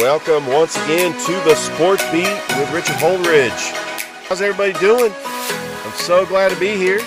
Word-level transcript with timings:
Welcome 0.00 0.46
once 0.46 0.76
again 0.76 1.12
to 1.26 1.32
the 1.46 1.54
Sports 1.54 2.02
Beat 2.10 2.22
with 2.58 2.72
Richard 2.72 2.96
Holdridge. 2.96 3.50
How's 4.26 4.40
everybody 4.40 4.72
doing? 4.80 5.12
I'm 5.14 5.92
so 5.92 6.24
glad 6.24 6.50
to 6.50 6.58
be 6.58 6.74
here. 6.74 7.00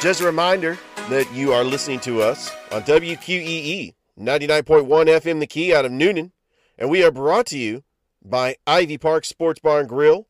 Just 0.00 0.20
a 0.20 0.24
reminder 0.24 0.78
that 1.08 1.28
you 1.34 1.52
are 1.52 1.64
listening 1.64 1.98
to 2.00 2.22
us 2.22 2.52
on 2.70 2.82
WQEE 2.82 3.94
99.1 4.16 4.86
FM 4.86 5.40
The 5.40 5.48
Key 5.48 5.74
out 5.74 5.84
of 5.84 5.90
Newnan, 5.90 6.30
and 6.78 6.88
we 6.88 7.02
are 7.02 7.10
brought 7.10 7.46
to 7.46 7.58
you 7.58 7.82
by 8.24 8.54
Ivy 8.68 8.98
Park 8.98 9.24
Sports 9.24 9.58
Bar 9.58 9.80
and 9.80 9.88
Grill, 9.88 10.28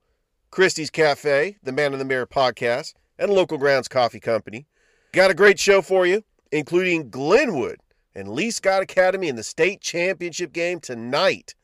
Christie's 0.50 0.88
Cafe, 0.88 1.58
the 1.62 1.72
Man 1.72 1.92
in 1.92 1.98
the 1.98 2.06
Mirror 2.06 2.28
podcast, 2.28 2.94
and 3.18 3.30
Local 3.30 3.58
Grounds 3.58 3.88
Coffee 3.88 4.18
Company. 4.18 4.66
Got 5.12 5.30
a 5.30 5.34
great 5.34 5.58
show 5.58 5.82
for 5.82 6.06
you, 6.06 6.24
including 6.50 7.10
Glenwood 7.10 7.80
and 8.14 8.30
Lee 8.30 8.50
Scott 8.50 8.80
Academy 8.82 9.28
in 9.28 9.36
the 9.36 9.42
state 9.42 9.82
championship 9.82 10.54
game 10.54 10.80
tonight. 10.80 11.54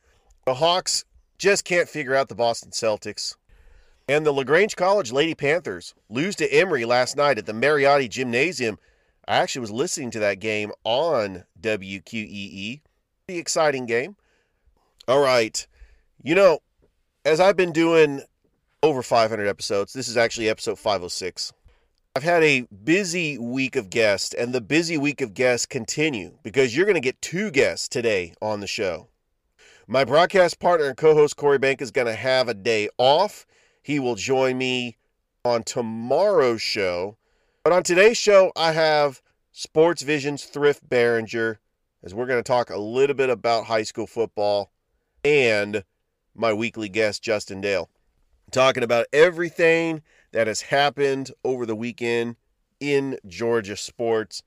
The 0.49 0.55
Hawks 0.55 1.05
just 1.37 1.63
can't 1.63 1.87
figure 1.87 2.15
out 2.15 2.27
the 2.27 2.33
Boston 2.33 2.71
Celtics. 2.71 3.35
And 4.07 4.25
the 4.25 4.31
LaGrange 4.31 4.75
College 4.75 5.11
Lady 5.11 5.35
Panthers 5.35 5.93
lose 6.09 6.35
to 6.37 6.51
Emory 6.51 6.85
last 6.85 7.15
night 7.15 7.37
at 7.37 7.45
the 7.45 7.53
Mariotti 7.53 8.09
Gymnasium. 8.09 8.79
I 9.27 9.35
actually 9.35 9.59
was 9.59 9.71
listening 9.71 10.09
to 10.09 10.19
that 10.21 10.39
game 10.39 10.71
on 10.83 11.43
WQEE. 11.61 12.81
The 13.27 13.37
exciting 13.37 13.85
game. 13.85 14.15
All 15.07 15.21
right. 15.21 15.67
You 16.23 16.33
know, 16.33 16.61
as 17.25 17.39
I've 17.39 17.55
been 17.55 17.71
doing 17.71 18.23
over 18.81 19.03
500 19.03 19.45
episodes, 19.45 19.93
this 19.93 20.07
is 20.07 20.17
actually 20.17 20.49
episode 20.49 20.79
506. 20.79 21.53
I've 22.15 22.23
had 22.23 22.41
a 22.41 22.61
busy 22.83 23.37
week 23.37 23.75
of 23.75 23.91
guests, 23.91 24.33
and 24.33 24.51
the 24.51 24.61
busy 24.61 24.97
week 24.97 25.21
of 25.21 25.35
guests 25.35 25.67
continue 25.67 26.39
because 26.41 26.75
you're 26.75 26.87
going 26.87 26.95
to 26.95 27.01
get 27.01 27.21
two 27.21 27.51
guests 27.51 27.87
today 27.87 28.33
on 28.41 28.61
the 28.61 28.67
show. 28.67 29.09
My 29.91 30.05
broadcast 30.05 30.59
partner 30.59 30.85
and 30.85 30.95
co 30.95 31.15
host 31.15 31.35
Corey 31.35 31.57
Bank 31.57 31.81
is 31.81 31.89
going 31.89 32.05
to 32.05 32.13
have 32.13 32.47
a 32.47 32.53
day 32.53 32.89
off. 32.99 33.47
He 33.81 33.99
will 33.99 34.13
join 34.13 34.55
me 34.55 34.99
on 35.43 35.63
tomorrow's 35.63 36.61
show. 36.61 37.17
But 37.63 37.73
on 37.73 37.81
today's 37.81 38.15
show, 38.15 38.51
I 38.55 38.73
have 38.73 39.23
Sports 39.51 40.03
Vision's 40.03 40.45
Thrift 40.45 40.87
Barringer, 40.87 41.59
as 42.03 42.13
we're 42.13 42.27
going 42.27 42.37
to 42.37 42.47
talk 42.47 42.69
a 42.69 42.77
little 42.77 43.15
bit 43.15 43.31
about 43.31 43.65
high 43.65 43.81
school 43.81 44.05
football, 44.05 44.71
and 45.25 45.83
my 46.35 46.53
weekly 46.53 46.87
guest, 46.87 47.23
Justin 47.23 47.59
Dale, 47.59 47.89
talking 48.51 48.83
about 48.83 49.07
everything 49.11 50.03
that 50.33 50.45
has 50.45 50.61
happened 50.61 51.31
over 51.43 51.65
the 51.65 51.75
weekend 51.75 52.35
in 52.79 53.17
Georgia 53.25 53.75
sports. 53.75 54.43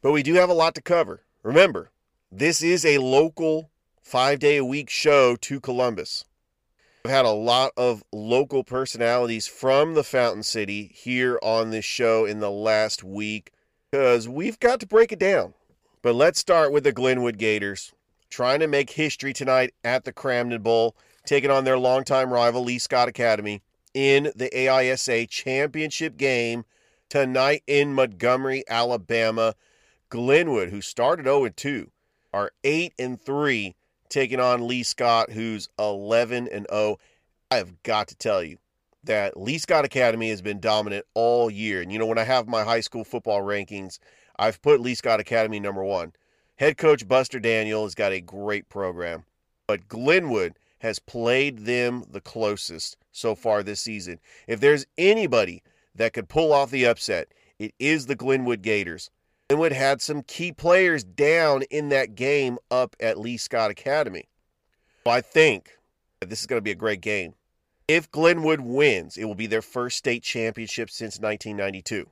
But 0.00 0.12
we 0.12 0.22
do 0.22 0.32
have 0.36 0.48
a 0.48 0.54
lot 0.54 0.74
to 0.76 0.80
cover. 0.80 1.26
Remember, 1.42 1.90
this 2.32 2.62
is 2.62 2.86
a 2.86 2.96
local 2.96 3.68
five 4.06 4.38
day 4.38 4.56
a 4.56 4.64
week 4.64 4.88
show 4.88 5.34
to 5.34 5.58
Columbus. 5.58 6.24
I've 7.04 7.10
had 7.10 7.24
a 7.24 7.30
lot 7.30 7.72
of 7.76 8.04
local 8.12 8.62
personalities 8.62 9.48
from 9.48 9.94
the 9.94 10.04
Fountain 10.04 10.44
City 10.44 10.92
here 10.94 11.40
on 11.42 11.70
this 11.70 11.84
show 11.84 12.24
in 12.24 12.38
the 12.38 12.50
last 12.50 13.02
week 13.02 13.50
because 13.90 14.28
we've 14.28 14.60
got 14.60 14.78
to 14.78 14.86
break 14.86 15.10
it 15.10 15.18
down. 15.18 15.54
But 16.02 16.14
let's 16.14 16.38
start 16.38 16.70
with 16.70 16.84
the 16.84 16.92
Glenwood 16.92 17.36
Gators 17.36 17.92
trying 18.30 18.60
to 18.60 18.68
make 18.68 18.90
history 18.90 19.32
tonight 19.32 19.74
at 19.82 20.04
the 20.04 20.12
Cramton 20.12 20.62
Bowl, 20.62 20.94
taking 21.24 21.50
on 21.50 21.64
their 21.64 21.78
longtime 21.78 22.32
rival 22.32 22.62
Lee 22.62 22.78
Scott 22.78 23.08
Academy 23.08 23.60
in 23.92 24.30
the 24.36 24.50
AISA 24.54 25.28
championship 25.28 26.16
game 26.16 26.64
tonight 27.08 27.64
in 27.66 27.92
Montgomery, 27.92 28.62
Alabama. 28.68 29.56
Glenwood, 30.10 30.68
who 30.68 30.80
started 30.80 31.24
0 31.24 31.48
2, 31.48 31.90
are 32.32 32.52
8 32.62 32.92
and 33.00 33.20
3 33.20 33.74
taking 34.10 34.40
on 34.40 34.66
Lee 34.66 34.82
Scott, 34.82 35.30
who's 35.30 35.68
11 35.78 36.48
and 36.48 36.66
0. 36.70 36.98
I 37.50 37.56
have 37.56 37.82
got 37.82 38.08
to 38.08 38.16
tell 38.16 38.42
you 38.42 38.58
that 39.04 39.36
Lee 39.36 39.58
Scott 39.58 39.84
Academy 39.84 40.30
has 40.30 40.42
been 40.42 40.60
dominant 40.60 41.06
all 41.14 41.50
year. 41.50 41.80
And 41.80 41.92
you 41.92 41.98
know, 41.98 42.06
when 42.06 42.18
I 42.18 42.24
have 42.24 42.48
my 42.48 42.64
high 42.64 42.80
school 42.80 43.04
football 43.04 43.40
rankings, 43.40 43.98
I've 44.38 44.60
put 44.60 44.80
Lee 44.80 44.94
Scott 44.94 45.20
Academy 45.20 45.60
number 45.60 45.82
one. 45.82 46.12
Head 46.56 46.76
coach 46.76 47.06
Buster 47.06 47.38
Daniel 47.38 47.84
has 47.84 47.94
got 47.94 48.12
a 48.12 48.20
great 48.20 48.68
program, 48.68 49.24
but 49.66 49.88
Glenwood 49.88 50.58
has 50.78 50.98
played 50.98 51.60
them 51.60 52.04
the 52.10 52.20
closest 52.20 52.96
so 53.12 53.34
far 53.34 53.62
this 53.62 53.80
season. 53.80 54.18
If 54.46 54.60
there's 54.60 54.86
anybody 54.96 55.62
that 55.94 56.12
could 56.12 56.28
pull 56.28 56.52
off 56.52 56.70
the 56.70 56.86
upset, 56.86 57.28
it 57.58 57.74
is 57.78 58.06
the 58.06 58.14
Glenwood 58.14 58.62
Gators. 58.62 59.10
Glenwood 59.48 59.72
had 59.72 60.02
some 60.02 60.22
key 60.22 60.50
players 60.50 61.04
down 61.04 61.62
in 61.70 61.88
that 61.90 62.16
game 62.16 62.58
up 62.68 62.96
at 62.98 63.18
Lee 63.18 63.36
Scott 63.36 63.70
Academy. 63.70 64.28
So 65.04 65.12
I 65.12 65.20
think 65.20 65.78
that 66.18 66.28
this 66.28 66.40
is 66.40 66.46
going 66.46 66.58
to 66.58 66.64
be 66.64 66.72
a 66.72 66.76
great 66.76 67.00
game. 67.00 67.34
If 67.86 68.10
Glenwood 68.10 68.60
wins, 68.60 69.16
it 69.16 69.24
will 69.24 69.36
be 69.36 69.46
their 69.46 69.62
first 69.62 69.98
state 69.98 70.24
championship 70.24 70.90
since 70.90 71.20
1992. 71.20 72.10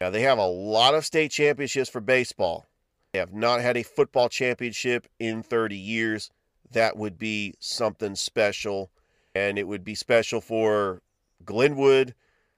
Now, 0.00 0.10
they 0.10 0.22
have 0.22 0.38
a 0.38 0.46
lot 0.46 0.94
of 0.94 1.06
state 1.06 1.30
championships 1.30 1.88
for 1.88 2.00
baseball. 2.00 2.66
They 3.12 3.20
have 3.20 3.32
not 3.32 3.60
had 3.60 3.76
a 3.76 3.84
football 3.84 4.28
championship 4.28 5.06
in 5.20 5.44
30 5.44 5.76
years. 5.76 6.30
That 6.72 6.96
would 6.96 7.16
be 7.16 7.54
something 7.60 8.16
special. 8.16 8.90
And 9.36 9.56
it 9.56 9.68
would 9.68 9.84
be 9.84 9.94
special 9.94 10.40
for 10.40 11.00
Glenwood, 11.44 12.14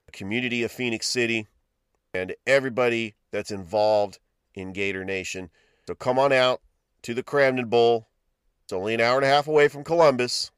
the 0.07 0.13
community 0.13 0.63
of 0.63 0.73
Phenix 0.73 1.07
City, 1.07 1.47
and 2.15 2.35
everybody 2.47 3.15
that's 3.31 3.51
involved 3.51 4.19
in 4.55 4.73
Gator 4.73 5.05
Nation. 5.05 5.51
So 5.87 5.95
come 5.95 6.19
on 6.19 6.33
out 6.33 6.61
to 7.03 7.15
the 7.15 7.23
Cramton 7.23 7.67
Bowl. 7.67 8.09
It's 8.65 8.73
only 8.73 8.95
an 8.95 9.01
hour 9.01 9.17
and 9.17 9.25
a 9.25 9.29
half 9.29 9.49
away 9.49 9.69
from 9.69 9.85
Columbus 9.85 10.51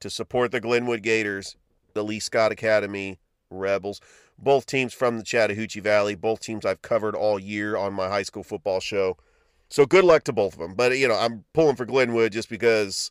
to 0.00 0.10
support 0.10 0.52
the 0.52 0.60
Glenwood 0.60 1.02
Gators, 1.02 1.56
the 1.94 2.02
Lee 2.02 2.20
Scott 2.20 2.52
Academy 2.52 3.18
Rebels. 3.50 4.00
Both 4.38 4.66
teams 4.66 4.94
from 4.94 5.18
the 5.18 5.24
Chattahoochee 5.24 5.80
Valley, 5.80 6.14
both 6.14 6.40
teams 6.40 6.64
I've 6.64 6.82
covered 6.82 7.14
all 7.14 7.38
year 7.38 7.76
on 7.76 7.92
my 7.92 8.08
high 8.08 8.22
school 8.22 8.42
football 8.42 8.80
show. 8.80 9.16
So 9.68 9.86
good 9.86 10.04
luck 10.04 10.24
to 10.24 10.32
both 10.32 10.54
of 10.54 10.58
them. 10.58 10.74
But, 10.74 10.98
you 10.98 11.06
know, 11.06 11.14
I'm 11.14 11.44
pulling 11.52 11.76
for 11.76 11.84
Glenwood 11.84 12.32
just 12.32 12.48
because 12.48 13.10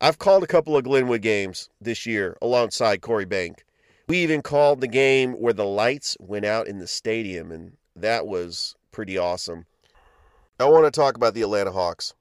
I've 0.00 0.18
called 0.18 0.42
a 0.42 0.48
couple 0.48 0.76
of 0.76 0.84
Glenwood 0.84 1.22
games 1.22 1.70
this 1.80 2.06
year 2.06 2.36
alongside 2.42 3.00
Corey 3.00 3.24
Bank. 3.24 3.64
We 4.08 4.18
even 4.18 4.42
called 4.42 4.80
the 4.80 4.88
game 4.88 5.32
where 5.34 5.52
the 5.52 5.64
lights 5.64 6.16
went 6.20 6.44
out 6.44 6.66
in 6.66 6.78
the 6.78 6.86
stadium, 6.86 7.50
and 7.50 7.76
that 7.96 8.26
was 8.26 8.74
pretty 8.92 9.18
awesome. 9.18 9.66
I 10.58 10.66
want 10.66 10.84
to 10.84 10.90
talk 10.90 11.16
about 11.16 11.34
the 11.34 11.42
Atlanta 11.42 11.72
Hawks. 11.72 12.14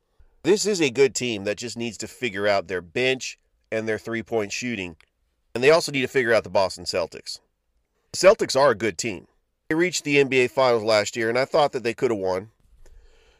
This 0.43 0.65
is 0.65 0.81
a 0.81 0.89
good 0.89 1.15
team 1.15 1.43
that 1.43 1.57
just 1.57 1.77
needs 1.77 1.97
to 1.99 2.07
figure 2.07 2.47
out 2.47 2.67
their 2.67 2.81
bench 2.81 3.37
and 3.71 3.87
their 3.87 3.97
three 3.97 4.23
point 4.23 4.51
shooting. 4.51 4.95
And 5.55 5.63
they 5.63 5.71
also 5.71 5.91
need 5.91 6.01
to 6.01 6.07
figure 6.07 6.33
out 6.33 6.43
the 6.43 6.49
Boston 6.49 6.85
Celtics. 6.85 7.39
The 8.11 8.17
Celtics 8.17 8.59
are 8.59 8.71
a 8.71 8.75
good 8.75 8.97
team. 8.97 9.27
They 9.69 9.75
reached 9.75 10.03
the 10.03 10.17
NBA 10.17 10.51
Finals 10.51 10.83
last 10.83 11.15
year, 11.15 11.29
and 11.29 11.37
I 11.37 11.45
thought 11.45 11.71
that 11.71 11.83
they 11.83 11.93
could 11.93 12.11
have 12.11 12.19
won. 12.19 12.49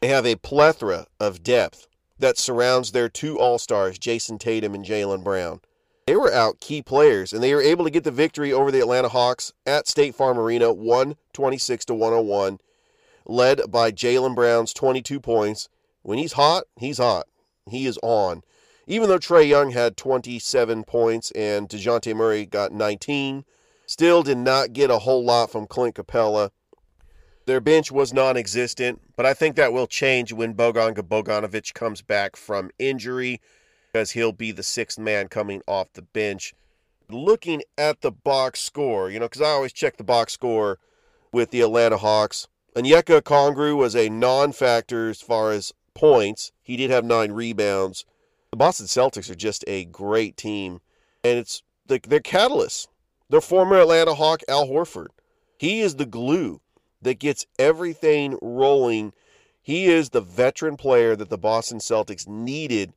They 0.00 0.08
have 0.08 0.26
a 0.26 0.36
plethora 0.36 1.06
of 1.20 1.42
depth 1.42 1.86
that 2.18 2.38
surrounds 2.38 2.92
their 2.92 3.08
two 3.08 3.38
All 3.38 3.58
Stars, 3.58 3.98
Jayson 3.98 4.38
Tatum 4.38 4.74
and 4.74 4.84
Jaylen 4.84 5.24
Brown. 5.24 5.60
They 6.06 6.16
were 6.16 6.32
out 6.32 6.60
key 6.60 6.82
players, 6.82 7.32
and 7.32 7.42
they 7.42 7.54
were 7.54 7.62
able 7.62 7.84
to 7.84 7.90
get 7.90 8.04
the 8.04 8.10
victory 8.10 8.52
over 8.52 8.70
the 8.70 8.80
Atlanta 8.80 9.08
Hawks 9.08 9.54
at 9.64 9.88
State 9.88 10.14
Farm 10.14 10.38
Arena, 10.38 10.70
126 10.70 11.86
to 11.86 11.94
101, 11.94 12.58
led 13.24 13.70
by 13.70 13.90
Jaylen 13.90 14.34
Brown's 14.34 14.74
22 14.74 15.18
points. 15.18 15.70
When 16.02 16.18
he's 16.18 16.34
hot, 16.34 16.64
he's 16.76 16.98
hot. 16.98 17.26
He 17.70 17.86
is 17.86 17.98
on. 18.02 18.42
Even 18.86 19.08
though 19.08 19.18
Trae 19.18 19.48
Young 19.48 19.70
had 19.70 19.96
27 19.96 20.84
points 20.84 21.30
and 21.30 21.70
DeJounte 21.70 22.14
Murray 22.14 22.44
got 22.44 22.70
19, 22.70 23.46
still 23.86 24.22
did 24.22 24.36
not 24.36 24.74
get 24.74 24.90
a 24.90 24.98
whole 24.98 25.24
lot 25.24 25.50
from 25.50 25.66
Clint 25.66 25.94
Capela. 25.94 26.50
Their 27.46 27.62
bench 27.62 27.90
was 27.90 28.12
non 28.12 28.36
existent, 28.36 29.00
but 29.16 29.24
I 29.24 29.32
think 29.32 29.56
that 29.56 29.72
will 29.72 29.86
change 29.86 30.34
when 30.34 30.52
Bogdan 30.52 30.94
Bogdanovic 30.94 31.72
comes 31.72 32.02
back 32.02 32.36
from 32.36 32.70
injury 32.78 33.40
because 33.94 34.10
he'll 34.10 34.32
be 34.32 34.50
the 34.50 34.64
sixth 34.64 34.98
man 34.98 35.28
coming 35.28 35.62
off 35.68 35.92
the 35.92 36.02
bench. 36.02 36.52
looking 37.08 37.62
at 37.78 38.00
the 38.00 38.10
box 38.10 38.58
score, 38.58 39.08
you 39.08 39.20
know, 39.20 39.26
because 39.26 39.42
I 39.42 39.50
always 39.50 39.72
check 39.72 39.98
the 39.98 40.02
box 40.02 40.32
score 40.32 40.80
with 41.30 41.52
the 41.52 41.60
Atlanta 41.60 41.98
Hawks. 41.98 42.48
Onyeka 42.74 43.20
Okongwu 43.20 43.76
was 43.76 43.94
a 43.94 44.08
non 44.08 44.50
factor 44.50 45.10
as 45.10 45.20
far 45.20 45.52
as 45.52 45.72
points. 45.94 46.50
He 46.60 46.76
did 46.76 46.90
have 46.90 47.04
nine 47.04 47.30
rebounds. 47.30 48.04
The 48.50 48.56
Boston 48.56 48.86
Celtics 48.86 49.30
are 49.30 49.36
just 49.36 49.64
a 49.68 49.84
great 49.84 50.36
team, 50.36 50.80
and 51.22 51.38
it's 51.38 51.62
the, 51.86 52.00
they're 52.08 52.18
catalysts. 52.18 52.88
Their 53.30 53.40
former 53.40 53.78
Atlanta 53.78 54.14
Hawk, 54.14 54.40
Al 54.48 54.66
Horford. 54.66 55.08
He 55.56 55.82
is 55.82 55.96
the 55.96 56.06
glue 56.06 56.60
that 57.00 57.20
gets 57.20 57.46
everything 57.60 58.38
rolling. 58.42 59.12
He 59.62 59.86
is 59.86 60.10
the 60.10 60.20
veteran 60.20 60.76
player 60.76 61.14
that 61.14 61.28
the 61.28 61.38
Boston 61.38 61.78
Celtics 61.78 62.26
needed 62.26 62.92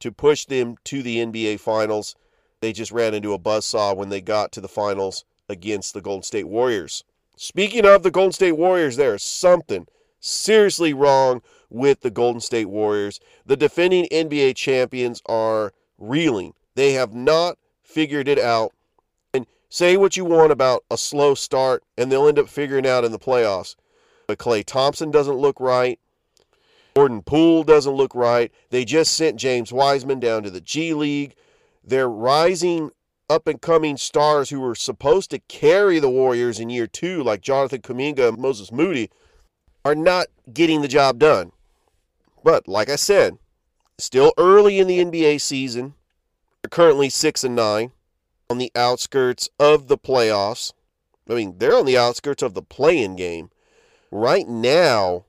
to 0.00 0.12
push 0.12 0.44
them 0.44 0.76
to 0.84 1.02
the 1.02 1.18
NBA 1.18 1.60
Finals. 1.60 2.16
They 2.60 2.72
just 2.72 2.92
ran 2.92 3.14
into 3.14 3.34
a 3.34 3.38
buzzsaw 3.38 3.96
when 3.96 4.08
they 4.08 4.20
got 4.20 4.52
to 4.52 4.60
the 4.60 4.68
finals 4.68 5.24
against 5.48 5.94
the 5.94 6.00
Golden 6.00 6.22
State 6.22 6.48
Warriors. 6.48 7.04
Speaking 7.36 7.84
of 7.84 8.02
the 8.02 8.10
Golden 8.10 8.32
State 8.32 8.52
Warriors, 8.52 8.96
there 8.96 9.14
is 9.14 9.22
something 9.22 9.86
seriously 10.20 10.92
wrong 10.92 11.42
with 11.68 12.00
the 12.00 12.10
Golden 12.10 12.40
State 12.40 12.68
Warriors. 12.68 13.20
The 13.44 13.56
defending 13.56 14.06
NBA 14.10 14.56
champions 14.56 15.22
are 15.26 15.72
reeling. 15.98 16.54
They 16.74 16.92
have 16.94 17.14
not 17.14 17.58
figured 17.82 18.28
it 18.28 18.38
out. 18.38 18.72
And 19.34 19.46
say 19.68 19.96
what 19.96 20.16
you 20.16 20.24
want 20.24 20.52
about 20.52 20.84
a 20.90 20.96
slow 20.96 21.34
start, 21.34 21.84
and 21.96 22.10
they'll 22.10 22.28
end 22.28 22.38
up 22.38 22.48
figuring 22.48 22.86
out 22.86 23.04
in 23.04 23.12
the 23.12 23.18
playoffs. 23.18 23.76
But 24.26 24.38
Klay 24.38 24.64
Thompson 24.64 25.10
doesn't 25.10 25.36
look 25.36 25.60
right. 25.60 26.00
Jordan 26.96 27.20
Poole 27.20 27.62
doesn't 27.62 27.92
look 27.92 28.14
right. 28.14 28.50
They 28.70 28.86
just 28.86 29.12
sent 29.12 29.36
James 29.36 29.70
Wiseman 29.70 30.18
down 30.18 30.42
to 30.44 30.50
the 30.50 30.62
G 30.62 30.94
League. 30.94 31.34
They're 31.84 32.08
rising 32.08 32.90
up 33.28 33.46
and 33.46 33.60
coming 33.60 33.98
stars 33.98 34.48
who 34.48 34.60
were 34.60 34.74
supposed 34.74 35.28
to 35.32 35.40
carry 35.40 35.98
the 35.98 36.08
Warriors 36.08 36.58
in 36.58 36.70
year 36.70 36.86
two, 36.86 37.22
like 37.22 37.42
Jonathan 37.42 37.82
Kuminga 37.82 38.30
and 38.30 38.38
Moses 38.38 38.72
Moody, 38.72 39.10
are 39.84 39.94
not 39.94 40.28
getting 40.54 40.80
the 40.80 40.88
job 40.88 41.18
done. 41.18 41.52
But 42.42 42.66
like 42.66 42.88
I 42.88 42.96
said, 42.96 43.36
still 43.98 44.32
early 44.38 44.78
in 44.78 44.86
the 44.86 45.04
NBA 45.04 45.42
season. 45.42 45.92
They're 46.62 46.70
currently 46.70 47.10
six 47.10 47.44
and 47.44 47.54
nine 47.54 47.92
on 48.48 48.56
the 48.56 48.72
outskirts 48.74 49.50
of 49.60 49.88
the 49.88 49.98
playoffs. 49.98 50.72
I 51.28 51.34
mean, 51.34 51.58
they're 51.58 51.76
on 51.76 51.84
the 51.84 51.98
outskirts 51.98 52.42
of 52.42 52.54
the 52.54 52.62
play-in 52.62 53.16
game. 53.16 53.50
Right 54.10 54.48
now, 54.48 55.25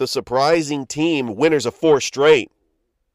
the 0.00 0.06
surprising 0.06 0.86
team, 0.86 1.36
winners 1.36 1.66
of 1.66 1.74
four 1.74 2.00
straight, 2.00 2.50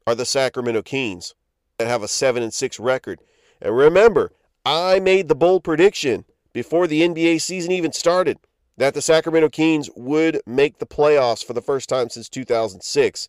are 0.06 0.14
the 0.14 0.24
Sacramento 0.24 0.82
Kings 0.82 1.34
that 1.78 1.88
have 1.88 2.04
a 2.04 2.08
seven 2.08 2.44
and 2.44 2.54
six 2.54 2.78
record. 2.78 3.20
And 3.60 3.76
remember, 3.76 4.30
I 4.64 5.00
made 5.00 5.26
the 5.26 5.34
bold 5.34 5.64
prediction 5.64 6.24
before 6.52 6.86
the 6.86 7.02
NBA 7.02 7.40
season 7.40 7.72
even 7.72 7.92
started 7.92 8.38
that 8.76 8.94
the 8.94 9.02
Sacramento 9.02 9.48
Kings 9.48 9.90
would 9.96 10.40
make 10.46 10.78
the 10.78 10.86
playoffs 10.86 11.44
for 11.44 11.54
the 11.54 11.60
first 11.60 11.88
time 11.88 12.08
since 12.08 12.28
2006. 12.28 13.28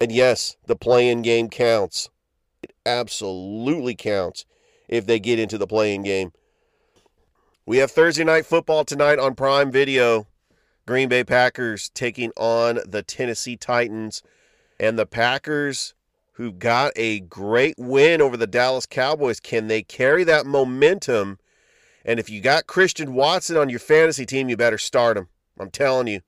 And 0.00 0.10
yes, 0.10 0.56
the 0.66 0.74
play 0.74 1.10
in 1.10 1.20
game 1.20 1.50
counts. 1.50 2.08
It 2.62 2.72
absolutely 2.86 3.94
counts 3.94 4.46
if 4.88 5.04
they 5.04 5.20
get 5.20 5.38
into 5.38 5.58
the 5.58 5.66
play 5.66 5.94
in 5.94 6.04
game. 6.04 6.32
We 7.66 7.78
have 7.78 7.90
Thursday 7.90 8.24
night 8.24 8.46
football 8.46 8.86
tonight 8.86 9.18
on 9.18 9.34
Prime 9.34 9.70
Video. 9.70 10.26
Green 10.86 11.08
Bay 11.08 11.24
Packers 11.24 11.88
taking 11.90 12.30
on 12.36 12.80
the 12.86 13.02
Tennessee 13.02 13.56
Titans. 13.56 14.22
And 14.78 14.98
the 14.98 15.06
Packers, 15.06 15.94
who 16.32 16.52
got 16.52 16.92
a 16.96 17.20
great 17.20 17.76
win 17.78 18.20
over 18.20 18.36
the 18.36 18.46
Dallas 18.46 18.86
Cowboys, 18.86 19.40
can 19.40 19.68
they 19.68 19.82
carry 19.82 20.24
that 20.24 20.46
momentum? 20.46 21.38
And 22.04 22.20
if 22.20 22.28
you 22.28 22.40
got 22.40 22.66
Christian 22.66 23.14
Watson 23.14 23.56
on 23.56 23.70
your 23.70 23.78
fantasy 23.78 24.26
team, 24.26 24.48
you 24.48 24.56
better 24.56 24.78
start 24.78 25.16
him. 25.16 25.28
I'm 25.58 25.70
telling 25.70 26.06
you. 26.06 26.20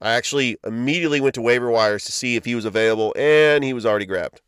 I 0.00 0.12
actually 0.12 0.58
immediately 0.62 1.20
went 1.20 1.34
to 1.36 1.42
waiver 1.42 1.70
wires 1.70 2.04
to 2.04 2.12
see 2.12 2.36
if 2.36 2.44
he 2.44 2.54
was 2.54 2.66
available, 2.66 3.14
and 3.16 3.64
he 3.64 3.72
was 3.72 3.86
already 3.86 4.04
grabbed. 4.04 4.42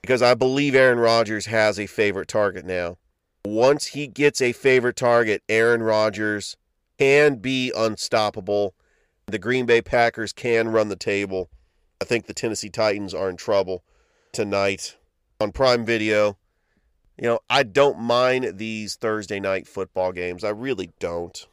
Because 0.00 0.22
I 0.22 0.34
believe 0.34 0.74
Aaron 0.74 0.98
Rodgers 0.98 1.46
has 1.46 1.78
a 1.78 1.86
favorite 1.86 2.28
target 2.28 2.64
now. 2.64 2.96
Once 3.44 3.88
he 3.88 4.06
gets 4.06 4.40
a 4.40 4.52
favorite 4.52 4.96
target, 4.96 5.42
Aaron 5.50 5.82
Rodgers 5.82 6.56
can 6.98 7.36
be 7.36 7.72
unstoppable. 7.76 8.74
The 9.26 9.38
Green 9.38 9.66
Bay 9.66 9.82
Packers 9.82 10.32
can 10.32 10.68
run 10.68 10.88
the 10.88 10.96
table. 10.96 11.48
I 12.00 12.04
think 12.04 12.26
the 12.26 12.34
Tennessee 12.34 12.70
Titans 12.70 13.14
are 13.14 13.30
in 13.30 13.36
trouble 13.36 13.84
tonight 14.32 14.96
on 15.40 15.52
Prime 15.52 15.84
Video. 15.84 16.36
You 17.16 17.28
know, 17.28 17.40
I 17.48 17.62
don't 17.62 17.98
mind 18.00 18.58
these 18.58 18.96
Thursday 18.96 19.40
night 19.40 19.66
football 19.66 20.12
games. 20.12 20.44
I 20.44 20.50
really 20.50 20.90
don't. 20.98 21.46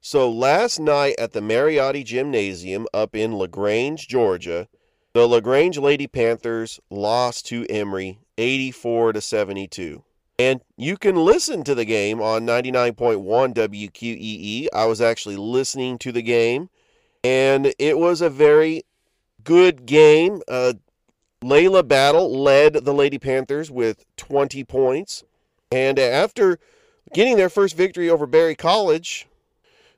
So 0.00 0.30
last 0.30 0.78
night 0.78 1.16
at 1.18 1.32
the 1.32 1.40
Mariotti 1.40 2.04
Gymnasium 2.04 2.86
up 2.94 3.16
in 3.16 3.36
LaGrange, 3.36 4.06
Georgia, 4.06 4.68
the 5.12 5.26
LaGrange 5.26 5.78
Lady 5.78 6.06
Panthers 6.06 6.78
lost 6.90 7.46
to 7.46 7.66
Emory 7.68 8.20
84 8.36 9.14
to 9.14 9.20
72. 9.20 10.04
And 10.38 10.60
you 10.76 10.96
can 10.96 11.16
listen 11.16 11.64
to 11.64 11.74
the 11.74 11.84
game 11.84 12.20
on 12.22 12.46
99.1 12.46 13.54
WQEE. 13.54 14.68
I 14.72 14.84
was 14.86 15.00
actually 15.00 15.36
listening 15.36 15.98
to 15.98 16.12
the 16.12 16.22
game, 16.22 16.70
and 17.24 17.74
it 17.78 17.98
was 17.98 18.20
a 18.20 18.30
very 18.30 18.84
good 19.42 19.84
game. 19.84 20.42
Uh, 20.46 20.74
Layla 21.42 21.86
Battle 21.86 22.40
led 22.40 22.84
the 22.84 22.94
Lady 22.94 23.18
Panthers 23.18 23.70
with 23.70 24.04
20 24.16 24.62
points. 24.64 25.24
And 25.72 25.98
after 25.98 26.58
getting 27.12 27.36
their 27.36 27.50
first 27.50 27.76
victory 27.76 28.08
over 28.08 28.26
Berry 28.26 28.54
College, 28.54 29.26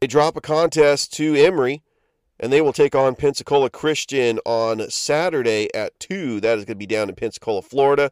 they 0.01 0.07
drop 0.07 0.37
a 0.37 0.41
contest 0.41 1.13
to 1.15 1.35
Emory, 1.35 1.83
and 2.39 2.51
they 2.51 2.63
will 2.63 2.73
take 2.73 2.95
on 2.95 3.15
Pensacola 3.15 3.69
Christian 3.69 4.39
on 4.47 4.89
Saturday 4.91 5.69
at 5.75 5.99
2. 6.01 6.41
That 6.41 6.59
is 6.59 6.65
going 6.65 6.77
to 6.77 6.87
be 6.87 6.87
down 6.87 7.11
in 7.11 7.15
Pensacola, 7.15 7.61
Florida. 7.61 8.11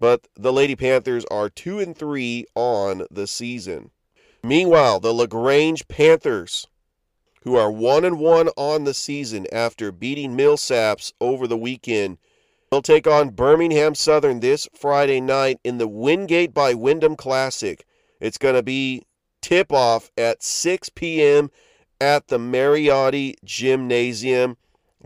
But 0.00 0.28
the 0.36 0.52
Lady 0.52 0.76
Panthers 0.76 1.24
are 1.30 1.48
2 1.48 1.80
and 1.80 1.96
3 1.96 2.46
on 2.54 3.06
the 3.10 3.26
season. 3.26 3.90
Meanwhile, 4.42 5.00
the 5.00 5.12
LaGrange 5.12 5.88
Panthers, 5.88 6.68
who 7.42 7.56
are 7.56 7.70
1 7.70 8.04
and 8.04 8.18
1 8.18 8.48
on 8.56 8.84
the 8.84 8.94
season 8.94 9.46
after 9.52 9.90
beating 9.90 10.36
Millsaps 10.36 11.12
over 11.20 11.46
the 11.46 11.56
weekend, 11.56 12.18
will 12.70 12.82
take 12.82 13.06
on 13.06 13.30
Birmingham 13.30 13.94
Southern 13.94 14.40
this 14.40 14.68
Friday 14.74 15.20
night 15.20 15.58
in 15.64 15.78
the 15.78 15.88
Wingate 15.88 16.54
by 16.54 16.74
Wyndham 16.74 17.16
Classic. 17.16 17.84
It's 18.20 18.38
going 18.38 18.54
to 18.54 18.62
be 18.62 19.04
tip 19.40 19.72
off 19.72 20.10
at 20.16 20.42
6 20.42 20.90
p.m. 20.90 21.50
at 22.00 22.28
the 22.28 22.38
Mariotti 22.38 23.34
Gymnasium. 23.44 24.56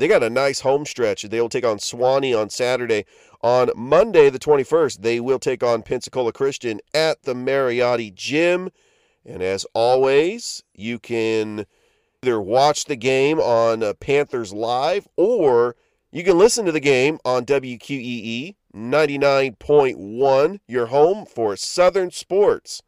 They 0.02 0.08
got 0.08 0.24
a 0.24 0.30
nice 0.30 0.58
home 0.62 0.84
stretch. 0.84 1.22
They 1.22 1.40
will 1.40 1.48
take 1.48 1.64
on 1.64 1.78
Sewanee 1.78 2.36
on 2.36 2.50
Saturday. 2.50 3.04
On 3.40 3.70
Monday, 3.76 4.30
the 4.30 4.38
21st, 4.40 5.02
they 5.02 5.20
will 5.20 5.38
take 5.38 5.62
on 5.62 5.82
Pensacola 5.82 6.32
Christian 6.32 6.80
at 6.92 7.22
the 7.22 7.34
Mariotti 7.34 8.12
Gym. 8.12 8.70
And 9.24 9.44
as 9.44 9.64
always, 9.74 10.64
you 10.74 10.98
can 10.98 11.66
either 12.20 12.40
watch 12.40 12.86
the 12.86 12.96
game 12.96 13.38
on 13.38 13.84
uh, 13.84 13.94
Panthers 13.94 14.52
Live 14.52 15.06
or 15.16 15.76
you 16.10 16.24
can 16.24 16.36
listen 16.36 16.66
to 16.66 16.72
the 16.72 16.80
game 16.80 17.20
on 17.24 17.46
WQEE 17.46 18.56
99.1, 18.74 20.60
your 20.66 20.86
home 20.86 21.24
for 21.26 21.54
Southern 21.54 22.10
sports. 22.10 22.82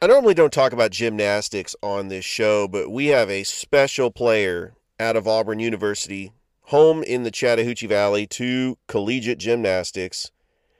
I 0.00 0.06
normally 0.06 0.32
don't 0.32 0.54
talk 0.54 0.72
about 0.72 0.92
gymnastics 0.92 1.76
on 1.82 2.08
this 2.08 2.24
show, 2.24 2.66
but 2.66 2.90
we 2.90 3.08
have 3.08 3.28
a 3.28 3.44
special 3.44 4.10
player 4.10 4.72
out 5.00 5.16
of 5.16 5.28
Auburn 5.28 5.60
University, 5.60 6.32
home 6.62 7.02
in 7.02 7.22
the 7.22 7.30
Chattahoochee 7.30 7.86
Valley 7.86 8.26
to 8.26 8.76
collegiate 8.88 9.38
gymnastics. 9.38 10.30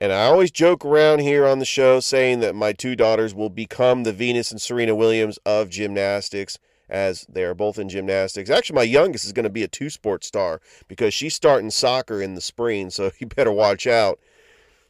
And 0.01 0.11
I 0.11 0.25
always 0.25 0.51
joke 0.51 0.85
around 0.85 1.19
here 1.19 1.45
on 1.45 1.59
the 1.59 1.65
show 1.65 1.99
saying 1.99 2.39
that 2.41 2.55
my 2.55 2.73
two 2.73 2.95
daughters 2.95 3.33
will 3.33 3.49
become 3.49 4.03
the 4.03 4.13
Venus 4.13 4.51
and 4.51 4.61
Serena 4.61 4.95
Williams 4.95 5.39
of 5.45 5.69
gymnastics 5.69 6.57
as 6.89 7.25
they 7.29 7.43
are 7.43 7.53
both 7.53 7.77
in 7.77 7.89
gymnastics. 7.89 8.49
Actually, 8.49 8.75
my 8.75 8.83
youngest 8.83 9.25
is 9.25 9.33
going 9.33 9.43
to 9.43 9.49
be 9.49 9.63
a 9.63 9.67
two 9.67 9.89
sport 9.89 10.23
star 10.23 10.61
because 10.87 11.13
she's 11.13 11.35
starting 11.35 11.69
soccer 11.69 12.21
in 12.21 12.35
the 12.35 12.41
spring, 12.41 12.89
so 12.89 13.11
you 13.19 13.27
better 13.27 13.51
watch 13.51 13.87
out. 13.87 14.19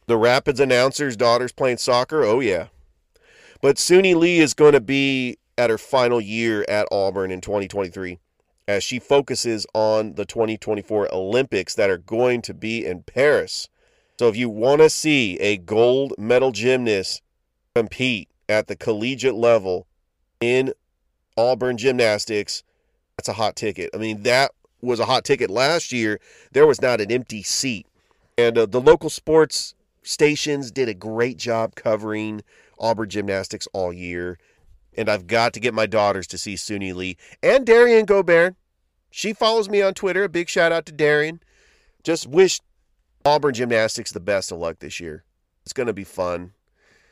The 0.06 0.16
Rapids 0.16 0.60
announcer's 0.60 1.16
daughter's 1.16 1.52
playing 1.52 1.78
soccer. 1.78 2.24
Oh, 2.24 2.40
yeah. 2.40 2.68
But 3.60 3.76
Suni 3.76 4.14
Lee 4.14 4.40
is 4.40 4.54
going 4.54 4.72
to 4.72 4.80
be 4.80 5.38
at 5.56 5.70
her 5.70 5.78
final 5.78 6.20
year 6.20 6.64
at 6.68 6.88
Auburn 6.90 7.30
in 7.30 7.40
2023 7.40 8.18
as 8.70 8.84
she 8.84 9.00
focuses 9.00 9.66
on 9.74 10.14
the 10.14 10.24
2024 10.24 11.12
Olympics 11.12 11.74
that 11.74 11.90
are 11.90 11.98
going 11.98 12.40
to 12.40 12.54
be 12.54 12.86
in 12.86 13.02
Paris. 13.02 13.68
So 14.16 14.28
if 14.28 14.36
you 14.36 14.48
want 14.48 14.80
to 14.80 14.88
see 14.88 15.36
a 15.40 15.56
gold 15.56 16.14
medal 16.16 16.52
gymnast 16.52 17.20
compete 17.74 18.28
at 18.48 18.68
the 18.68 18.76
collegiate 18.76 19.34
level 19.34 19.88
in 20.40 20.72
Auburn 21.36 21.78
gymnastics, 21.78 22.62
that's 23.16 23.28
a 23.28 23.32
hot 23.32 23.56
ticket. 23.56 23.90
I 23.92 23.96
mean, 23.96 24.22
that 24.22 24.52
was 24.80 25.00
a 25.00 25.06
hot 25.06 25.24
ticket 25.24 25.50
last 25.50 25.90
year. 25.90 26.20
There 26.52 26.66
was 26.66 26.80
not 26.80 27.00
an 27.00 27.10
empty 27.10 27.42
seat. 27.42 27.88
And 28.38 28.56
uh, 28.56 28.66
the 28.66 28.80
local 28.80 29.10
sports 29.10 29.74
stations 30.04 30.70
did 30.70 30.88
a 30.88 30.94
great 30.94 31.38
job 31.38 31.74
covering 31.74 32.42
Auburn 32.78 33.10
gymnastics 33.10 33.66
all 33.72 33.92
year. 33.92 34.38
And 34.96 35.08
I've 35.08 35.26
got 35.26 35.54
to 35.54 35.60
get 35.60 35.74
my 35.74 35.86
daughters 35.86 36.28
to 36.28 36.38
see 36.38 36.54
Suni 36.54 36.94
Lee 36.94 37.16
and 37.42 37.66
Derrian 37.66 38.06
Gobourne. 38.06 38.54
She 39.10 39.32
follows 39.32 39.68
me 39.68 39.82
on 39.82 39.94
Twitter. 39.94 40.24
A 40.24 40.28
big 40.28 40.48
shout 40.48 40.72
out 40.72 40.86
to 40.86 40.92
Derrian. 40.92 41.40
Just 42.02 42.26
wish 42.26 42.60
Auburn 43.24 43.54
gymnastics 43.54 44.12
the 44.12 44.20
best 44.20 44.52
of 44.52 44.58
luck 44.58 44.78
this 44.78 45.00
year. 45.00 45.24
It's 45.62 45.72
going 45.72 45.88
to 45.88 45.92
be 45.92 46.04
fun. 46.04 46.52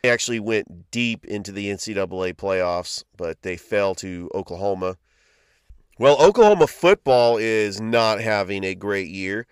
They 0.02 0.10
actually 0.10 0.40
went 0.40 0.90
deep 0.90 1.24
into 1.24 1.52
the 1.52 1.66
NCAA 1.66 2.34
playoffs, 2.34 3.04
but 3.16 3.42
they 3.42 3.56
fell 3.56 3.94
to 3.96 4.30
Oklahoma. 4.34 4.96
Well, 5.98 6.16
Oklahoma 6.22 6.68
football 6.68 7.36
is 7.36 7.80
not 7.80 8.20
having 8.20 8.62
a 8.62 8.74
great 8.74 9.08
year. 9.08 9.46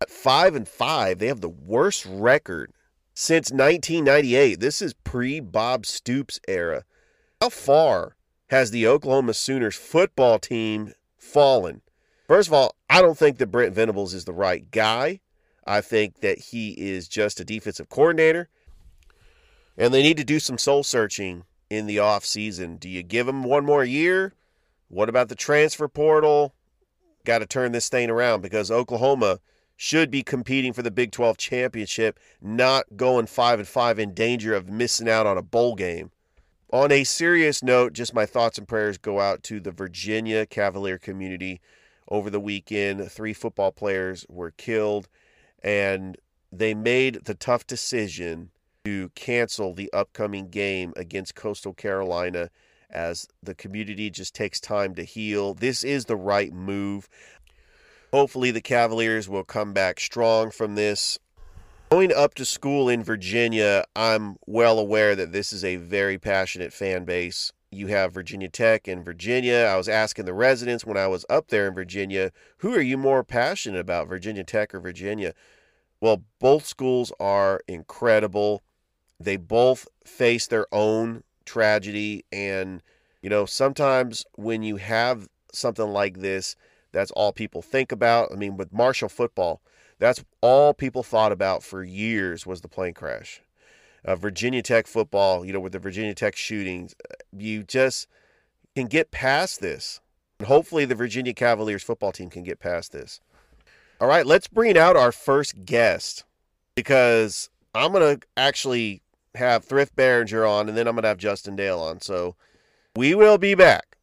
At 0.00 0.10
five 0.10 0.54
and 0.54 0.66
five, 0.66 1.18
they 1.18 1.26
have 1.26 1.42
the 1.42 1.48
worst 1.50 2.06
record 2.08 2.72
since 3.12 3.50
1998. 3.50 4.58
This 4.58 4.80
is 4.80 4.94
pre 4.94 5.40
Bob 5.40 5.84
Stoops 5.84 6.40
era. 6.48 6.84
How 7.40 7.50
far 7.50 8.16
has 8.48 8.70
the 8.70 8.86
Oklahoma 8.86 9.34
Sooners 9.34 9.76
football 9.76 10.38
team 10.38 10.94
fallen? 11.18 11.82
First 12.30 12.46
of 12.46 12.52
all, 12.52 12.76
I 12.88 13.02
don't 13.02 13.18
think 13.18 13.38
that 13.38 13.48
Brent 13.48 13.74
Venables 13.74 14.14
is 14.14 14.24
the 14.24 14.32
right 14.32 14.70
guy. 14.70 15.18
I 15.66 15.80
think 15.80 16.20
that 16.20 16.38
he 16.38 16.70
is 16.78 17.08
just 17.08 17.40
a 17.40 17.44
defensive 17.44 17.88
coordinator. 17.88 18.48
And 19.76 19.92
they 19.92 20.00
need 20.00 20.16
to 20.18 20.22
do 20.22 20.38
some 20.38 20.56
soul 20.56 20.84
searching 20.84 21.42
in 21.70 21.88
the 21.88 21.96
offseason. 21.96 22.78
Do 22.78 22.88
you 22.88 23.02
give 23.02 23.26
him 23.26 23.42
one 23.42 23.64
more 23.64 23.82
year? 23.82 24.34
What 24.86 25.08
about 25.08 25.28
the 25.28 25.34
transfer 25.34 25.88
portal? 25.88 26.54
Got 27.24 27.40
to 27.40 27.46
turn 27.46 27.72
this 27.72 27.88
thing 27.88 28.08
around 28.08 28.42
because 28.42 28.70
Oklahoma 28.70 29.40
should 29.76 30.08
be 30.08 30.22
competing 30.22 30.72
for 30.72 30.82
the 30.82 30.92
Big 30.92 31.10
12 31.10 31.36
championship, 31.36 32.20
not 32.40 32.96
going 32.96 33.26
5 33.26 33.58
and 33.58 33.66
5 33.66 33.98
in 33.98 34.14
danger 34.14 34.54
of 34.54 34.70
missing 34.70 35.08
out 35.08 35.26
on 35.26 35.36
a 35.36 35.42
bowl 35.42 35.74
game. 35.74 36.12
On 36.72 36.92
a 36.92 37.02
serious 37.02 37.60
note, 37.60 37.92
just 37.92 38.14
my 38.14 38.24
thoughts 38.24 38.56
and 38.56 38.68
prayers 38.68 38.98
go 38.98 39.18
out 39.18 39.42
to 39.42 39.58
the 39.58 39.72
Virginia 39.72 40.46
Cavalier 40.46 40.96
community. 40.96 41.60
Over 42.10 42.28
the 42.28 42.40
weekend, 42.40 43.10
three 43.10 43.32
football 43.32 43.70
players 43.70 44.26
were 44.28 44.50
killed, 44.50 45.08
and 45.62 46.18
they 46.50 46.74
made 46.74 47.24
the 47.24 47.34
tough 47.34 47.66
decision 47.66 48.50
to 48.84 49.10
cancel 49.10 49.74
the 49.74 49.92
upcoming 49.92 50.48
game 50.48 50.92
against 50.96 51.36
Coastal 51.36 51.72
Carolina 51.72 52.50
as 52.90 53.28
the 53.42 53.54
community 53.54 54.10
just 54.10 54.34
takes 54.34 54.58
time 54.58 54.94
to 54.96 55.04
heal. 55.04 55.54
This 55.54 55.84
is 55.84 56.06
the 56.06 56.16
right 56.16 56.52
move. 56.52 57.08
Hopefully, 58.12 58.50
the 58.50 58.60
Cavaliers 58.60 59.28
will 59.28 59.44
come 59.44 59.72
back 59.72 60.00
strong 60.00 60.50
from 60.50 60.74
this. 60.74 61.18
Going 61.90 62.12
up 62.12 62.34
to 62.34 62.44
school 62.44 62.88
in 62.88 63.04
Virginia, 63.04 63.84
I'm 63.94 64.36
well 64.46 64.80
aware 64.80 65.14
that 65.14 65.32
this 65.32 65.52
is 65.52 65.64
a 65.64 65.76
very 65.76 66.18
passionate 66.18 66.72
fan 66.72 67.04
base. 67.04 67.52
You 67.72 67.86
have 67.86 68.12
Virginia 68.12 68.48
Tech 68.48 68.88
and 68.88 69.04
Virginia. 69.04 69.68
I 69.70 69.76
was 69.76 69.88
asking 69.88 70.24
the 70.24 70.34
residents 70.34 70.84
when 70.84 70.96
I 70.96 71.06
was 71.06 71.24
up 71.30 71.48
there 71.48 71.68
in 71.68 71.74
Virginia, 71.74 72.32
who 72.58 72.74
are 72.74 72.80
you 72.80 72.98
more 72.98 73.22
passionate 73.22 73.78
about, 73.78 74.08
Virginia 74.08 74.42
Tech 74.42 74.74
or 74.74 74.80
Virginia? 74.80 75.34
Well, 76.00 76.24
both 76.40 76.66
schools 76.66 77.12
are 77.20 77.60
incredible. 77.68 78.62
They 79.20 79.36
both 79.36 79.86
face 80.04 80.48
their 80.48 80.66
own 80.72 81.22
tragedy. 81.44 82.24
And, 82.32 82.82
you 83.22 83.30
know, 83.30 83.46
sometimes 83.46 84.24
when 84.34 84.62
you 84.62 84.76
have 84.76 85.28
something 85.52 85.88
like 85.88 86.18
this, 86.18 86.56
that's 86.90 87.12
all 87.12 87.32
people 87.32 87.62
think 87.62 87.92
about. 87.92 88.30
I 88.32 88.34
mean, 88.34 88.56
with 88.56 88.72
Marshall 88.72 89.08
football, 89.08 89.62
that's 90.00 90.24
all 90.40 90.74
people 90.74 91.04
thought 91.04 91.30
about 91.30 91.62
for 91.62 91.84
years 91.84 92.46
was 92.46 92.62
the 92.62 92.68
plane 92.68 92.94
crash. 92.94 93.42
Uh, 94.04 94.16
Virginia 94.16 94.62
Tech 94.62 94.86
football, 94.86 95.44
you 95.44 95.52
know, 95.52 95.60
with 95.60 95.72
the 95.72 95.78
Virginia 95.78 96.14
Tech 96.14 96.36
shootings, 96.36 96.94
you 97.36 97.62
just 97.62 98.08
can 98.74 98.86
get 98.86 99.10
past 99.10 99.60
this. 99.60 100.00
And 100.38 100.48
hopefully, 100.48 100.84
the 100.84 100.94
Virginia 100.94 101.34
Cavaliers 101.34 101.82
football 101.82 102.12
team 102.12 102.30
can 102.30 102.42
get 102.42 102.60
past 102.60 102.92
this. 102.92 103.20
All 104.00 104.08
right, 104.08 104.24
let's 104.24 104.48
bring 104.48 104.78
out 104.78 104.96
our 104.96 105.12
first 105.12 105.66
guest 105.66 106.24
because 106.74 107.50
I'm 107.74 107.92
going 107.92 108.18
to 108.18 108.26
actually 108.36 109.02
have 109.34 109.64
Thrift 109.64 109.94
Barringer 109.94 110.46
on, 110.46 110.68
and 110.68 110.76
then 110.76 110.88
I'm 110.88 110.94
going 110.94 111.02
to 111.02 111.08
have 111.08 111.18
Justin 111.18 111.56
Dale 111.56 111.78
on. 111.80 112.00
So 112.00 112.36
we 112.96 113.14
will 113.14 113.36
be 113.36 113.54
back. 113.54 113.98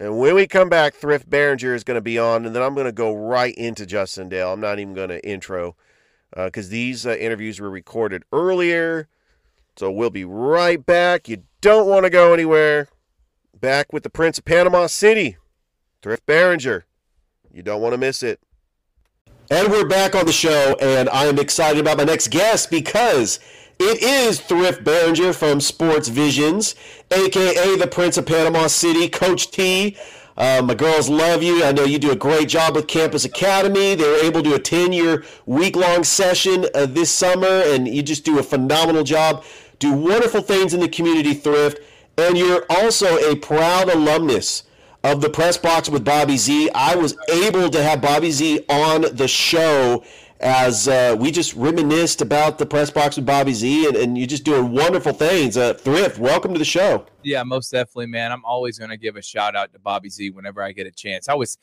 And 0.00 0.18
when 0.18 0.34
we 0.34 0.46
come 0.46 0.68
back, 0.68 0.94
Thrift 0.94 1.28
Barringer 1.28 1.74
is 1.74 1.84
going 1.84 1.96
to 1.96 2.00
be 2.00 2.18
on, 2.18 2.46
and 2.46 2.56
then 2.56 2.62
I'm 2.62 2.74
going 2.74 2.86
to 2.86 2.92
go 2.92 3.14
right 3.14 3.54
into 3.54 3.86
Justin 3.86 4.28
Dale. 4.28 4.52
I'm 4.52 4.60
not 4.60 4.78
even 4.78 4.94
going 4.94 5.10
to 5.10 5.24
intro 5.24 5.76
because 6.34 6.68
uh, 6.68 6.70
these 6.70 7.06
uh, 7.06 7.10
interviews 7.10 7.60
were 7.60 7.70
recorded 7.70 8.24
earlier. 8.32 9.08
So 9.76 9.90
we'll 9.90 10.10
be 10.10 10.24
right 10.24 10.84
back. 10.84 11.28
You 11.28 11.44
don't 11.60 11.88
want 11.88 12.04
to 12.04 12.10
go 12.10 12.34
anywhere. 12.34 12.88
Back 13.58 13.92
with 13.92 14.02
the 14.02 14.10
Prince 14.10 14.38
of 14.38 14.44
Panama 14.44 14.86
City, 14.86 15.36
Thrift 16.02 16.26
Barringer. 16.26 16.84
You 17.52 17.62
don't 17.62 17.80
want 17.80 17.92
to 17.92 17.98
miss 17.98 18.22
it. 18.22 18.40
And 19.50 19.70
we're 19.70 19.86
back 19.86 20.14
on 20.14 20.26
the 20.26 20.32
show, 20.32 20.76
and 20.80 21.08
I 21.10 21.26
am 21.26 21.38
excited 21.38 21.80
about 21.80 21.98
my 21.98 22.04
next 22.04 22.30
guest 22.30 22.70
because 22.70 23.38
it 23.78 24.02
is 24.02 24.40
Thrift 24.40 24.82
Barringer 24.84 25.32
from 25.32 25.60
Sports 25.60 26.08
Visions, 26.08 26.74
aka 27.10 27.76
the 27.76 27.86
Prince 27.86 28.16
of 28.16 28.26
Panama 28.26 28.66
City, 28.66 29.08
Coach 29.08 29.50
T. 29.50 29.96
Uh, 30.36 30.62
my 30.64 30.74
girls 30.74 31.10
love 31.10 31.42
you. 31.42 31.62
I 31.62 31.72
know 31.72 31.84
you 31.84 31.98
do 31.98 32.10
a 32.10 32.16
great 32.16 32.48
job 32.48 32.74
with 32.74 32.86
Campus 32.86 33.24
Academy. 33.24 33.94
They 33.94 34.08
were 34.08 34.24
able 34.24 34.42
to 34.42 34.54
attend 34.54 34.94
your 34.94 35.24
week 35.44 35.76
long 35.76 36.04
session 36.04 36.66
uh, 36.74 36.86
this 36.86 37.10
summer, 37.10 37.46
and 37.46 37.86
you 37.86 38.02
just 38.02 38.24
do 38.24 38.38
a 38.38 38.42
phenomenal 38.42 39.04
job. 39.04 39.44
Do 39.82 39.92
wonderful 39.92 40.42
things 40.42 40.74
in 40.74 40.78
the 40.78 40.88
community, 40.88 41.34
Thrift. 41.34 41.80
And 42.16 42.38
you're 42.38 42.64
also 42.70 43.16
a 43.16 43.34
proud 43.34 43.88
alumnus 43.88 44.62
of 45.02 45.20
the 45.20 45.28
Press 45.28 45.58
Box 45.58 45.88
with 45.88 46.04
Bobby 46.04 46.36
Z. 46.36 46.70
I 46.72 46.94
was 46.94 47.16
able 47.28 47.68
to 47.68 47.82
have 47.82 48.00
Bobby 48.00 48.30
Z 48.30 48.64
on 48.68 49.06
the 49.12 49.26
show 49.26 50.04
as 50.38 50.86
uh, 50.86 51.16
we 51.18 51.32
just 51.32 51.54
reminisced 51.54 52.22
about 52.22 52.58
the 52.58 52.66
press 52.66 52.92
box 52.92 53.16
with 53.16 53.26
Bobby 53.26 53.54
Z, 53.54 53.88
and, 53.88 53.96
and 53.96 54.16
you're 54.16 54.28
just 54.28 54.44
doing 54.44 54.70
wonderful 54.70 55.12
things. 55.12 55.56
Uh, 55.56 55.74
Thrift, 55.74 56.16
welcome 56.16 56.52
to 56.52 56.60
the 56.60 56.64
show. 56.64 57.04
Yeah, 57.24 57.42
most 57.42 57.72
definitely, 57.72 58.06
man. 58.06 58.30
I'm 58.30 58.44
always 58.44 58.78
going 58.78 58.90
to 58.92 58.96
give 58.96 59.16
a 59.16 59.22
shout 59.22 59.56
out 59.56 59.72
to 59.72 59.80
Bobby 59.80 60.10
Z 60.10 60.30
whenever 60.30 60.62
I 60.62 60.70
get 60.70 60.86
a 60.86 60.92
chance. 60.92 61.28
I 61.28 61.34
was 61.34 61.58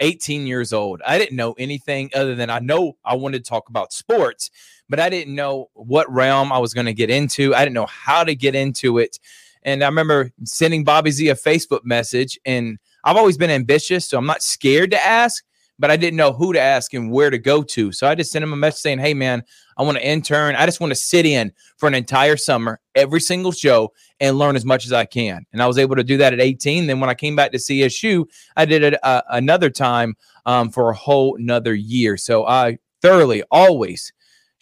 18 0.00 0.46
years 0.46 0.74
old. 0.74 1.00
I 1.06 1.16
didn't 1.16 1.36
know 1.36 1.54
anything 1.54 2.10
other 2.14 2.34
than 2.34 2.50
I 2.50 2.58
know 2.58 2.98
I 3.02 3.16
wanted 3.16 3.44
to 3.44 3.48
talk 3.48 3.70
about 3.70 3.94
sports, 3.94 4.50
but 4.88 5.00
I 5.00 5.08
didn't 5.08 5.34
know 5.34 5.70
what 5.74 6.10
realm 6.12 6.52
I 6.52 6.58
was 6.58 6.74
going 6.74 6.86
to 6.86 6.94
get 6.94 7.10
into. 7.10 7.54
I 7.54 7.60
didn't 7.60 7.74
know 7.74 7.86
how 7.86 8.24
to 8.24 8.34
get 8.34 8.54
into 8.54 8.98
it. 8.98 9.18
And 9.62 9.82
I 9.82 9.86
remember 9.86 10.30
sending 10.44 10.84
Bobby 10.84 11.10
Z 11.10 11.28
a 11.28 11.34
Facebook 11.34 11.84
message, 11.84 12.38
and 12.44 12.78
I've 13.04 13.16
always 13.16 13.38
been 13.38 13.50
ambitious, 13.50 14.06
so 14.06 14.18
I'm 14.18 14.26
not 14.26 14.42
scared 14.42 14.90
to 14.90 15.04
ask 15.04 15.44
but 15.82 15.90
I 15.90 15.96
didn't 15.96 16.16
know 16.16 16.32
who 16.32 16.52
to 16.52 16.60
ask 16.60 16.94
and 16.94 17.10
where 17.10 17.28
to 17.28 17.38
go 17.38 17.62
to. 17.64 17.90
So 17.90 18.06
I 18.06 18.14
just 18.14 18.30
sent 18.30 18.44
him 18.44 18.52
a 18.52 18.56
message 18.56 18.82
saying, 18.82 19.00
Hey, 19.00 19.14
man, 19.14 19.42
I 19.76 19.82
want 19.82 19.98
to 19.98 20.06
intern. 20.06 20.54
I 20.54 20.64
just 20.64 20.78
want 20.78 20.92
to 20.92 20.94
sit 20.94 21.26
in 21.26 21.52
for 21.76 21.88
an 21.88 21.94
entire 21.94 22.36
summer, 22.36 22.80
every 22.94 23.20
single 23.20 23.50
show, 23.50 23.92
and 24.20 24.38
learn 24.38 24.54
as 24.54 24.64
much 24.64 24.86
as 24.86 24.92
I 24.92 25.06
can. 25.06 25.44
And 25.52 25.60
I 25.60 25.66
was 25.66 25.78
able 25.78 25.96
to 25.96 26.04
do 26.04 26.18
that 26.18 26.32
at 26.32 26.40
18. 26.40 26.86
Then 26.86 27.00
when 27.00 27.10
I 27.10 27.14
came 27.14 27.34
back 27.34 27.50
to 27.50 27.58
CSU, 27.58 28.26
I 28.56 28.64
did 28.64 28.84
it 28.84 29.04
uh, 29.04 29.22
another 29.30 29.70
time 29.70 30.14
um, 30.46 30.70
for 30.70 30.90
a 30.90 30.94
whole 30.94 31.36
another 31.36 31.74
year. 31.74 32.16
So 32.16 32.46
I 32.46 32.78
thoroughly 33.00 33.42
always 33.50 34.12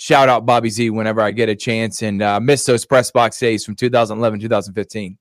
shout 0.00 0.30
out 0.30 0.46
Bobby 0.46 0.70
Z 0.70 0.88
whenever 0.90 1.20
I 1.20 1.30
get 1.30 1.50
a 1.50 1.54
chance 1.54 2.02
and 2.02 2.22
uh, 2.22 2.40
miss 2.40 2.64
those 2.64 2.86
press 2.86 3.10
box 3.10 3.38
days 3.38 3.64
from 3.64 3.74
2011, 3.76 4.40
2015. 4.40 5.18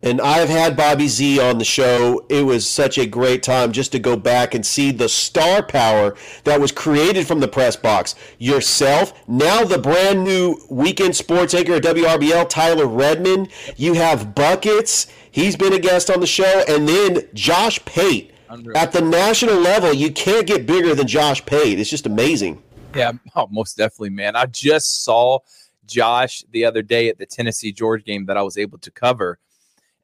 And 0.00 0.20
I've 0.20 0.50
had 0.50 0.76
Bobby 0.76 1.08
Z 1.08 1.40
on 1.40 1.58
the 1.58 1.64
show. 1.64 2.24
It 2.28 2.42
was 2.42 2.68
such 2.68 2.98
a 2.98 3.06
great 3.06 3.42
time 3.42 3.72
just 3.72 3.90
to 3.92 3.98
go 3.98 4.16
back 4.16 4.54
and 4.54 4.64
see 4.64 4.92
the 4.92 5.08
star 5.08 5.60
power 5.60 6.14
that 6.44 6.60
was 6.60 6.70
created 6.70 7.26
from 7.26 7.40
the 7.40 7.48
press 7.48 7.74
box. 7.74 8.14
Yourself, 8.38 9.12
now 9.26 9.64
the 9.64 9.78
brand 9.78 10.22
new 10.22 10.56
weekend 10.70 11.16
sports 11.16 11.52
anchor 11.52 11.74
at 11.74 11.82
WRBL, 11.82 12.48
Tyler 12.48 12.86
Redmond. 12.86 13.48
You 13.76 13.94
have 13.94 14.36
Buckets. 14.36 15.08
He's 15.32 15.56
been 15.56 15.72
a 15.72 15.80
guest 15.80 16.10
on 16.10 16.20
the 16.20 16.26
show. 16.28 16.62
And 16.68 16.88
then 16.88 17.28
Josh 17.34 17.84
Pate. 17.84 18.32
At 18.74 18.92
the 18.92 19.02
national 19.02 19.56
level, 19.56 19.92
you 19.92 20.12
can't 20.12 20.46
get 20.46 20.64
bigger 20.64 20.94
than 20.94 21.06
Josh 21.06 21.44
Pate. 21.44 21.78
It's 21.80 21.90
just 21.90 22.06
amazing. 22.06 22.62
Yeah, 22.94 23.12
oh, 23.36 23.48
most 23.50 23.76
definitely, 23.76 24.10
man. 24.10 24.36
I 24.36 24.46
just 24.46 25.04
saw 25.04 25.40
Josh 25.86 26.44
the 26.50 26.64
other 26.64 26.82
day 26.82 27.08
at 27.08 27.18
the 27.18 27.26
Tennessee 27.26 27.72
George 27.72 28.04
game 28.04 28.26
that 28.26 28.36
I 28.36 28.42
was 28.42 28.58
able 28.58 28.78
to 28.78 28.90
cover 28.90 29.38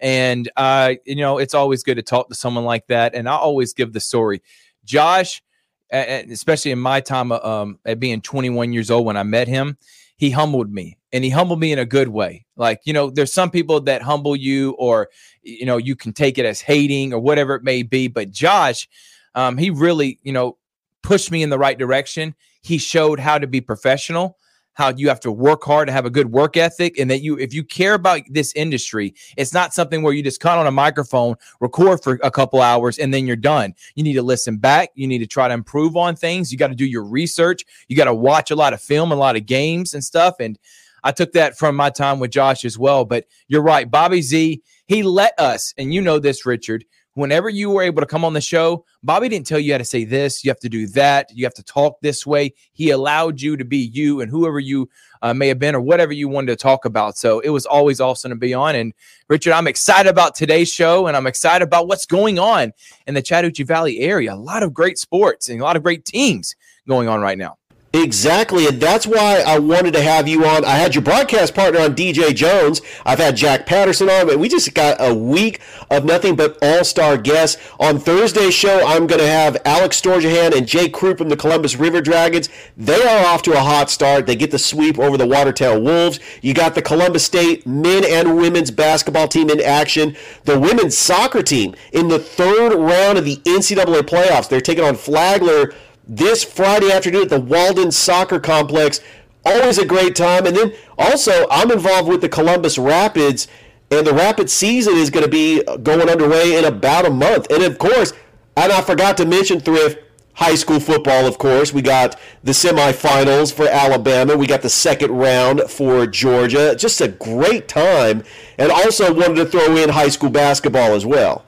and 0.00 0.50
uh, 0.56 0.94
you 1.06 1.16
know, 1.16 1.38
it's 1.38 1.54
always 1.54 1.82
good 1.82 1.96
to 1.96 2.02
talk 2.02 2.28
to 2.28 2.34
someone 2.34 2.64
like 2.64 2.86
that. 2.88 3.14
And 3.14 3.28
I 3.28 3.36
always 3.36 3.72
give 3.72 3.92
the 3.92 4.00
story. 4.00 4.42
Josh, 4.84 5.42
especially 5.90 6.72
in 6.72 6.78
my 6.78 7.00
time 7.00 7.32
uh, 7.32 7.38
um, 7.38 7.78
at 7.86 8.00
being 8.00 8.20
21 8.20 8.72
years 8.72 8.90
old 8.90 9.06
when 9.06 9.16
I 9.16 9.22
met 9.22 9.48
him, 9.48 9.78
he 10.16 10.30
humbled 10.30 10.70
me 10.70 10.98
and 11.12 11.24
he 11.24 11.30
humbled 11.30 11.58
me 11.58 11.72
in 11.72 11.78
a 11.78 11.86
good 11.86 12.08
way. 12.08 12.44
Like, 12.56 12.80
you 12.84 12.92
know, 12.92 13.08
there's 13.08 13.32
some 13.32 13.50
people 13.50 13.80
that 13.82 14.02
humble 14.02 14.36
you 14.36 14.72
or, 14.72 15.08
you 15.42 15.64
know, 15.64 15.78
you 15.78 15.96
can 15.96 16.12
take 16.12 16.36
it 16.38 16.44
as 16.44 16.60
hating 16.60 17.14
or 17.14 17.18
whatever 17.18 17.54
it 17.54 17.64
may 17.64 17.82
be. 17.82 18.08
But 18.08 18.30
Josh, 18.30 18.88
um, 19.34 19.56
he 19.56 19.70
really, 19.70 20.18
you 20.22 20.32
know, 20.32 20.58
pushed 21.02 21.30
me 21.30 21.42
in 21.42 21.50
the 21.50 21.58
right 21.58 21.78
direction. 21.78 22.34
He 22.64 22.78
showed 22.78 23.20
how 23.20 23.38
to 23.38 23.46
be 23.46 23.60
professional, 23.60 24.38
how 24.72 24.88
you 24.88 25.08
have 25.08 25.20
to 25.20 25.30
work 25.30 25.62
hard 25.62 25.86
to 25.86 25.92
have 25.92 26.06
a 26.06 26.10
good 26.10 26.32
work 26.32 26.56
ethic 26.56 26.98
and 26.98 27.10
that 27.10 27.20
you 27.20 27.38
if 27.38 27.54
you 27.54 27.62
care 27.62 27.94
about 27.94 28.22
this 28.30 28.52
industry 28.56 29.14
it's 29.36 29.52
not 29.54 29.72
something 29.72 30.02
where 30.02 30.12
you 30.12 30.22
just 30.22 30.40
cut 30.40 30.58
on 30.58 30.66
a 30.66 30.70
microphone 30.70 31.36
record 31.60 32.02
for 32.02 32.18
a 32.22 32.30
couple 32.30 32.60
hours 32.60 32.98
and 32.98 33.14
then 33.14 33.26
you're 33.26 33.36
done. 33.36 33.74
You 33.94 34.02
need 34.02 34.14
to 34.14 34.22
listen 34.22 34.56
back. 34.56 34.90
You 34.94 35.06
need 35.06 35.18
to 35.18 35.26
try 35.26 35.46
to 35.46 35.54
improve 35.54 35.96
on 35.96 36.16
things. 36.16 36.50
You 36.50 36.58
got 36.58 36.68
to 36.68 36.74
do 36.74 36.86
your 36.86 37.04
research. 37.04 37.64
You 37.88 37.96
got 37.96 38.04
to 38.04 38.14
watch 38.14 38.50
a 38.50 38.56
lot 38.56 38.72
of 38.72 38.80
film 38.80 39.12
a 39.12 39.16
lot 39.16 39.36
of 39.36 39.46
games 39.46 39.94
and 39.94 40.02
stuff 40.02 40.36
and 40.40 40.58
i 41.04 41.12
took 41.12 41.32
that 41.32 41.56
from 41.56 41.76
my 41.76 41.90
time 41.90 42.18
with 42.18 42.30
josh 42.30 42.64
as 42.64 42.78
well 42.78 43.04
but 43.04 43.26
you're 43.46 43.62
right. 43.62 43.90
Bobby 43.90 44.22
z 44.22 44.62
he 44.86 45.02
let 45.02 45.38
us 45.38 45.74
and 45.78 45.92
you 45.94 46.00
know 46.00 46.18
this 46.18 46.46
richard 46.46 46.84
whenever 47.14 47.48
you 47.48 47.70
were 47.70 47.82
able 47.82 48.00
to 48.00 48.06
come 48.06 48.24
on 48.24 48.32
the 48.32 48.40
show, 48.40 48.84
Bobby 49.02 49.28
didn't 49.28 49.46
tell 49.46 49.58
you 49.58 49.72
how 49.72 49.78
to 49.78 49.84
say 49.84 50.04
this, 50.04 50.44
you 50.44 50.50
have 50.50 50.60
to 50.60 50.68
do 50.68 50.86
that, 50.88 51.30
you 51.32 51.44
have 51.44 51.54
to 51.54 51.62
talk 51.62 52.00
this 52.00 52.26
way. 52.26 52.52
He 52.72 52.90
allowed 52.90 53.40
you 53.40 53.56
to 53.56 53.64
be 53.64 53.78
you 53.78 54.20
and 54.20 54.30
whoever 54.30 54.58
you 54.58 54.88
uh, 55.22 55.32
may 55.32 55.48
have 55.48 55.58
been 55.58 55.74
or 55.74 55.80
whatever 55.80 56.12
you 56.12 56.28
wanted 56.28 56.48
to 56.48 56.56
talk 56.56 56.84
about. 56.84 57.16
So 57.16 57.40
it 57.40 57.50
was 57.50 57.66
always 57.66 58.00
awesome 58.00 58.30
to 58.30 58.36
be 58.36 58.52
on. 58.52 58.74
And 58.74 58.92
Richard, 59.28 59.52
I'm 59.52 59.66
excited 59.66 60.08
about 60.08 60.34
today's 60.34 60.70
show 60.70 61.06
and 61.06 61.16
I'm 61.16 61.26
excited 61.26 61.64
about 61.64 61.88
what's 61.88 62.06
going 62.06 62.38
on 62.38 62.72
in 63.06 63.14
the 63.14 63.22
Chattahoochee 63.22 63.64
Valley 63.64 64.00
area. 64.00 64.34
A 64.34 64.36
lot 64.36 64.62
of 64.62 64.74
great 64.74 64.98
sports 64.98 65.48
and 65.48 65.60
a 65.60 65.64
lot 65.64 65.76
of 65.76 65.82
great 65.82 66.04
teams 66.04 66.54
going 66.86 67.08
on 67.08 67.20
right 67.20 67.38
now. 67.38 67.56
Exactly, 67.94 68.66
and 68.66 68.80
that's 68.80 69.06
why 69.06 69.44
I 69.46 69.60
wanted 69.60 69.94
to 69.94 70.02
have 70.02 70.26
you 70.26 70.44
on. 70.44 70.64
I 70.64 70.70
had 70.70 70.96
your 70.96 71.02
broadcast 71.02 71.54
partner 71.54 71.78
on, 71.78 71.94
DJ 71.94 72.34
Jones. 72.34 72.82
I've 73.06 73.20
had 73.20 73.36
Jack 73.36 73.66
Patterson 73.66 74.10
on, 74.10 74.26
but 74.26 74.40
we 74.40 74.48
just 74.48 74.74
got 74.74 74.96
a 74.98 75.14
week 75.14 75.60
of 75.92 76.04
nothing 76.04 76.34
but 76.34 76.58
all-star 76.60 77.16
guests. 77.18 77.62
On 77.78 78.00
Thursday's 78.00 78.52
show, 78.52 78.84
I'm 78.84 79.06
going 79.06 79.20
to 79.20 79.28
have 79.28 79.56
Alex 79.64 80.00
Storjahan 80.00 80.56
and 80.56 80.66
Jake 80.66 80.92
Crew 80.92 81.14
from 81.14 81.28
the 81.28 81.36
Columbus 81.36 81.76
River 81.76 82.00
Dragons. 82.00 82.48
They 82.76 83.00
are 83.00 83.26
off 83.26 83.42
to 83.42 83.52
a 83.52 83.60
hot 83.60 83.90
start. 83.90 84.26
They 84.26 84.34
get 84.34 84.50
the 84.50 84.58
sweep 84.58 84.98
over 84.98 85.16
the 85.16 85.28
Watertown 85.28 85.84
Wolves. 85.84 86.18
You 86.42 86.52
got 86.52 86.74
the 86.74 86.82
Columbus 86.82 87.24
State 87.24 87.64
men 87.64 88.02
and 88.04 88.36
women's 88.36 88.72
basketball 88.72 89.28
team 89.28 89.50
in 89.50 89.60
action. 89.60 90.16
The 90.46 90.58
women's 90.58 90.98
soccer 90.98 91.44
team 91.44 91.76
in 91.92 92.08
the 92.08 92.18
third 92.18 92.74
round 92.74 93.18
of 93.18 93.24
the 93.24 93.36
NCAA 93.36 94.00
playoffs. 94.00 94.48
They're 94.48 94.60
taking 94.60 94.82
on 94.82 94.96
Flagler 94.96 95.72
this 96.06 96.44
Friday 96.44 96.90
afternoon 96.90 97.22
at 97.22 97.28
the 97.30 97.40
Walden 97.40 97.90
Soccer 97.90 98.40
Complex. 98.40 99.00
Always 99.44 99.78
a 99.78 99.86
great 99.86 100.16
time. 100.16 100.46
And 100.46 100.56
then 100.56 100.72
also, 100.98 101.46
I'm 101.50 101.70
involved 101.70 102.08
with 102.08 102.20
the 102.20 102.28
Columbus 102.28 102.78
Rapids, 102.78 103.48
and 103.90 104.06
the 104.06 104.14
Rapid 104.14 104.50
season 104.50 104.94
is 104.94 105.10
going 105.10 105.24
to 105.24 105.30
be 105.30 105.62
going 105.82 106.08
underway 106.08 106.56
in 106.56 106.64
about 106.64 107.06
a 107.06 107.10
month. 107.10 107.50
And 107.50 107.62
of 107.62 107.78
course, 107.78 108.12
and 108.56 108.72
I 108.72 108.80
forgot 108.80 109.16
to 109.18 109.26
mention 109.26 109.60
Thrift 109.60 109.98
high 110.34 110.54
school 110.54 110.80
football, 110.80 111.26
of 111.26 111.38
course. 111.38 111.72
We 111.72 111.82
got 111.82 112.18
the 112.42 112.52
semifinals 112.52 113.52
for 113.52 113.68
Alabama. 113.68 114.36
We 114.36 114.46
got 114.46 114.62
the 114.62 114.68
second 114.68 115.12
round 115.12 115.62
for 115.70 116.06
Georgia. 116.06 116.74
Just 116.74 117.00
a 117.00 117.08
great 117.08 117.68
time. 117.68 118.24
And 118.58 118.70
also 118.70 119.12
wanted 119.14 119.36
to 119.36 119.46
throw 119.46 119.76
in 119.76 119.90
high 119.90 120.08
school 120.08 120.30
basketball 120.30 120.92
as 120.92 121.06
well. 121.06 121.43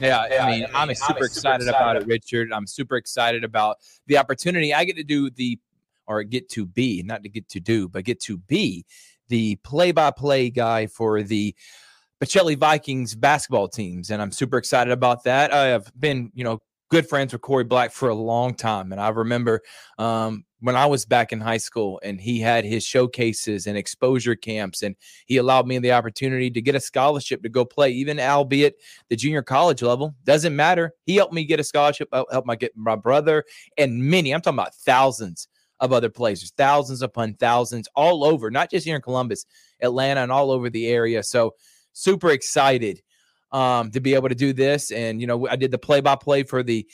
Yeah, 0.00 0.20
I 0.20 0.50
mean, 0.50 0.64
I'm, 0.74 0.90
I'm 0.90 0.94
super, 0.94 1.24
excited, 1.24 1.62
excited 1.62 1.68
about 1.68 1.96
it, 1.96 2.06
Richard. 2.06 2.52
I'm 2.52 2.66
super 2.66 2.96
excited 2.96 3.44
about 3.44 3.78
the 4.06 4.18
opportunity 4.18 4.72
I 4.72 4.84
get 4.84 4.96
to 4.96 5.04
do 5.04 5.30
the, 5.30 5.58
or 6.06 6.22
get 6.22 6.48
to 6.50 6.66
be, 6.66 7.02
not 7.02 7.22
to 7.24 7.28
get 7.28 7.48
to 7.50 7.60
do, 7.60 7.88
but 7.88 8.04
get 8.04 8.20
to 8.22 8.38
be 8.38 8.84
the 9.28 9.56
play-by-play 9.56 10.50
guy 10.50 10.86
for 10.86 11.22
the 11.22 11.54
Pacelli 12.20 12.56
Vikings 12.56 13.14
basketball 13.14 13.68
teams, 13.68 14.10
and 14.10 14.20
I'm 14.20 14.32
super 14.32 14.56
excited 14.56 14.92
about 14.92 15.24
that. 15.24 15.52
I 15.52 15.66
have 15.66 15.92
been, 15.98 16.32
you 16.34 16.44
know, 16.44 16.58
good 16.88 17.08
friends 17.08 17.32
with 17.32 17.42
Corey 17.42 17.64
Black 17.64 17.92
for 17.92 18.08
a 18.08 18.14
long 18.14 18.54
time, 18.54 18.92
and 18.92 19.00
I 19.00 19.08
remember 19.08 19.62
um, 19.98 20.44
when 20.60 20.76
I 20.76 20.86
was 20.86 21.04
back 21.04 21.32
in 21.32 21.40
high 21.40 21.58
school 21.58 22.00
and 22.02 22.20
he 22.20 22.40
had 22.40 22.64
his 22.64 22.84
showcases 22.84 23.66
and 23.66 23.76
exposure 23.76 24.34
camps, 24.34 24.82
and 24.82 24.96
he 25.26 25.36
allowed 25.36 25.66
me 25.66 25.78
the 25.78 25.92
opportunity 25.92 26.50
to 26.50 26.60
get 26.60 26.74
a 26.74 26.80
scholarship 26.80 27.42
to 27.42 27.48
go 27.48 27.64
play, 27.64 27.90
even 27.90 28.18
albeit 28.18 28.76
the 29.08 29.16
junior 29.16 29.42
college 29.42 29.82
level. 29.82 30.14
Doesn't 30.24 30.56
matter. 30.56 30.92
He 31.04 31.16
helped 31.16 31.34
me 31.34 31.44
get 31.44 31.60
a 31.60 31.64
scholarship, 31.64 32.08
helped 32.12 32.46
my 32.46 32.56
get 32.56 32.76
my 32.76 32.96
brother 32.96 33.44
and 33.76 34.02
many. 34.02 34.32
I'm 34.32 34.40
talking 34.40 34.58
about 34.58 34.74
thousands 34.74 35.48
of 35.80 35.92
other 35.92 36.10
places, 36.10 36.52
thousands 36.56 37.02
upon 37.02 37.34
thousands 37.34 37.88
all 37.94 38.24
over, 38.24 38.50
not 38.50 38.70
just 38.70 38.84
here 38.84 38.96
in 38.96 39.02
Columbus, 39.02 39.46
Atlanta, 39.80 40.22
and 40.22 40.32
all 40.32 40.50
over 40.50 40.70
the 40.70 40.88
area. 40.88 41.22
So 41.22 41.54
super 41.92 42.30
excited 42.30 43.02
um, 43.52 43.90
to 43.90 44.00
be 44.00 44.14
able 44.14 44.28
to 44.28 44.34
do 44.34 44.52
this. 44.52 44.90
And 44.90 45.20
you 45.20 45.26
know, 45.26 45.48
I 45.48 45.56
did 45.56 45.70
the 45.70 45.78
play-by-play 45.78 46.44
for 46.44 46.62
the 46.62 46.86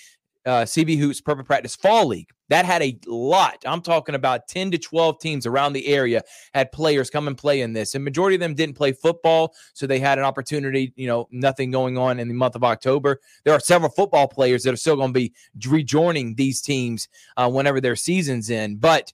uh, 0.47 0.63
CB 0.63 0.99
Hoops 0.99 1.21
Perfect 1.21 1.47
Practice 1.47 1.75
Fall 1.75 2.07
League. 2.07 2.29
That 2.51 2.67
had 2.67 2.83
a 2.83 2.99
lot. 3.07 3.63
I'm 3.65 3.81
talking 3.81 4.15
about 4.15 4.49
10 4.49 4.71
to 4.73 4.79
12 4.79 5.19
teams 5.19 5.47
around 5.47 5.73
the 5.73 5.87
area 5.87 6.23
had 6.53 6.71
players 6.73 7.09
come 7.09 7.27
and 7.27 7.39
play 7.39 7.63
in 7.63 7.73
this. 7.73 7.95
And 7.95 8.05
majority 8.05 8.37
of 8.37 8.41
them 8.41 8.55
didn't 8.55 8.77
play 8.77 8.93
football, 8.93 9.55
so 9.73 9.87
they 9.87 9.99
had 9.99 10.19
an 10.19 10.25
opportunity, 10.25 10.93
you 10.97 11.07
know, 11.07 11.27
nothing 11.31 11.71
going 11.71 11.97
on 11.97 12.21
in 12.21 12.29
the 12.29 12.35
month 12.35 12.55
of 12.55 12.65
October. 12.65 13.21
There 13.45 13.55
are 13.55 13.61
several 13.61 13.91
football 13.91 14.29
players 14.29 14.63
that 14.65 14.75
are 14.75 14.79
still 14.79 14.97
going 14.97 15.15
to 15.15 15.19
be 15.19 15.33
rejoining 15.67 16.35
these 16.35 16.61
teams 16.61 17.09
uh, 17.39 17.51
whenever 17.51 17.81
their 17.81 17.97
season's 17.97 18.51
in. 18.51 18.77
But 18.77 19.13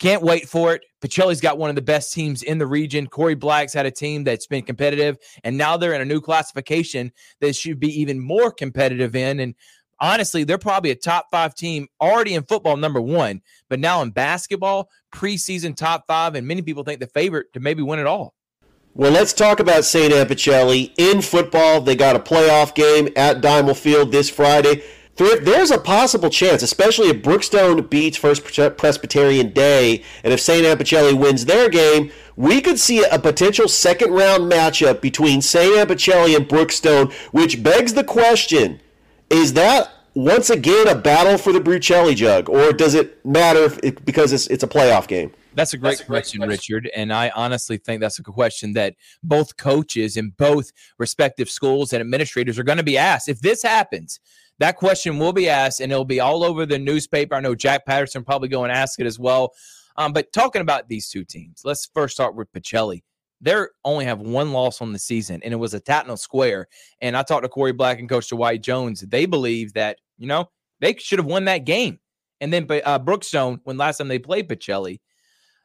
can't 0.00 0.22
wait 0.22 0.48
for 0.48 0.74
it. 0.74 0.82
Pacelli's 1.02 1.40
got 1.40 1.58
one 1.58 1.70
of 1.70 1.76
the 1.76 1.82
best 1.82 2.12
teams 2.12 2.42
in 2.42 2.58
the 2.58 2.66
region. 2.66 3.06
Corey 3.06 3.34
Black's 3.34 3.74
had 3.74 3.86
a 3.86 3.90
team 3.90 4.24
that's 4.24 4.46
been 4.46 4.64
competitive, 4.64 5.18
and 5.44 5.56
now 5.56 5.76
they're 5.76 5.92
in 5.92 6.00
a 6.00 6.06
new 6.06 6.20
classification 6.20 7.12
that 7.40 7.54
should 7.54 7.78
be 7.78 8.00
even 8.00 8.18
more 8.18 8.50
competitive 8.50 9.14
in. 9.14 9.40
And 9.40 9.54
honestly, 10.00 10.42
they're 10.42 10.58
probably 10.58 10.90
a 10.90 10.96
top 10.96 11.26
five 11.30 11.54
team 11.54 11.86
already 12.00 12.34
in 12.34 12.42
football, 12.44 12.76
number 12.76 13.00
one, 13.00 13.42
but 13.68 13.78
now 13.78 14.02
in 14.02 14.10
basketball, 14.10 14.88
preseason 15.12 15.76
top 15.76 16.06
five, 16.06 16.34
and 16.34 16.46
many 16.46 16.62
people 16.62 16.82
think 16.82 17.00
the 17.00 17.06
favorite 17.06 17.52
to 17.52 17.60
maybe 17.60 17.82
win 17.82 17.98
it 17.98 18.06
all. 18.06 18.34
Well, 18.94 19.12
let's 19.12 19.32
talk 19.32 19.60
about 19.60 19.84
St. 19.84 20.12
Anne 20.12 20.26
Pacelli. 20.26 20.92
In 20.98 21.22
football, 21.22 21.80
they 21.80 21.94
got 21.94 22.16
a 22.16 22.18
playoff 22.18 22.74
game 22.74 23.08
at 23.14 23.40
Diamond 23.40 23.78
Field 23.78 24.10
this 24.10 24.28
Friday. 24.28 24.82
There's 25.20 25.70
a 25.70 25.78
possible 25.78 26.30
chance, 26.30 26.62
especially 26.62 27.08
if 27.08 27.22
Brookstone 27.22 27.88
beats 27.90 28.16
First 28.16 28.44
Presbyterian 28.76 29.52
Day, 29.52 30.02
and 30.24 30.32
if 30.32 30.40
St. 30.40 30.64
Anne 30.64 30.78
Pacelli 30.78 31.12
wins 31.12 31.44
their 31.44 31.68
game, 31.68 32.10
we 32.36 32.60
could 32.60 32.78
see 32.78 33.04
a 33.04 33.18
potential 33.18 33.68
second 33.68 34.12
round 34.12 34.50
matchup 34.50 35.00
between 35.00 35.42
St. 35.42 35.76
Anne 35.76 35.86
Pacelli 35.86 36.34
and 36.34 36.48
Brookstone, 36.48 37.12
which 37.32 37.62
begs 37.62 37.94
the 37.94 38.04
question 38.04 38.80
is 39.28 39.52
that 39.52 39.90
once 40.14 40.50
again 40.50 40.88
a 40.88 40.94
battle 40.94 41.38
for 41.38 41.52
the 41.52 41.60
Brucelli 41.60 42.16
jug, 42.16 42.48
or 42.48 42.72
does 42.72 42.94
it 42.94 43.24
matter 43.24 43.70
it, 43.82 44.04
because 44.04 44.32
it's 44.32 44.46
it's 44.48 44.64
a 44.64 44.68
playoff 44.68 45.06
game? 45.06 45.32
That's 45.54 45.72
a 45.72 45.78
great, 45.78 45.90
that's 45.90 46.00
a 46.00 46.04
great 46.04 46.22
question, 46.22 46.38
question, 46.40 46.48
Richard. 46.48 46.90
And 46.94 47.12
I 47.12 47.30
honestly 47.34 47.76
think 47.76 48.00
that's 48.00 48.18
a 48.18 48.22
question 48.22 48.72
that 48.74 48.94
both 49.22 49.56
coaches 49.56 50.16
and 50.16 50.36
both 50.36 50.72
respective 50.98 51.50
schools 51.50 51.92
and 51.92 52.00
administrators 52.00 52.58
are 52.58 52.62
going 52.62 52.78
to 52.78 52.84
be 52.84 52.96
asked. 52.96 53.28
If 53.28 53.40
this 53.40 53.62
happens, 53.62 54.20
that 54.60 54.76
question 54.76 55.18
will 55.18 55.32
be 55.32 55.48
asked 55.48 55.80
and 55.80 55.90
it'll 55.90 56.04
be 56.04 56.20
all 56.20 56.44
over 56.44 56.64
the 56.64 56.78
newspaper. 56.78 57.34
I 57.34 57.40
know 57.40 57.54
Jack 57.54 57.84
Patterson 57.84 58.24
probably 58.24 58.48
go 58.48 58.62
and 58.62 58.72
ask 58.72 59.00
it 59.00 59.06
as 59.06 59.18
well. 59.18 59.52
Um, 59.96 60.12
but 60.12 60.32
talking 60.32 60.62
about 60.62 60.88
these 60.88 61.10
two 61.10 61.24
teams, 61.24 61.62
let's 61.64 61.90
first 61.92 62.14
start 62.14 62.34
with 62.36 62.50
Pacelli 62.52 63.02
they 63.40 63.56
only 63.84 64.04
have 64.04 64.20
one 64.20 64.52
loss 64.52 64.80
on 64.80 64.92
the 64.92 64.98
season, 64.98 65.40
and 65.42 65.52
it 65.52 65.56
was 65.56 65.74
a 65.74 65.80
Tatnall 65.80 66.18
Square. 66.18 66.68
And 67.00 67.16
I 67.16 67.22
talked 67.22 67.42
to 67.42 67.48
Corey 67.48 67.72
Black 67.72 67.98
and 67.98 68.08
Coach 68.08 68.28
Dwight 68.28 68.62
Jones. 68.62 69.00
They 69.00 69.26
believe 69.26 69.72
that 69.74 69.98
you 70.18 70.26
know 70.26 70.50
they 70.80 70.94
should 70.96 71.18
have 71.18 71.26
won 71.26 71.46
that 71.46 71.64
game. 71.64 71.98
And 72.40 72.52
then 72.52 72.66
uh, 72.84 72.98
Brookstone, 72.98 73.60
when 73.64 73.76
last 73.76 73.98
time 73.98 74.08
they 74.08 74.18
played 74.18 74.48
Pacelli, 74.48 75.00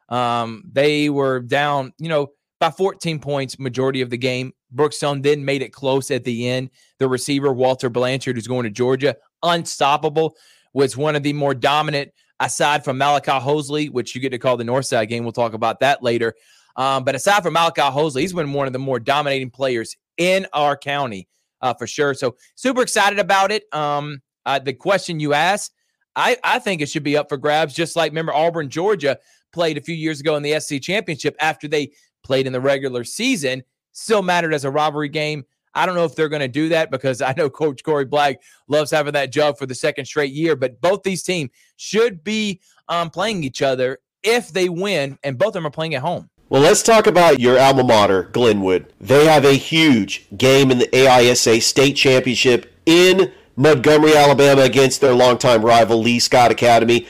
um, 0.09 0.63
they 0.71 1.09
were 1.09 1.39
down, 1.39 1.93
you 1.97 2.09
know, 2.09 2.27
by 2.65 2.71
14 2.71 3.19
points 3.19 3.59
majority 3.59 4.01
of 4.01 4.09
the 4.09 4.17
game. 4.17 4.51
Brookstone 4.73 5.21
then 5.21 5.45
made 5.45 5.61
it 5.61 5.71
close 5.71 6.09
at 6.09 6.23
the 6.23 6.49
end. 6.49 6.71
The 6.97 7.07
receiver 7.07 7.53
Walter 7.53 7.89
Blanchard, 7.89 8.35
who's 8.35 8.47
going 8.47 8.63
to 8.63 8.71
Georgia, 8.71 9.15
unstoppable, 9.43 10.35
was 10.73 10.97
one 10.97 11.15
of 11.15 11.23
the 11.23 11.33
more 11.33 11.53
dominant. 11.53 12.11
Aside 12.39 12.83
from 12.83 12.97
Malachi 12.97 13.31
Hosley, 13.31 13.89
which 13.89 14.13
you 14.13 14.19
get 14.19 14.31
to 14.31 14.37
call 14.37 14.57
the 14.57 14.63
Northside 14.63 15.07
game, 15.07 15.23
we'll 15.23 15.31
talk 15.31 15.53
about 15.53 15.79
that 15.79 16.03
later. 16.03 16.33
Um, 16.75 17.05
but 17.05 17.15
aside 17.15 17.43
from 17.43 17.53
Malachi 17.53 17.81
Hosley, 17.81 18.21
he's 18.21 18.33
been 18.33 18.51
one 18.51 18.67
of 18.67 18.73
the 18.73 18.79
more 18.79 18.99
dominating 18.99 19.51
players 19.51 19.95
in 20.17 20.45
our 20.51 20.75
county 20.75 21.29
uh, 21.61 21.73
for 21.73 21.87
sure. 21.87 22.13
So 22.13 22.35
super 22.55 22.81
excited 22.81 23.19
about 23.19 23.51
it. 23.51 23.63
Um, 23.73 24.21
uh, 24.45 24.59
the 24.59 24.73
question 24.73 25.21
you 25.21 25.33
asked, 25.33 25.71
I, 26.15 26.37
I 26.43 26.59
think 26.59 26.81
it 26.81 26.89
should 26.89 27.03
be 27.03 27.15
up 27.15 27.29
for 27.29 27.37
grabs. 27.37 27.73
Just 27.73 27.95
like 27.95 28.11
remember 28.11 28.33
Auburn, 28.33 28.69
Georgia 28.69 29.17
played 29.53 29.77
a 29.77 29.81
few 29.81 29.95
years 29.95 30.19
ago 30.19 30.35
in 30.35 30.43
the 30.43 30.59
SEC 30.59 30.81
championship 30.81 31.37
after 31.39 31.69
they 31.69 31.91
played 32.25 32.47
in 32.47 32.53
the 32.53 32.59
regular 32.59 33.05
season. 33.05 33.63
Still 33.93 34.21
mattered 34.21 34.53
as 34.53 34.65
a 34.65 34.71
rivalry 34.71 35.07
game. 35.07 35.45
I 35.73 35.85
don't 35.85 35.95
know 35.95 36.05
if 36.05 36.15
they're 36.15 36.29
going 36.29 36.41
to 36.41 36.47
do 36.47 36.69
that 36.69 36.91
because 36.91 37.21
I 37.21 37.33
know 37.37 37.49
Coach 37.49 37.83
Corey 37.83 38.05
Black 38.05 38.41
loves 38.67 38.91
having 38.91 39.13
that 39.13 39.31
job 39.31 39.57
for 39.57 39.65
the 39.65 39.75
second 39.75 40.05
straight 40.05 40.33
year. 40.33 40.55
But 40.55 40.81
both 40.81 41.03
these 41.03 41.23
teams 41.23 41.51
should 41.77 42.23
be 42.23 42.59
um, 42.89 43.09
playing 43.09 43.43
each 43.43 43.61
other 43.61 43.99
if 44.23 44.49
they 44.49 44.67
win, 44.69 45.19
and 45.23 45.37
both 45.37 45.49
of 45.49 45.53
them 45.53 45.67
are 45.67 45.71
playing 45.71 45.95
at 45.95 46.01
home. 46.01 46.29
Well, 46.49 46.61
let's 46.61 46.83
talk 46.83 47.07
about 47.07 47.39
your 47.39 47.59
alma 47.59 47.83
mater, 47.83 48.23
Glenwood. 48.23 48.91
They 48.99 49.25
have 49.25 49.45
a 49.45 49.53
huge 49.53 50.27
game 50.37 50.71
in 50.71 50.79
the 50.79 50.87
AISA 50.87 51.61
state 51.61 51.93
championship 51.93 52.71
in 52.85 53.31
Montgomery, 53.55 54.15
Alabama, 54.15 54.61
against 54.61 55.01
their 55.01 55.15
longtime 55.15 55.65
rival, 55.65 55.99
Lee 55.99 56.19
Scott 56.19 56.51
Academy. 56.51 57.07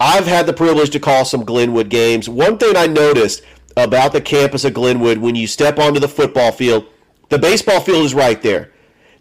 I've 0.00 0.26
had 0.26 0.46
the 0.46 0.52
privilege 0.52 0.90
to 0.90 1.00
call 1.00 1.24
some 1.24 1.44
Glenwood 1.44 1.88
games. 1.88 2.28
One 2.28 2.58
thing 2.58 2.76
I 2.76 2.86
noticed 2.86 3.42
about 3.76 4.12
the 4.12 4.20
campus 4.20 4.64
of 4.64 4.74
Glenwood 4.74 5.18
when 5.18 5.34
you 5.34 5.46
step 5.46 5.78
onto 5.78 6.00
the 6.00 6.08
football 6.08 6.52
field, 6.52 6.86
the 7.28 7.38
baseball 7.38 7.80
field 7.80 8.04
is 8.04 8.14
right 8.14 8.40
there. 8.42 8.70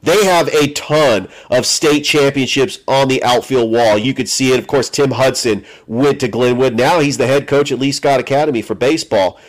They 0.03 0.25
have 0.25 0.49
a 0.49 0.71
ton 0.73 1.29
of 1.49 1.65
state 1.65 2.01
championships 2.01 2.79
on 2.87 3.07
the 3.07 3.23
outfield 3.23 3.71
wall. 3.71 3.97
You 3.97 4.13
could 4.13 4.27
see 4.27 4.51
it. 4.51 4.59
Of 4.59 4.67
course, 4.67 4.89
Tim 4.89 5.11
Hudson 5.11 5.63
went 5.87 6.19
to 6.19 6.27
Glenwood. 6.27 6.75
Now 6.75 6.99
he's 6.99 7.17
the 7.17 7.25
head 7.25 7.47
coach 7.47 7.71
at 7.71 7.79
Lee 7.79 7.93
Scott 7.93 8.19
Academy 8.19 8.61
for 8.61 8.75
baseball. 8.75 9.39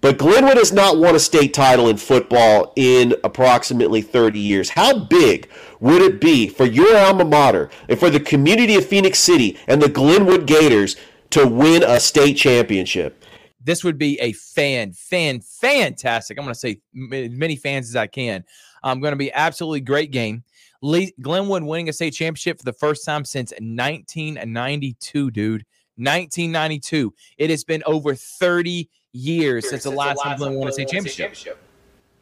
But 0.00 0.18
Glenwood 0.18 0.58
has 0.58 0.70
not 0.70 0.98
won 0.98 1.16
a 1.16 1.18
state 1.18 1.52
title 1.52 1.88
in 1.88 1.96
football 1.96 2.72
in 2.76 3.14
approximately 3.24 4.02
30 4.02 4.38
years. 4.38 4.68
How 4.70 4.98
big 4.98 5.48
would 5.80 6.02
it 6.02 6.20
be 6.20 6.46
for 6.46 6.66
your 6.66 6.96
alma 6.96 7.24
mater 7.24 7.70
and 7.88 7.98
for 7.98 8.10
the 8.10 8.20
community 8.20 8.76
of 8.76 8.86
Phenix 8.86 9.18
City 9.18 9.58
and 9.66 9.82
the 9.82 9.88
Glenwood 9.88 10.46
Gators 10.46 10.96
to 11.30 11.46
win 11.46 11.82
a 11.82 11.98
state 11.98 12.34
championship? 12.34 13.23
This 13.64 13.82
would 13.82 13.98
be 13.98 14.20
a 14.20 14.32
fan, 14.32 14.92
fan, 14.92 15.40
fantastic. 15.40 16.38
I'm 16.38 16.44
going 16.44 16.54
to 16.54 16.60
say 16.60 16.80
as 17.12 17.30
many 17.30 17.56
fans 17.56 17.88
as 17.88 17.96
I 17.96 18.06
can. 18.06 18.44
I'm 18.82 18.92
um, 18.92 19.00
going 19.00 19.12
to 19.12 19.16
be 19.16 19.32
absolutely 19.32 19.80
great 19.80 20.10
game. 20.10 20.44
Lee, 20.82 21.14
Glenwood 21.22 21.62
winning 21.62 21.88
a 21.88 21.92
state 21.92 22.12
championship 22.12 22.58
for 22.58 22.64
the 22.64 22.74
first 22.74 23.06
time 23.06 23.24
since 23.24 23.52
1992, 23.52 25.30
dude. 25.30 25.64
1992. 25.96 27.14
It 27.38 27.50
has 27.50 27.64
been 27.64 27.82
over 27.86 28.14
30 28.14 28.90
years 29.12 29.68
since, 29.70 29.84
the 29.84 29.90
last 29.90 30.22
time 30.22 30.36
Glenwood 30.36 30.58
won 30.58 30.68
a 30.68 30.72
state 30.72 30.88
championship. 30.88 31.58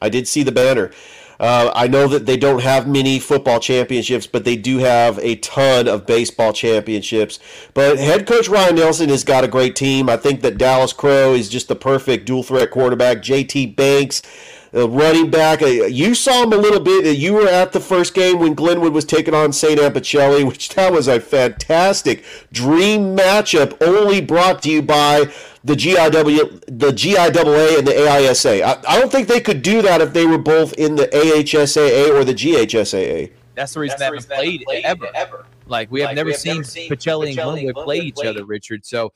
I 0.03 0.09
did 0.09 0.29
see 0.29 0.43
the 0.43 0.53
banner. 0.53 0.91
Uh, 1.41 1.73
I 1.75 1.89
know 1.89 2.07
that 2.07 2.25
they 2.27 2.37
don't 2.37 2.63
have 2.63 2.87
many 2.87 3.19
football 3.19 3.59
championships, 3.59 4.27
but 4.29 4.45
they 4.45 4.55
do 4.55 4.79
have 4.79 5.19
a 5.19 5.37
ton 5.37 5.89
of 5.89 6.07
baseball 6.07 6.53
championships. 6.53 7.41
But 7.75 7.99
head 7.99 8.27
coach 8.27 8.49
Ryan 8.49 8.77
Nelson 8.77 9.09
has 9.09 9.25
got 9.25 9.43
a 9.43 9.49
great 9.49 9.75
team. 9.75 10.09
I 10.09 10.17
think 10.17 10.43
that 10.43 10.59
Dallas 10.59 10.93
Crow 10.93 11.35
is 11.35 11.49
just 11.49 11.67
the 11.69 11.75
perfect 11.75 12.27
dual 12.27 12.45
threat 12.45 12.71
quarterback. 12.71 13.19
JT 13.19 13.75
Banks 13.75 14.23
uh, 14.75 14.89
running 14.89 15.31
back. 15.31 15.63
Uh, 15.63 15.67
you 15.67 16.15
saw 16.15 16.43
him 16.43 16.53
a 16.53 16.57
little 16.57 16.81
bit. 16.81 17.07
Uh, 17.07 17.11
you 17.11 17.35
were 17.35 17.49
at 17.49 17.73
the 17.73 17.81
first 17.81 18.15
game 18.15 18.39
when 18.39 18.55
Glenwood 18.55 18.93
was 18.93 19.05
taking 19.05 19.35
on 19.35 19.53
St. 19.53 19.79
Anne 19.79 19.93
Pacelli, 19.93 20.45
which 20.49 20.71
that 20.71 20.93
was 20.93 21.09
a 21.09 21.21
fantastic 21.21 22.25
dream 22.53 23.17
matchup, 23.17 23.77
only 23.83 24.21
brought 24.21 24.63
to 24.63 24.71
you 24.71 24.83
by 24.83 25.33
the 25.65 25.75
GIW, 25.75 26.65
the 26.67 26.91
GIAA, 26.91 27.79
and 27.79 27.87
the 27.87 27.93
AISA. 27.93 28.63
I, 28.63 28.81
I 28.89 28.99
don't 28.99 29.13
think 29.13 29.29
they 29.29 29.41
could 29.41 29.63
do 29.63 29.83
that 29.83 30.01
if 30.01 30.13
they 30.13 30.27
were 30.27 30.39
both 30.39 30.73
in 30.75 30.97
the 30.97 31.07
AHSAA 31.09 32.11
or 32.11 32.25
the 32.25 32.35
GHSAA. 32.35 33.33
That's 33.55 33.75
the 33.75 33.81
reason 33.81 33.99
That's 33.99 34.27
they 34.27 34.35
haven't 34.35 34.59
played, 34.59 34.63
played 34.63 34.85
ever. 34.85 35.09
ever. 35.15 35.47
Like 35.67 35.91
we 35.91 36.01
have 36.01 36.09
like 36.09 36.17
never 36.17 36.29
we 36.29 36.33
have 36.33 36.41
seen, 36.41 36.65
seen 36.65 36.91
Pacelli 36.91 37.29
and 37.29 37.37
Glenwood 37.37 37.75
play 37.77 37.99
each 37.99 38.25
other, 38.25 38.45
Richard. 38.45 38.85
So, 38.85 39.13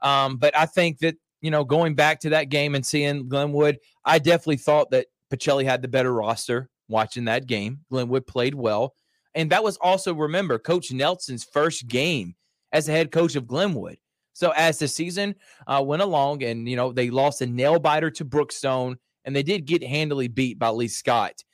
um, 0.00 0.36
but 0.36 0.56
I 0.56 0.66
think 0.66 0.98
that 1.00 1.16
you 1.40 1.50
know, 1.50 1.64
going 1.64 1.94
back 1.94 2.20
to 2.20 2.30
that 2.30 2.48
game 2.48 2.74
and 2.74 2.84
seeing 2.84 3.28
Glenwood, 3.28 3.78
I 4.04 4.18
definitely 4.18 4.56
thought 4.56 4.90
that 4.90 5.06
Pacelli 5.32 5.64
had 5.64 5.82
the 5.82 5.88
better 5.88 6.12
roster 6.12 6.68
watching 6.88 7.24
that 7.26 7.46
game. 7.46 7.80
Glenwood 7.90 8.26
played 8.26 8.54
well. 8.54 8.94
And 9.34 9.50
that 9.50 9.62
was 9.62 9.76
also, 9.78 10.12
remember, 10.12 10.58
Coach 10.58 10.90
Nelson's 10.92 11.44
first 11.44 11.86
game 11.86 12.34
as 12.72 12.88
a 12.88 12.92
head 12.92 13.12
coach 13.12 13.36
of 13.36 13.46
Glenwood. 13.46 13.96
So 14.32 14.50
as 14.56 14.78
the 14.78 14.88
season 14.88 15.34
uh, 15.66 15.82
went 15.84 16.02
along 16.02 16.42
and, 16.42 16.68
you 16.68 16.76
know, 16.76 16.92
they 16.92 17.10
lost 17.10 17.42
a 17.42 17.46
nail 17.46 17.78
biter 17.78 18.10
to 18.12 18.24
Brookstone 18.24 18.96
and 19.24 19.34
they 19.34 19.42
did 19.42 19.66
get 19.66 19.82
handily 19.82 20.28
beat 20.28 20.58
by 20.58 20.70
Lee 20.70 20.88
Scott. 20.88 21.44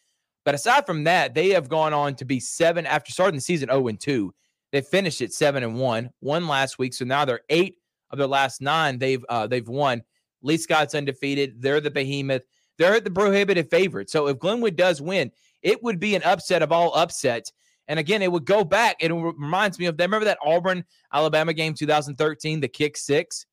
But 0.44 0.55
aside 0.55 0.87
from 0.87 1.05
that, 1.05 1.35
they 1.35 1.51
have 1.51 1.68
gone 1.68 1.92
on 1.92 2.14
to 2.16 2.25
be 2.25 2.38
seven 2.38 2.87
after 2.87 3.12
starting 3.12 3.35
the 3.35 3.40
season 3.40 3.68
0 3.68 3.88
and 3.88 4.01
2. 4.01 4.33
They 4.72 4.81
finished 4.81 5.20
at 5.20 5.33
seven 5.33 5.62
and 5.62 5.79
one, 5.79 6.11
one 6.20 6.46
last 6.46 6.79
week. 6.79 6.94
So 6.94 7.05
now 7.05 7.25
they're 7.25 7.40
eight 7.51 7.77
of 8.11 8.19
their 8.19 8.27
last 8.27 8.61
nine, 8.61 8.99
they've 8.99 9.25
uh, 9.29 9.47
they've 9.47 9.69
won. 9.69 10.03
Lee 10.42 10.57
Scott's 10.57 10.95
undefeated. 10.95 11.61
They're 11.61 11.81
the 11.81 11.90
behemoth. 11.90 12.42
They're 12.79 13.01
the 13.01 13.11
prohibitive 13.11 13.71
favorite. 13.71 14.11
So 14.11 14.29
if 14.29 14.38
Glenwood 14.38 14.77
does 14.77 15.01
win, 15.01 15.33
it 15.62 15.83
would 15.83 15.99
be 15.99 16.14
an 16.14 16.23
upset 16.23 16.62
of 16.62 16.73
all 16.73 16.95
upsets. 16.95 17.53
And 17.88 17.99
again, 17.99 18.23
it 18.23 18.31
would 18.31 18.45
go 18.45 18.64
back. 18.64 18.97
It 19.01 19.12
reminds 19.12 19.79
me 19.79 19.87
of 19.87 19.97
that. 19.97 20.05
remember 20.05 20.25
that 20.25 20.38
Auburn 20.45 20.85
Alabama 21.12 21.55
game 21.55 21.75
2013, 21.75 22.61
the 22.61 22.69
kick 22.69 22.97
six. 22.97 23.47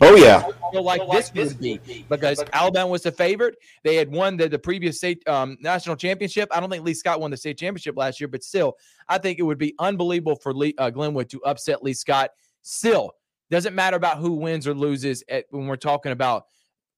Oh 0.00 0.14
yeah. 0.14 0.44
So 0.72 0.82
like 0.82 1.02
this 1.10 1.32
would 1.34 1.58
be 1.58 2.04
because 2.08 2.42
Alabama 2.52 2.88
was 2.88 3.02
the 3.02 3.12
favorite. 3.12 3.56
They 3.82 3.96
had 3.96 4.10
won 4.10 4.36
the, 4.36 4.48
the 4.48 4.58
previous 4.58 4.98
state 4.98 5.26
um, 5.28 5.56
national 5.60 5.96
championship. 5.96 6.48
I 6.52 6.60
don't 6.60 6.70
think 6.70 6.84
Lee 6.84 6.94
Scott 6.94 7.20
won 7.20 7.30
the 7.30 7.36
state 7.36 7.58
championship 7.58 7.96
last 7.96 8.20
year, 8.20 8.28
but 8.28 8.44
still, 8.44 8.76
I 9.08 9.18
think 9.18 9.38
it 9.38 9.42
would 9.42 9.58
be 9.58 9.74
unbelievable 9.78 10.36
for 10.36 10.54
Lee, 10.54 10.74
uh, 10.78 10.90
Glenwood 10.90 11.28
to 11.30 11.42
upset 11.44 11.82
Lee 11.82 11.94
Scott. 11.94 12.30
Still, 12.62 13.12
doesn't 13.50 13.74
matter 13.74 13.96
about 13.96 14.18
who 14.18 14.32
wins 14.34 14.66
or 14.66 14.74
loses 14.74 15.22
at, 15.28 15.44
when 15.50 15.66
we're 15.66 15.76
talking 15.76 16.12
about 16.12 16.44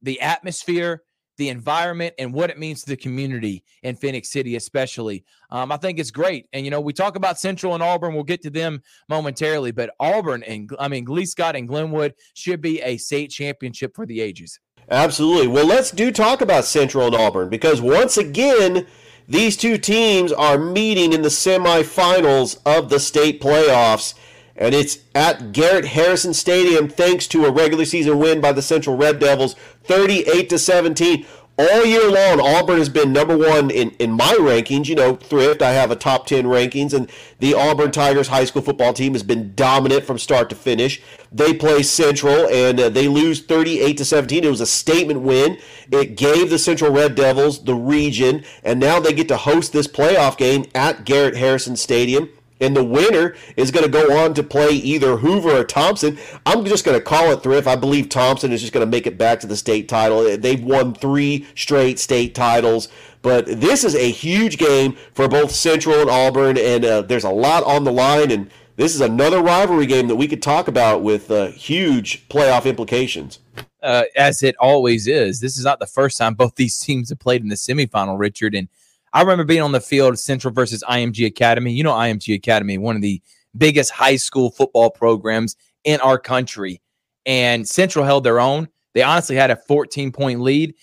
the 0.03 0.21
atmosphere, 0.21 1.03
the 1.37 1.49
environment, 1.49 2.15
and 2.19 2.35
what 2.35 2.51
it 2.51 2.59
means 2.59 2.83
to 2.83 2.91
the 2.91 2.97
community 2.97 3.65
in 3.83 3.97
Phenix 3.97 4.31
City, 4.31 4.57
especially. 4.57 5.25
Um, 5.51 5.73
I 5.73 5.77
think 5.79 5.99
it's 5.99 6.11
great. 6.11 6.47
And, 6.53 6.65
you 6.65 6.71
know, 6.71 6.81
we 6.81 6.93
talk 6.93 7.17
about 7.17 7.39
Central 7.39 7.75
and 7.75 7.83
Auburn. 7.83 8.15
We'll 8.15 8.25
get 8.25 8.43
to 8.43 8.51
them 8.51 8.83
momentarily, 9.09 9.71
but 9.71 9.91
Auburn 9.99 10.43
and, 10.43 10.71
I 10.79 10.89
mean, 10.89 11.07
Lee 11.07 11.25
Scott 11.27 11.57
and 11.57 11.69
Glenwood 11.69 12.15
should 12.35 12.61
be 12.61 12.83
a 12.83 12.99
state 12.99 13.31
championship 13.31 13.95
for 13.95 14.05
the 14.05 14.21
ages. 14.21 14.59
Absolutely. 14.91 15.47
Well, 15.47 15.67
let's 15.67 15.91
do 15.91 16.11
talk 16.11 16.41
about 16.41 16.65
Central 16.65 17.07
and 17.07 17.15
Auburn 17.15 17.49
because 17.49 17.81
once 17.81 18.17
again, 18.17 18.87
these 19.29 19.57
two 19.57 19.79
teams 19.79 20.33
are 20.33 20.59
meeting 20.59 21.13
in 21.13 21.23
the 21.23 21.29
semifinals 21.29 22.59
of 22.67 22.91
the 22.91 22.99
state 22.99 23.41
playoffs 23.41 24.15
and 24.61 24.75
it's 24.75 24.99
at 25.15 25.53
Garrett 25.53 25.87
Harrison 25.87 26.35
Stadium 26.35 26.87
thanks 26.87 27.27
to 27.29 27.47
a 27.47 27.51
regular 27.51 27.87
season 27.87 28.19
win 28.19 28.41
by 28.41 28.53
the 28.53 28.63
Central 28.63 28.97
Red 28.97 29.19
Devils 29.19 29.55
38 29.85 30.51
to 30.51 30.59
17 30.59 31.27
all 31.59 31.85
year 31.85 32.11
long 32.11 32.41
Auburn 32.41 32.79
has 32.79 32.89
been 32.89 33.13
number 33.13 33.37
1 33.37 33.71
in 33.71 33.91
in 33.93 34.13
my 34.13 34.33
rankings. 34.39 34.87
You 34.87 34.95
know 34.95 35.17
thrift 35.17 35.63
I 35.63 35.73
have 35.73 35.91
a 35.91 35.97
top 35.97 36.27
10 36.27 36.45
rankings 36.45 36.93
and 36.93 37.11
the 37.39 37.55
Auburn 37.55 37.91
Tigers 37.91 38.29
high 38.29 38.45
school 38.45 38.63
football 38.63 38.93
team 38.93 39.15
has 39.15 39.23
been 39.23 39.55
dominant 39.55 40.05
from 40.05 40.19
start 40.19 40.49
to 40.51 40.57
finish. 40.57 41.03
They 41.33 41.53
play 41.55 41.83
Central 41.83 42.49
and 42.49 42.79
uh, 42.81 42.89
they 42.89 43.09
lose 43.09 43.43
38 43.43 43.97
to 43.97 44.05
17 44.05 44.45
it 44.45 44.49
was 44.49 44.61
a 44.61 44.67
statement 44.67 45.21
win. 45.21 45.59
It 45.91 46.17
gave 46.17 46.51
the 46.51 46.59
Central 46.59 46.93
Red 46.93 47.15
Devils 47.15 47.65
the 47.65 47.75
region 47.75 48.45
and 48.63 48.79
now 48.79 49.01
they 49.01 49.13
get 49.13 49.29
to 49.29 49.37
host 49.37 49.73
this 49.73 49.87
playoff 49.87 50.37
game 50.37 50.65
at 50.75 51.05
Garrett 51.05 51.37
Harrison 51.37 51.77
Stadium 51.77 52.31
and 52.61 52.77
the 52.77 52.85
winner 52.85 53.35
is 53.57 53.71
going 53.71 53.85
to 53.85 53.91
go 53.91 54.25
on 54.25 54.35
to 54.35 54.43
play 54.43 54.71
either 54.71 55.17
Hoover 55.17 55.51
or 55.51 55.65
Thompson. 55.65 56.19
I'm 56.47 56.65
just 56.65 56.85
going 56.85 56.99
to 56.99 57.05
call 57.05 57.31
it 57.33 57.43
thrift. 57.43 57.67
I 57.67 57.77
believe 57.77 58.09
Thompson 58.09 58.53
is 58.53 58.61
just 58.61 58.73
going 58.73 58.87
to 58.87 58.91
make 58.91 59.07
it 59.07 59.19
back 59.19 59.41
to 59.41 59.47
the 59.47 59.57
state 59.57 59.89
title. 59.89 60.37
They've 60.37 60.63
won 60.63 60.95
three 60.95 61.47
straight 61.55 61.99
state 61.99 62.35
titles. 62.35 62.89
But 63.23 63.47
this 63.47 63.85
is 63.85 63.95
a 63.95 64.11
huge 64.11 64.57
game 64.57 64.97
for 65.13 65.29
both 65.29 65.51
Central 65.51 66.01
and 66.01 66.09
Auburn, 66.09 66.57
and 66.57 66.85
uh, 66.85 67.03
there's 67.03 67.25
a 67.25 67.31
lot 67.31 67.65
on 67.65 67.85
the 67.85 67.93
line. 67.93 68.31
And 68.31 68.51
this 68.77 68.95
is 68.95 69.03
another 69.03 69.43
rivalry 69.43 69.87
game 69.87 70.09
that 70.09 70.17
we 70.17 70.27
could 70.27 70.43
talk 70.43 70.69
about 70.69 71.03
with 71.03 71.31
uh, 71.31 71.49
huge 71.49 72.27
playoff 72.29 72.65
implications. 72.65 73.39
Uh, 73.83 74.05
as 74.15 74.43
it 74.43 74.55
always 74.59 75.07
is. 75.07 75.41
This 75.41 75.59
is 75.59 75.65
not 75.65 75.81
the 75.81 75.87
first 75.87 76.19
time 76.19 76.35
both 76.35 76.57
these 76.57 76.79
teams 76.79 77.09
have 77.09 77.19
played 77.19 77.43
in 77.43 77.49
the 77.49 77.55
semifinal, 77.55 78.19
Richard. 78.19 78.55
And 78.55 78.69
I 79.13 79.21
remember 79.21 79.45
being 79.45 79.63
on 79.63 79.73
the 79.73 79.81
field, 79.81 80.19
Central 80.19 80.53
versus 80.53 80.85
IMG 80.89 81.27
Academy. 81.27 81.73
You 81.73 81.83
know, 81.83 81.93
IMG 81.93 82.35
Academy, 82.35 82.79
one 82.79 82.97
of 82.97 83.03
the 83.03 83.21
biggest 83.57 83.91
high 83.91 84.17
school 84.17 84.51
football 84.51 84.91
programs 84.91 85.57
in 85.85 86.01
our 86.01 86.19
country. 86.19 86.81
And 87.27 87.69
Central 87.69 88.05
held 88.05 88.25
their 88.25 88.41
own. 88.41 88.69
They 88.95 89.03
honestly 89.03 89.37
had 89.37 89.51
a 89.51 89.57
14 89.57 90.13
point 90.13 90.41
lead. 90.41 90.75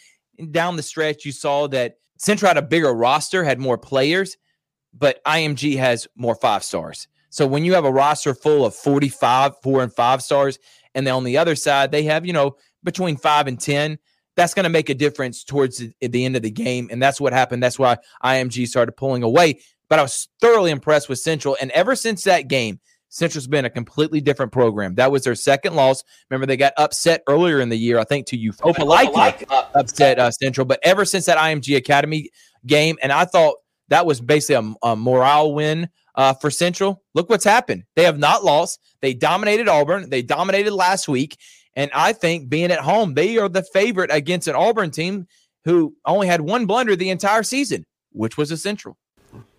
Down 0.52 0.76
the 0.76 0.84
stretch, 0.84 1.26
you 1.26 1.32
saw 1.32 1.68
that 1.68 1.96
Central 2.18 2.48
had 2.48 2.58
a 2.58 2.62
bigger 2.62 2.94
roster, 2.94 3.44
had 3.44 3.60
more 3.60 3.78
players, 3.78 4.38
but 4.94 5.24
IMG 5.26 5.78
has 5.78 6.08
more 6.16 6.36
five 6.36 6.64
stars. 6.64 7.08
So 7.30 7.46
when 7.46 7.66
you 7.66 7.74
have 7.74 7.86
a 7.86 7.92
roster 7.92 8.34
full 8.34 8.66
of 8.66 8.76
45, 8.76 9.54
four 9.62 9.84
and 9.84 9.94
five 9.94 10.22
stars, 10.24 10.60
and 10.96 11.06
then 11.06 11.14
on 11.14 11.24
the 11.24 11.38
other 11.38 11.56
side, 11.56 11.92
they 11.92 12.04
have, 12.04 12.26
you 12.26 12.34
know, 12.34 12.56
between 12.84 13.18
five 13.18 13.48
and 13.48 13.60
10, 13.60 14.00
that's 14.38 14.54
going 14.54 14.64
to 14.64 14.70
make 14.70 14.90
a 14.90 14.94
difference 14.94 15.44
towards 15.44 15.80
the, 15.80 15.92
the, 16.00 16.24
end 16.24 16.38
of 16.38 16.44
the 16.44 16.52
game. 16.52 16.88
And 16.92 17.02
that's 17.02 17.20
what 17.20 17.34
happened. 17.34 17.62
That's 17.62 17.80
why 17.80 17.98
IMG 18.24 18.68
started 18.68 18.94
pulling 18.94 19.24
away. 19.24 19.60
But 19.90 20.00
I 20.00 20.04
was 20.04 20.30
thoroughly 20.40 20.72
impressed 20.72 21.10
with 21.10 21.20
Central. 21.20 21.58
And 21.60 21.72
ever 21.72 21.96
since 21.96 22.24
that 22.24 22.48
game, 22.48 22.80
Central's 23.10 23.48
been 23.48 23.66
a 23.66 23.70
completely 23.70 24.22
different 24.22 24.52
program. 24.52 24.96
That 24.96 25.12
was 25.12 25.24
their 25.24 25.36
second 25.36 25.76
loss. 25.76 26.04
Remember, 26.30 26.46
they 26.46 26.58
got 26.58 26.74
upset 26.78 27.24
earlier 27.28 27.60
in 27.60 27.70
the 27.70 27.78
year, 27.78 27.98
I 27.98 28.04
think, 28.04 28.28
to 28.28 28.38
you. 28.38 28.54
Opelika 28.54 29.48
upset 29.74 30.20
uh, 30.20 30.30
Central. 30.30 30.66
But 30.66 30.80
ever 30.84 31.04
since 31.04 31.26
that 31.26 31.38
IMG 31.38 31.76
Academy 31.76 32.30
game, 32.66 32.98
and 33.02 33.12
I 33.12 33.26
thought 33.26 33.56
that 33.88 34.06
was 34.06 34.22
basically 34.22 34.74
a, 34.84 34.90
a 34.90 34.96
morale 34.96 35.54
win 35.54 35.90
uh, 36.16 36.34
for 36.34 36.52
Central. 36.52 37.02
Look 37.14 37.30
what's 37.30 37.46
happened. 37.46 37.84
They 37.96 38.04
have 38.04 38.20
not 38.20 38.44
lost. 38.44 38.80
They 39.02 39.14
dominated 39.14 39.68
Auburn. 39.68 40.10
They 40.10 40.22
dominated 40.22 40.74
last 40.74 41.08
week. 41.08 41.38
And 41.78 41.92
I 41.94 42.12
think 42.12 42.50
being 42.50 42.72
at 42.72 42.80
home, 42.80 43.14
they 43.14 43.38
are 43.38 43.48
the 43.48 43.62
favorite 43.62 44.10
against 44.12 44.48
an 44.48 44.56
Auburn 44.56 44.90
team 44.90 45.28
who 45.64 45.96
only 46.06 46.26
had 46.26 46.42
one 46.42 46.66
blunder 46.66 46.96
the 46.96 47.12
entire 47.12 47.44
season, 47.44 47.86
which 48.12 48.36
was 48.36 48.52
essential. 48.52 48.98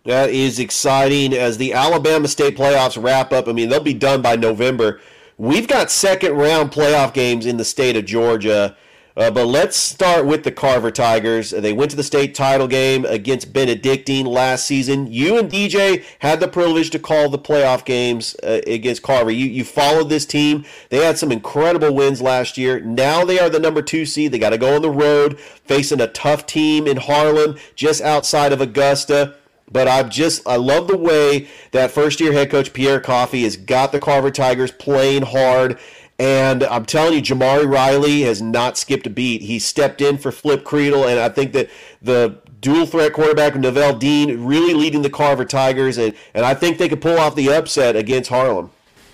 That 0.04 0.30
is 0.30 0.58
exciting 0.58 1.32
as 1.32 1.58
the 1.58 1.74
Alabama 1.74 2.26
State 2.26 2.56
playoffs 2.56 3.00
wrap 3.00 3.32
up. 3.32 3.46
I 3.46 3.52
mean, 3.52 3.68
they'll 3.68 3.80
be 3.80 3.94
done 3.94 4.20
by 4.20 4.34
November. 4.34 5.00
We've 5.36 5.68
got 5.68 5.92
second 5.92 6.32
round 6.32 6.72
playoff 6.72 7.14
games 7.14 7.46
in 7.46 7.56
the 7.56 7.64
state 7.64 7.96
of 7.96 8.04
Georgia. 8.04 8.76
Uh, 9.18 9.32
but 9.32 9.46
let's 9.46 9.76
start 9.76 10.26
with 10.26 10.44
the 10.44 10.52
Carver 10.52 10.92
Tigers. 10.92 11.50
They 11.50 11.72
went 11.72 11.90
to 11.90 11.96
the 11.96 12.04
state 12.04 12.36
title 12.36 12.68
game 12.68 13.04
against 13.04 13.52
Benedictine 13.52 14.26
last 14.26 14.64
season. 14.64 15.08
You 15.12 15.36
and 15.36 15.50
DJ 15.50 16.04
had 16.20 16.38
the 16.38 16.46
privilege 16.46 16.90
to 16.90 17.00
call 17.00 17.28
the 17.28 17.38
playoff 17.38 17.84
games 17.84 18.36
uh, 18.44 18.60
against 18.64 19.02
Carver. 19.02 19.32
You 19.32 19.46
you 19.46 19.64
followed 19.64 20.08
this 20.08 20.24
team. 20.24 20.64
They 20.90 21.04
had 21.04 21.18
some 21.18 21.32
incredible 21.32 21.92
wins 21.92 22.22
last 22.22 22.56
year. 22.56 22.78
Now 22.78 23.24
they 23.24 23.40
are 23.40 23.50
the 23.50 23.58
number 23.58 23.82
two 23.82 24.06
seed. 24.06 24.30
They 24.30 24.38
got 24.38 24.50
to 24.50 24.58
go 24.58 24.76
on 24.76 24.82
the 24.82 24.90
road 24.90 25.40
facing 25.40 26.00
a 26.00 26.06
tough 26.06 26.46
team 26.46 26.86
in 26.86 26.98
Harlem, 26.98 27.56
just 27.74 28.00
outside 28.00 28.52
of 28.52 28.60
Augusta. 28.60 29.34
But 29.70 29.88
I've 29.88 30.10
just 30.10 30.46
I 30.46 30.56
love 30.56 30.86
the 30.86 30.96
way 30.96 31.48
that 31.72 31.90
first 31.90 32.20
year 32.20 32.32
head 32.32 32.50
coach 32.50 32.72
Pierre 32.72 33.00
Coffey 33.00 33.42
has 33.42 33.56
got 33.56 33.90
the 33.90 33.98
Carver 34.00 34.30
Tigers 34.30 34.70
playing 34.70 35.22
hard. 35.22 35.78
And 36.18 36.64
I'm 36.64 36.84
telling 36.84 37.14
you, 37.14 37.22
Jamari 37.22 37.70
Riley 37.70 38.22
has 38.22 38.42
not 38.42 38.76
skipped 38.76 39.06
a 39.06 39.10
beat. 39.10 39.40
He 39.42 39.60
stepped 39.60 40.00
in 40.00 40.18
for 40.18 40.32
Flip 40.32 40.64
Creedle, 40.64 41.08
and 41.08 41.20
I 41.20 41.28
think 41.28 41.52
that 41.52 41.70
the 42.02 42.40
dual 42.60 42.86
threat 42.86 43.12
quarterback 43.12 43.52
Novell 43.52 43.96
Dean 43.96 44.44
really 44.44 44.74
leading 44.74 45.02
the 45.02 45.10
Carver 45.10 45.44
Tigers, 45.44 45.96
and, 45.96 46.14
and 46.34 46.44
I 46.44 46.54
think 46.54 46.78
they 46.78 46.88
could 46.88 47.00
pull 47.00 47.18
off 47.18 47.36
the 47.36 47.52
upset 47.52 47.94
against 47.94 48.30
Harlem. 48.30 48.70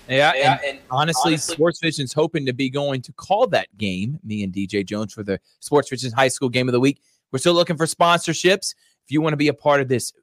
Yeah, 0.07 0.31
and, 0.31 0.59
and 0.65 0.79
honestly, 0.89 1.33
honestly, 1.33 1.55
Sports 1.55 1.79
Vision's 1.79 2.13
hoping 2.13 2.45
to 2.45 2.53
be 2.53 2.69
going 2.69 3.01
to 3.03 3.13
call 3.13 3.47
that 3.47 3.75
game, 3.77 4.19
me 4.23 4.43
and 4.43 4.53
DJ 4.53 4.85
Jones, 4.85 5.13
for 5.13 5.23
the 5.23 5.39
Sports 5.59 5.89
Vision 5.89 6.11
High 6.11 6.27
School 6.27 6.49
Game 6.49 6.67
of 6.67 6.73
the 6.73 6.79
Week. 6.79 7.01
We're 7.31 7.39
still 7.39 7.53
looking 7.53 7.77
for 7.77 7.85
sponsorships. 7.85 8.73
If 9.03 9.11
you 9.11 9.21
want 9.21 9.33
to 9.33 9.37
be 9.37 9.47
a 9.47 9.53
part 9.53 9.81
of 9.81 9.87
this 9.87 10.13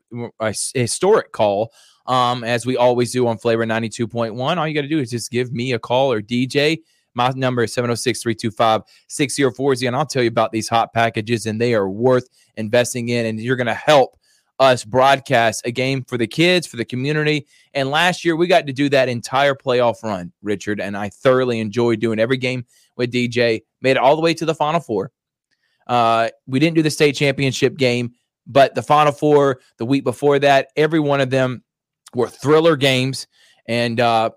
uh, 0.40 0.52
historic 0.74 1.32
call, 1.32 1.72
um, 2.06 2.44
as 2.44 2.66
we 2.66 2.76
always 2.76 3.12
do 3.12 3.26
on 3.26 3.38
Flavor 3.38 3.64
92.1. 3.64 4.56
All 4.56 4.68
you 4.68 4.74
got 4.74 4.82
to 4.82 4.88
do 4.88 4.98
is 4.98 5.10
just 5.10 5.30
give 5.30 5.52
me 5.52 5.72
a 5.72 5.78
call 5.78 6.12
or 6.12 6.20
DJ. 6.20 6.78
My 7.14 7.30
number 7.36 7.62
is 7.64 7.74
706 7.74 8.22
325 8.22 8.82
6040. 9.08 9.86
And 9.86 9.96
I'll 9.96 10.06
tell 10.06 10.22
you 10.22 10.28
about 10.28 10.52
these 10.52 10.68
hot 10.68 10.92
packages, 10.92 11.46
and 11.46 11.60
they 11.60 11.74
are 11.74 11.88
worth 11.88 12.28
investing 12.56 13.08
in. 13.10 13.26
And 13.26 13.40
you're 13.40 13.56
going 13.56 13.66
to 13.66 13.74
help 13.74 14.16
us 14.58 14.84
broadcast 14.84 15.62
a 15.64 15.72
game 15.72 16.04
for 16.04 16.16
the 16.16 16.26
kids, 16.26 16.66
for 16.66 16.76
the 16.76 16.84
community. 16.84 17.46
And 17.74 17.90
last 17.90 18.24
year, 18.24 18.36
we 18.36 18.46
got 18.46 18.66
to 18.66 18.72
do 18.72 18.88
that 18.90 19.08
entire 19.08 19.54
playoff 19.54 20.02
run, 20.02 20.32
Richard. 20.42 20.80
And 20.80 20.96
I 20.96 21.08
thoroughly 21.08 21.60
enjoyed 21.60 22.00
doing 22.00 22.18
every 22.18 22.36
game 22.36 22.64
with 22.96 23.12
DJ, 23.12 23.62
made 23.80 23.92
it 23.92 23.98
all 23.98 24.16
the 24.16 24.22
way 24.22 24.34
to 24.34 24.44
the 24.44 24.54
Final 24.54 24.80
Four. 24.80 25.10
Uh, 25.86 26.28
we 26.46 26.60
didn't 26.60 26.76
do 26.76 26.82
the 26.82 26.90
state 26.90 27.12
championship 27.12 27.76
game, 27.76 28.12
but 28.46 28.74
the 28.74 28.82
Final 28.82 29.12
Four, 29.12 29.60
the 29.78 29.84
week 29.84 30.04
before 30.04 30.38
that, 30.38 30.68
every 30.76 31.00
one 31.00 31.20
of 31.20 31.30
them 31.30 31.62
were 32.14 32.28
thriller 32.28 32.76
games. 32.76 33.26
And 33.66 34.00
uh, 34.00 34.30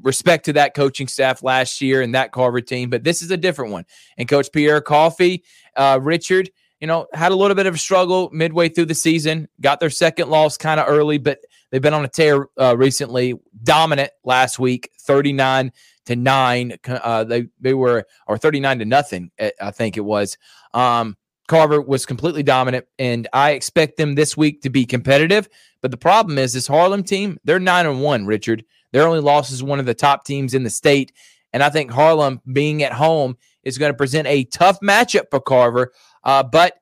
respect 0.00 0.46
to 0.46 0.54
that 0.54 0.74
coaching 0.74 1.08
staff 1.08 1.42
last 1.42 1.80
year 1.80 2.02
and 2.02 2.14
that 2.14 2.32
Carver 2.32 2.60
team, 2.60 2.90
but 2.90 3.04
this 3.04 3.22
is 3.22 3.30
a 3.30 3.36
different 3.36 3.72
one. 3.72 3.84
And 4.16 4.28
Coach 4.28 4.50
Pierre 4.52 4.80
Coffey, 4.80 5.44
uh, 5.76 5.98
Richard, 6.00 6.50
you 6.80 6.86
know, 6.86 7.06
had 7.12 7.32
a 7.32 7.36
little 7.36 7.54
bit 7.54 7.66
of 7.66 7.74
a 7.74 7.78
struggle 7.78 8.30
midway 8.32 8.68
through 8.68 8.86
the 8.86 8.94
season, 8.94 9.48
got 9.60 9.80
their 9.80 9.90
second 9.90 10.30
loss 10.30 10.56
kind 10.56 10.80
of 10.80 10.88
early, 10.88 11.18
but 11.18 11.38
they've 11.70 11.82
been 11.82 11.94
on 11.94 12.04
a 12.04 12.08
tear 12.08 12.48
uh, 12.58 12.76
recently. 12.76 13.34
Dominant 13.62 14.10
last 14.24 14.58
week, 14.58 14.90
39 15.00 15.70
to 16.06 16.16
9. 16.16 16.78
Uh, 16.88 17.24
they, 17.24 17.46
they 17.60 17.74
were, 17.74 18.04
or 18.26 18.36
39 18.36 18.80
to 18.80 18.84
nothing, 18.84 19.30
eh, 19.38 19.50
I 19.60 19.70
think 19.70 19.96
it 19.96 20.04
was. 20.04 20.36
Um, 20.74 21.16
Carver 21.46 21.80
was 21.80 22.06
completely 22.06 22.42
dominant, 22.42 22.86
and 22.98 23.28
I 23.32 23.52
expect 23.52 23.96
them 23.96 24.14
this 24.14 24.36
week 24.36 24.62
to 24.62 24.70
be 24.70 24.86
competitive. 24.86 25.48
But 25.82 25.90
the 25.90 25.96
problem 25.96 26.38
is 26.38 26.52
this 26.52 26.66
Harlem 26.68 27.02
team, 27.02 27.38
they're 27.44 27.58
nine 27.58 27.86
and 27.86 28.00
one, 28.00 28.24
Richard. 28.24 28.64
Their 28.92 29.06
only 29.06 29.20
loss 29.20 29.50
is 29.50 29.62
one 29.62 29.80
of 29.80 29.86
the 29.86 29.94
top 29.94 30.24
teams 30.24 30.54
in 30.54 30.62
the 30.62 30.70
state. 30.70 31.12
And 31.52 31.62
I 31.62 31.68
think 31.68 31.90
Harlem 31.90 32.40
being 32.50 32.82
at 32.82 32.92
home 32.92 33.36
is 33.64 33.78
going 33.78 33.92
to 33.92 33.96
present 33.96 34.26
a 34.28 34.44
tough 34.44 34.80
matchup 34.80 35.24
for 35.30 35.40
Carver. 35.40 35.92
Uh, 36.24 36.42
but 36.42 36.74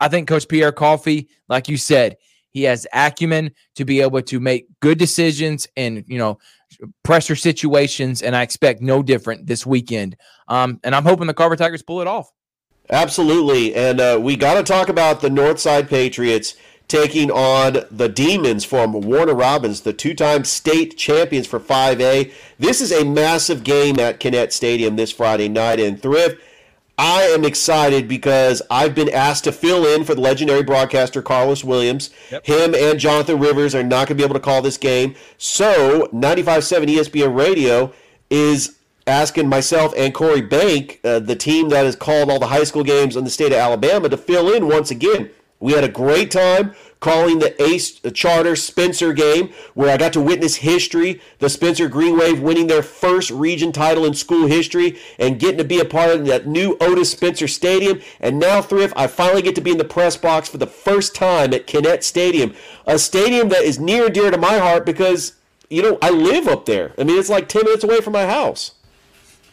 I 0.00 0.08
think 0.08 0.28
Coach 0.28 0.48
Pierre 0.48 0.72
Coffey, 0.72 1.28
like 1.48 1.68
you 1.68 1.76
said, 1.76 2.16
he 2.50 2.62
has 2.62 2.86
acumen 2.92 3.50
to 3.74 3.84
be 3.84 4.00
able 4.00 4.22
to 4.22 4.40
make 4.40 4.66
good 4.80 4.98
decisions 4.98 5.68
and, 5.76 6.04
you 6.06 6.18
know, 6.18 6.38
pressure 7.02 7.36
situations. 7.36 8.22
And 8.22 8.34
I 8.34 8.42
expect 8.42 8.80
no 8.80 9.02
different 9.02 9.46
this 9.46 9.66
weekend. 9.66 10.16
Um, 10.48 10.80
and 10.82 10.94
I'm 10.94 11.04
hoping 11.04 11.26
the 11.26 11.34
Carver 11.34 11.56
Tigers 11.56 11.82
pull 11.82 12.00
it 12.00 12.06
off. 12.06 12.32
Absolutely. 12.88 13.74
And 13.74 14.00
uh, 14.00 14.18
we 14.20 14.36
got 14.36 14.54
to 14.54 14.62
talk 14.62 14.88
about 14.88 15.20
the 15.20 15.28
Northside 15.28 15.88
Patriots 15.88 16.54
taking 16.88 17.30
on 17.30 17.78
the 17.90 18.08
Demons 18.08 18.64
from 18.64 18.92
Warner 18.92 19.34
Robins, 19.34 19.80
the 19.80 19.92
two 19.92 20.14
time 20.14 20.44
state 20.44 20.96
champions 20.96 21.46
for 21.46 21.58
5A. 21.58 22.32
This 22.58 22.80
is 22.80 22.92
a 22.92 23.04
massive 23.04 23.64
game 23.64 23.98
at 23.98 24.20
Kinnett 24.20 24.52
Stadium 24.52 24.96
this 24.96 25.12
Friday 25.12 25.48
night 25.48 25.80
in 25.80 25.96
Thrift. 25.96 26.40
I 26.98 27.24
am 27.24 27.44
excited 27.44 28.08
because 28.08 28.62
I've 28.70 28.94
been 28.94 29.12
asked 29.12 29.44
to 29.44 29.52
fill 29.52 29.84
in 29.86 30.04
for 30.04 30.14
the 30.14 30.20
legendary 30.22 30.62
broadcaster 30.62 31.20
Carlos 31.20 31.62
Williams. 31.62 32.08
Yep. 32.30 32.46
Him 32.46 32.74
and 32.74 32.98
Jonathan 32.98 33.38
Rivers 33.38 33.74
are 33.74 33.82
not 33.82 34.08
going 34.08 34.08
to 34.08 34.14
be 34.14 34.24
able 34.24 34.34
to 34.34 34.40
call 34.40 34.62
this 34.62 34.78
game. 34.78 35.14
So, 35.36 36.08
95.7 36.14 36.86
ESPN 36.86 37.36
Radio 37.36 37.92
is 38.30 38.76
asking 39.06 39.48
myself 39.48 39.92
and 39.96 40.14
Corey 40.14 40.40
Bank, 40.40 41.00
uh, 41.04 41.18
the 41.18 41.36
team 41.36 41.68
that 41.68 41.84
has 41.84 41.96
called 41.96 42.30
all 42.30 42.38
the 42.38 42.46
high 42.46 42.64
school 42.64 42.82
games 42.82 43.14
in 43.14 43.24
the 43.24 43.30
state 43.30 43.52
of 43.52 43.58
Alabama, 43.58 44.08
to 44.08 44.16
fill 44.16 44.52
in 44.52 44.66
once 44.66 44.90
again. 44.90 45.30
We 45.58 45.72
had 45.72 45.84
a 45.84 45.88
great 45.88 46.30
time 46.30 46.74
calling 47.00 47.38
the 47.38 47.62
Ace 47.62 48.00
Charter 48.14 48.56
Spencer 48.56 49.12
game, 49.12 49.50
where 49.74 49.90
I 49.90 49.96
got 49.96 50.12
to 50.14 50.20
witness 50.20 50.56
history, 50.56 51.20
the 51.38 51.48
Spencer 51.48 51.88
Green 51.88 52.18
Wave 52.18 52.40
winning 52.40 52.66
their 52.66 52.82
first 52.82 53.30
region 53.30 53.72
title 53.72 54.04
in 54.04 54.14
school 54.14 54.46
history, 54.46 54.98
and 55.18 55.38
getting 55.38 55.58
to 55.58 55.64
be 55.64 55.78
a 55.78 55.84
part 55.84 56.10
of 56.10 56.26
that 56.26 56.46
new 56.46 56.76
Otis 56.80 57.10
Spencer 57.10 57.48
Stadium. 57.48 58.00
And 58.20 58.38
now, 58.38 58.60
Thrift, 58.60 58.94
I 58.96 59.06
finally 59.06 59.42
get 59.42 59.54
to 59.54 59.60
be 59.60 59.70
in 59.70 59.78
the 59.78 59.84
press 59.84 60.16
box 60.16 60.48
for 60.48 60.58
the 60.58 60.66
first 60.66 61.14
time 61.14 61.54
at 61.54 61.66
Kinnett 61.66 62.02
Stadium, 62.02 62.54
a 62.86 62.98
stadium 62.98 63.48
that 63.50 63.62
is 63.62 63.78
near 63.78 64.06
and 64.06 64.14
dear 64.14 64.30
to 64.30 64.38
my 64.38 64.58
heart 64.58 64.84
because, 64.84 65.34
you 65.70 65.82
know, 65.82 65.98
I 66.02 66.10
live 66.10 66.48
up 66.48 66.66
there. 66.66 66.92
I 66.98 67.04
mean, 67.04 67.18
it's 67.18 67.30
like 67.30 67.48
10 67.48 67.64
minutes 67.64 67.84
away 67.84 68.00
from 68.00 68.12
my 68.12 68.26
house. 68.26 68.72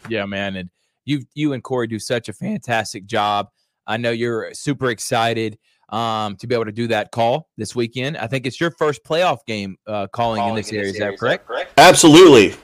Yeah, 0.10 0.26
man. 0.26 0.56
And 0.56 0.70
you, 1.06 1.26
you 1.34 1.54
and 1.54 1.64
Corey 1.64 1.88
do 1.88 2.00
such 2.00 2.30
a 2.30 2.34
fantastic 2.34 3.06
job. 3.06 3.50
I 3.86 3.98
know 3.98 4.12
you're 4.12 4.54
super 4.54 4.90
excited 4.90 5.58
um, 5.94 6.36
to 6.38 6.48
be 6.48 6.56
able 6.56 6.66
to 6.66 6.72
do 6.72 6.88
that 6.88 7.12
call 7.12 7.50
this 7.56 7.76
weekend. 7.76 8.18
I 8.18 8.26
think 8.28 8.48
it's 8.48 8.60
your 8.60 8.72
first 8.72 9.04
playoff 9.04 9.46
game 9.46 9.78
uh, 9.86 10.08
calling, 10.08 10.40
calling 10.40 10.50
in 10.50 10.56
this 10.56 10.74
area. 10.74 10.90
Is 10.90 10.98
that 10.98 11.18
correct? 11.20 11.46
correct? 11.46 11.74
Absolutely. 11.78 12.56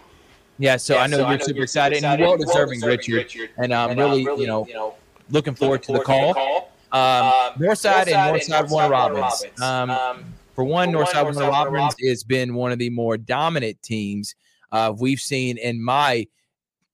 Yeah, 0.57 0.77
so 0.77 0.95
yeah, 0.95 1.03
I 1.03 1.07
know 1.07 1.17
so 1.17 1.21
you're 1.21 1.27
I 1.27 1.35
know 1.37 1.43
super 1.45 1.55
you're 1.57 1.63
excited, 1.63 1.97
excited 1.97 2.23
and 2.23 2.27
well 2.27 2.37
deserving, 2.37 2.81
Richard. 2.81 3.13
Richard. 3.13 3.49
And 3.57 3.73
I'm 3.73 3.91
um, 3.91 3.97
really, 3.97 4.25
really, 4.25 4.41
you 4.41 4.47
know, 4.47 4.65
you 4.67 4.73
know 4.73 4.95
looking 5.29 5.53
forward 5.53 5.83
to 5.83 5.93
the 5.93 5.99
call. 5.99 6.33
call. 6.33 6.71
Um, 6.91 7.01
um, 7.01 7.53
Northside 7.59 8.07
and 8.07 8.35
Northside, 8.35 8.49
Northside 8.49 8.69
Warner 8.71 8.89
Robins. 8.89 9.19
Robins. 9.21 9.61
Um, 9.61 9.89
um, 9.91 10.33
for 10.55 10.63
one, 10.63 10.91
Northside, 10.91 11.05
Northside 11.13 11.23
Warner 11.23 11.49
Robins, 11.49 11.73
Robins 11.73 12.09
has 12.09 12.23
been 12.23 12.55
one 12.55 12.71
of 12.71 12.79
the 12.79 12.89
more 12.89 13.15
dominant 13.15 13.81
teams 13.83 14.33
uh, 14.71 14.91
we've 14.97 15.21
seen 15.21 15.57
in 15.57 15.83
my– 15.83 16.25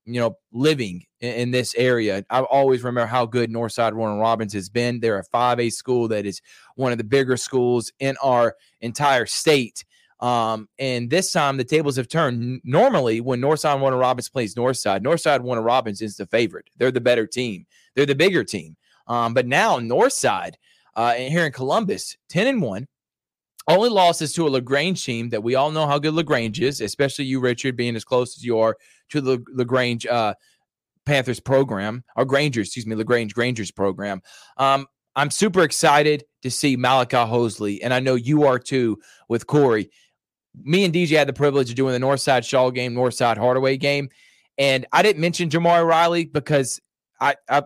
you 0.06 0.19
know, 0.19 0.38
living 0.52 1.04
in, 1.19 1.34
in, 1.34 1.51
this 1.51 1.73
area. 1.75 2.25
I 2.30 2.41
always 2.41 2.84
remember 2.84 3.08
how 3.08 3.25
good 3.25 3.51
Northside 3.51 3.93
Warner 3.93 4.19
Robins 4.19 4.54
has 4.54 4.69
been. 4.69 4.99
They're 4.99 5.19
a 5.19 5.25
5A 5.25 5.71
school 5.71 6.08
that 6.10 6.25
is 6.25 6.41
one 6.75 6.91
of 6.91 6.97
the 6.97 7.04
bigger 7.04 7.38
schools 7.38 7.91
in 7.99 8.15
our 8.21 8.56
entire 8.82 9.25
state. 9.25 9.86
Um, 10.19 10.69
and 10.80 11.10
this 11.10 11.32
time 11.32 11.58
the 11.58 11.63
tables 11.63 11.97
have 11.97 12.08
turned. 12.08 12.62
Normally, 12.63 13.21
when 13.21 13.41
Northside 13.41 13.80
Warner 13.80 13.97
Robins 13.97 14.30
plays 14.30 14.56
Northside, 14.56 15.01
Northside 15.01 15.41
Warner 15.41 15.62
Robins 15.62 16.01
is 16.01 16.17
the 16.17 16.25
favorite. 16.25 16.69
They're 16.78 16.91
the 16.91 17.01
better 17.01 17.28
team. 17.28 17.65
They're 17.95 18.06
the 18.06 18.15
bigger 18.15 18.43
team. 18.43 18.75
Um, 19.08 19.34
but 19.34 19.45
now 19.45 19.80
Northside, 19.80 20.54
uh, 20.95 21.13
here 21.13 21.45
in 21.45 21.51
Columbus, 21.51 22.17
10 22.30 22.47
and 22.47 22.62
1, 22.62 22.88
only 23.67 23.89
losses 23.89 24.32
to 24.34 24.47
a 24.47 24.49
LaGrange 24.49 25.04
team 25.04 25.30
that 25.30 25.43
we 25.43 25.56
all 25.56 25.71
know 25.71 25.88
how 25.88 25.97
good 25.97 26.13
LaGrange 26.13 26.62
is, 26.62 26.82
especially 26.82 27.25
you, 27.25 27.39
Richard, 27.39 27.75
being 27.75 27.95
as 27.95 28.06
close 28.06 28.38
as 28.38 28.45
you 28.45 28.60
are 28.60 28.78
to 29.10 29.21
the 29.21 29.43
LaGrange 29.54 30.06
uh, 30.06 30.36
Panthers 31.06 31.39
program, 31.39 32.04
or 32.15 32.26
Grangers, 32.26 32.68
excuse 32.68 32.86
me, 32.86 32.96
LaGrange 32.96 33.34
Grangers 33.34 33.72
program. 33.72 34.22
Um, 34.58 34.88
I'm 35.15 35.32
super 35.32 35.63
excited 35.63 36.26
to 36.41 36.52
see 36.52 36.76
Malachi 36.76 37.15
Hosley, 37.18 37.80
and 37.82 37.94
I 37.94 38.00
know 38.00 38.15
you 38.15 38.44
are 38.44 38.60
too 38.60 39.00
with 39.30 39.48
Corey. 39.48 39.89
Me 40.63 40.84
and 40.84 40.94
DJ 40.94 41.18
had 41.18 41.28
the 41.28 41.34
privilege 41.34 41.70
of 41.70 41.76
doing 41.76 41.94
the 41.94 42.06
Northside 42.06 42.48
Shaw 42.48 42.70
game, 42.70 42.94
Northside 42.94 43.38
Hardaway 43.38 43.78
game, 43.78 44.10
and 44.58 44.86
I 44.91 45.02
didn't 45.04 45.22
mention 45.22 45.50
Jamari 45.50 45.86
Riley 45.86 46.26
because 46.26 46.82
I, 47.20 47.36
I 47.50 47.63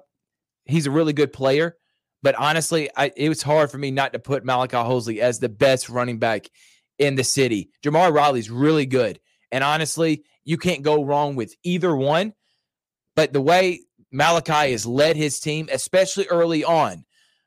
he's 0.65 0.88
a 0.88 0.91
really 0.91 1.13
good 1.13 1.34
player. 1.34 1.75
But 2.21 2.36
honestly, 2.36 2.89
I, 2.95 3.12
it 3.15 3.30
was 3.30 3.41
hard 3.41 3.71
for 3.71 3.78
me 3.78 3.91
not 3.91 4.13
to 4.13 4.19
put 4.19 4.43
Malachi 4.43 4.75
Hosley 4.75 5.19
as 5.19 5.39
the 5.39 5.49
best 5.49 5.89
running 5.89 6.19
back 6.19 6.49
in 6.97 7.15
the 7.15 7.23
city. 7.23 7.69
Jamar 7.84 8.13
Riley's 8.13 8.49
really 8.49 8.86
good. 8.86 9.19
And 9.52 9.63
honestly, 9.63 10.23
you 10.43 10.58
can't 10.58 10.84
go 10.84 11.04
wrong 11.04 11.36
with 11.36 11.56
either 11.63 11.95
one. 11.95 12.34
But 13.19 13.34
the 13.34 13.41
way 13.41 13.82
Malachi 14.13 14.71
has 14.71 14.86
led 14.86 15.17
his 15.17 15.41
team, 15.41 15.67
especially 15.73 16.25
early 16.27 16.63
on 16.63 17.03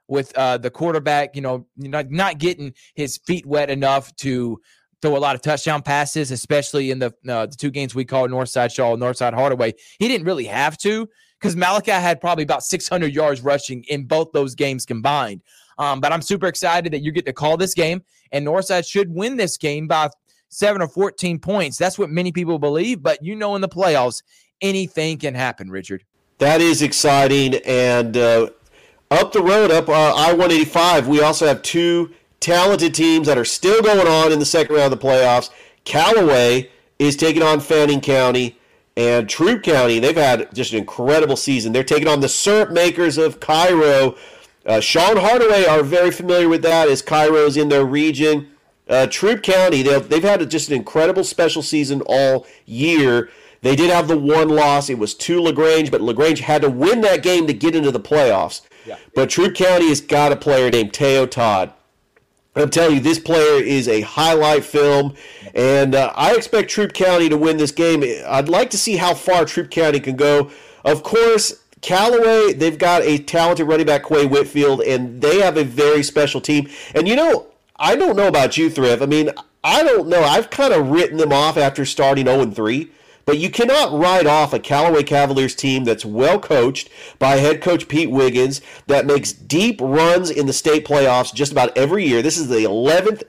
with 0.06 0.36
uh, 0.36 0.58
the 0.58 0.68
quarterback, 0.68 1.34
you 1.34 1.40
know, 1.40 1.66
not, 1.78 2.10
not 2.10 2.36
getting 2.36 2.74
his 2.94 3.16
feet 3.16 3.46
wet 3.46 3.70
enough 3.70 4.14
to 4.16 4.60
throw 5.00 5.16
a 5.16 5.18
lot 5.18 5.34
of 5.34 5.40
touchdown 5.40 5.80
passes, 5.80 6.30
especially 6.30 6.90
in 6.90 6.98
the 6.98 7.14
uh, 7.26 7.46
the 7.46 7.56
two 7.58 7.70
games 7.70 7.94
we 7.94 8.04
call 8.04 8.28
Northside 8.28 8.70
Shaw, 8.70 8.94
Northside 8.96 9.32
Hardaway. 9.32 9.72
He 9.98 10.08
didn't 10.08 10.26
really 10.26 10.44
have 10.44 10.76
to 10.76 11.08
because 11.40 11.56
Malachi 11.56 11.92
had 11.92 12.20
probably 12.20 12.44
about 12.44 12.64
600 12.64 13.14
yards 13.14 13.40
rushing 13.40 13.82
in 13.84 14.04
both 14.04 14.30
those 14.32 14.54
games 14.54 14.84
combined. 14.84 15.40
Um, 15.78 16.02
but 16.02 16.12
I'm 16.12 16.20
super 16.20 16.48
excited 16.48 16.92
that 16.92 17.00
you 17.00 17.12
get 17.12 17.24
to 17.24 17.32
call 17.32 17.56
this 17.56 17.72
game, 17.72 18.02
and 18.30 18.46
Northside 18.46 18.86
should 18.86 19.10
win 19.10 19.38
this 19.38 19.56
game 19.56 19.86
by 19.86 20.10
seven 20.50 20.82
or 20.82 20.88
14 20.88 21.38
points. 21.38 21.78
That's 21.78 21.98
what 21.98 22.10
many 22.10 22.30
people 22.30 22.58
believe. 22.58 23.02
But 23.02 23.24
you 23.24 23.34
know, 23.34 23.54
in 23.54 23.62
the 23.62 23.70
playoffs, 23.70 24.20
anything 24.62 25.18
can 25.18 25.34
happen, 25.34 25.70
Richard. 25.70 26.04
That 26.38 26.60
is 26.60 26.80
exciting. 26.80 27.56
And 27.66 28.16
uh, 28.16 28.50
up 29.10 29.32
the 29.32 29.42
road, 29.42 29.70
up 29.70 29.88
uh, 29.88 30.14
I 30.14 30.32
185, 30.32 31.06
we 31.08 31.20
also 31.20 31.46
have 31.46 31.60
two 31.62 32.14
talented 32.40 32.94
teams 32.94 33.26
that 33.26 33.38
are 33.38 33.44
still 33.44 33.82
going 33.82 34.08
on 34.08 34.32
in 34.32 34.38
the 34.38 34.44
second 34.44 34.74
round 34.74 34.92
of 34.92 34.98
the 34.98 35.06
playoffs. 35.06 35.50
Callaway 35.84 36.70
is 36.98 37.16
taking 37.16 37.42
on 37.42 37.60
Fannin 37.60 38.00
County. 38.00 38.58
And 38.96 39.28
Troup 39.28 39.62
County, 39.62 39.98
they've 40.00 40.16
had 40.16 40.54
just 40.54 40.72
an 40.72 40.78
incredible 40.78 41.36
season. 41.36 41.72
They're 41.72 41.82
taking 41.82 42.08
on 42.08 42.20
the 42.20 42.28
syrup 42.28 42.70
makers 42.70 43.16
of 43.16 43.40
Cairo. 43.40 44.16
Uh, 44.66 44.80
Sean 44.80 45.16
Hardaway 45.16 45.64
are 45.64 45.82
very 45.82 46.10
familiar 46.10 46.48
with 46.48 46.62
that 46.62 46.88
as 46.88 47.00
Cairo's 47.00 47.56
in 47.56 47.68
their 47.68 47.84
region. 47.84 48.50
Uh, 48.88 49.06
Troup 49.06 49.42
County, 49.42 49.82
they've, 49.82 50.06
they've 50.08 50.22
had 50.22 50.48
just 50.50 50.68
an 50.68 50.74
incredible 50.74 51.24
special 51.24 51.62
season 51.62 52.02
all 52.06 52.46
year. 52.66 53.30
They 53.62 53.76
did 53.76 53.90
have 53.90 54.08
the 54.08 54.18
one 54.18 54.48
loss. 54.48 54.90
It 54.90 54.98
was 54.98 55.14
to 55.14 55.40
LaGrange, 55.40 55.90
but 55.90 56.00
LaGrange 56.00 56.40
had 56.40 56.62
to 56.62 56.70
win 56.70 57.00
that 57.02 57.22
game 57.22 57.46
to 57.46 57.54
get 57.54 57.74
into 57.74 57.90
the 57.90 58.00
playoffs. 58.00 58.60
Yeah. 58.84 58.96
But 59.14 59.30
Troup 59.30 59.54
County 59.54 59.88
has 59.88 60.00
got 60.00 60.32
a 60.32 60.36
player 60.36 60.70
named 60.70 60.92
Teo 60.92 61.26
Todd. 61.26 61.72
I'm 62.54 62.68
telling 62.68 62.96
you, 62.96 63.00
this 63.00 63.18
player 63.18 63.62
is 63.62 63.88
a 63.88 64.02
highlight 64.02 64.64
film, 64.64 65.14
and 65.54 65.94
uh, 65.94 66.12
I 66.14 66.34
expect 66.34 66.70
Troup 66.70 66.92
County 66.92 67.30
to 67.30 67.36
win 67.36 67.56
this 67.56 67.70
game. 67.70 68.04
I'd 68.26 68.50
like 68.50 68.68
to 68.70 68.78
see 68.78 68.96
how 68.96 69.14
far 69.14 69.46
Troup 69.46 69.70
County 69.70 70.00
can 70.00 70.16
go. 70.16 70.50
Of 70.84 71.02
course, 71.02 71.62
Callaway, 71.80 72.52
they've 72.52 72.76
got 72.76 73.02
a 73.02 73.18
talented 73.18 73.66
running 73.68 73.86
back, 73.86 74.06
Quay 74.06 74.26
Whitfield, 74.26 74.82
and 74.82 75.22
they 75.22 75.40
have 75.40 75.56
a 75.56 75.64
very 75.64 76.02
special 76.02 76.42
team. 76.42 76.68
And 76.94 77.08
you 77.08 77.16
know, 77.16 77.46
I 77.76 77.96
don't 77.96 78.16
know 78.16 78.28
about 78.28 78.58
you, 78.58 78.68
Thrift. 78.68 79.02
I 79.02 79.06
mean, 79.06 79.30
I 79.64 79.82
don't 79.82 80.08
know. 80.08 80.22
I've 80.22 80.50
kind 80.50 80.74
of 80.74 80.90
written 80.90 81.16
them 81.16 81.32
off 81.32 81.56
after 81.56 81.86
starting 81.86 82.26
0 82.26 82.50
3. 82.50 82.90
But 83.24 83.38
you 83.38 83.50
cannot 83.50 83.92
write 83.92 84.26
off 84.26 84.52
a 84.52 84.58
Callaway 84.58 85.02
Cavaliers 85.02 85.54
team 85.54 85.84
that's 85.84 86.04
well 86.04 86.38
coached 86.40 86.90
by 87.18 87.36
head 87.36 87.60
coach 87.60 87.88
Pete 87.88 88.10
Wiggins, 88.10 88.60
that 88.86 89.06
makes 89.06 89.32
deep 89.32 89.80
runs 89.80 90.30
in 90.30 90.46
the 90.46 90.52
state 90.52 90.86
playoffs 90.86 91.32
just 91.34 91.52
about 91.52 91.76
every 91.76 92.04
year. 92.06 92.22
This 92.22 92.38
is 92.38 92.48
the 92.48 92.64
11th 92.64 93.22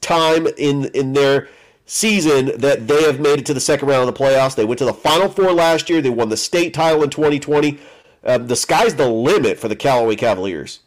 time 0.00 0.46
in, 0.58 0.86
in 0.86 1.12
their 1.14 1.48
season 1.86 2.52
that 2.58 2.86
they 2.86 3.02
have 3.02 3.18
made 3.18 3.40
it 3.40 3.46
to 3.46 3.54
the 3.54 3.60
second 3.60 3.88
round 3.88 4.08
of 4.08 4.14
the 4.14 4.20
playoffs. 4.20 4.54
They 4.54 4.64
went 4.64 4.78
to 4.78 4.84
the 4.84 4.94
Final 4.94 5.28
Four 5.28 5.52
last 5.52 5.90
year, 5.90 6.00
they 6.00 6.10
won 6.10 6.28
the 6.28 6.36
state 6.36 6.72
title 6.74 7.02
in 7.02 7.10
2020. 7.10 7.78
Uh, 8.22 8.38
the 8.38 8.56
sky's 8.56 8.94
the 8.94 9.08
limit 9.08 9.58
for 9.58 9.68
the 9.68 9.76
Callaway 9.76 10.14
Cavaliers. 10.14 10.80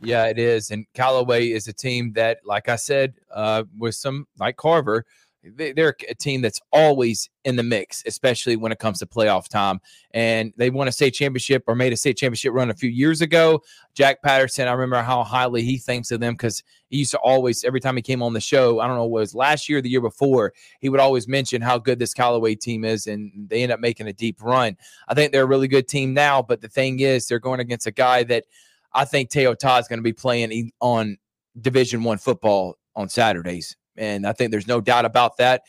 Yeah, 0.00 0.26
it 0.26 0.38
is. 0.38 0.70
And 0.70 0.86
Callaway 0.94 1.50
is 1.50 1.66
a 1.66 1.72
team 1.72 2.12
that, 2.12 2.38
like 2.44 2.68
I 2.68 2.76
said, 2.76 3.14
uh, 3.34 3.64
with 3.76 3.94
some 3.94 4.26
like 4.38 4.56
Carver, 4.56 5.04
they're 5.42 5.94
a 6.08 6.14
team 6.14 6.40
that's 6.40 6.60
always 6.72 7.30
in 7.44 7.56
the 7.56 7.62
mix, 7.62 8.02
especially 8.06 8.56
when 8.56 8.72
it 8.72 8.78
comes 8.78 8.98
to 8.98 9.06
playoff 9.06 9.48
time. 9.48 9.80
And 10.10 10.52
they 10.56 10.70
won 10.70 10.88
a 10.88 10.92
state 10.92 11.12
championship 11.12 11.64
or 11.66 11.74
made 11.74 11.92
a 11.92 11.96
state 11.96 12.16
championship 12.16 12.52
run 12.52 12.70
a 12.70 12.74
few 12.74 12.90
years 12.90 13.20
ago. 13.20 13.62
Jack 13.94 14.20
Patterson, 14.22 14.66
I 14.66 14.72
remember 14.72 15.00
how 15.02 15.22
highly 15.22 15.62
he 15.62 15.78
thinks 15.78 16.10
of 16.10 16.20
them 16.20 16.34
because 16.34 16.62
he 16.90 16.98
used 16.98 17.12
to 17.12 17.18
always, 17.18 17.62
every 17.62 17.80
time 17.80 17.96
he 17.96 18.02
came 18.02 18.22
on 18.22 18.32
the 18.32 18.40
show, 18.40 18.80
I 18.80 18.86
don't 18.88 18.96
know, 18.96 19.06
was 19.06 19.34
last 19.34 19.68
year, 19.68 19.78
or 19.78 19.82
the 19.82 19.88
year 19.88 20.00
before, 20.00 20.52
he 20.80 20.88
would 20.88 21.00
always 21.00 21.28
mention 21.28 21.62
how 21.62 21.78
good 21.78 21.98
this 21.98 22.14
Callaway 22.14 22.56
team 22.56 22.84
is, 22.84 23.06
and 23.06 23.30
they 23.48 23.62
end 23.62 23.72
up 23.72 23.80
making 23.80 24.08
a 24.08 24.12
deep 24.12 24.42
run. 24.42 24.76
I 25.06 25.14
think 25.14 25.32
they're 25.32 25.44
a 25.44 25.46
really 25.46 25.68
good 25.68 25.86
team 25.86 26.14
now, 26.14 26.42
but 26.42 26.60
the 26.60 26.68
thing 26.68 27.00
is, 27.00 27.28
they're 27.28 27.38
going 27.38 27.60
against 27.60 27.86
a 27.86 27.92
guy 27.92 28.24
that 28.24 28.44
I 28.92 29.04
think 29.04 29.30
Teo 29.30 29.54
Todd's 29.54 29.86
going 29.86 30.00
to 30.00 30.04
be 30.04 30.12
playing 30.12 30.72
on 30.80 31.16
Division 31.60 32.02
One 32.02 32.18
football 32.18 32.76
on 32.96 33.08
Saturdays 33.08 33.76
and 33.98 34.26
I 34.26 34.32
think 34.32 34.50
there's 34.50 34.66
no 34.66 34.80
doubt 34.80 35.04
about 35.04 35.36
that. 35.38 35.62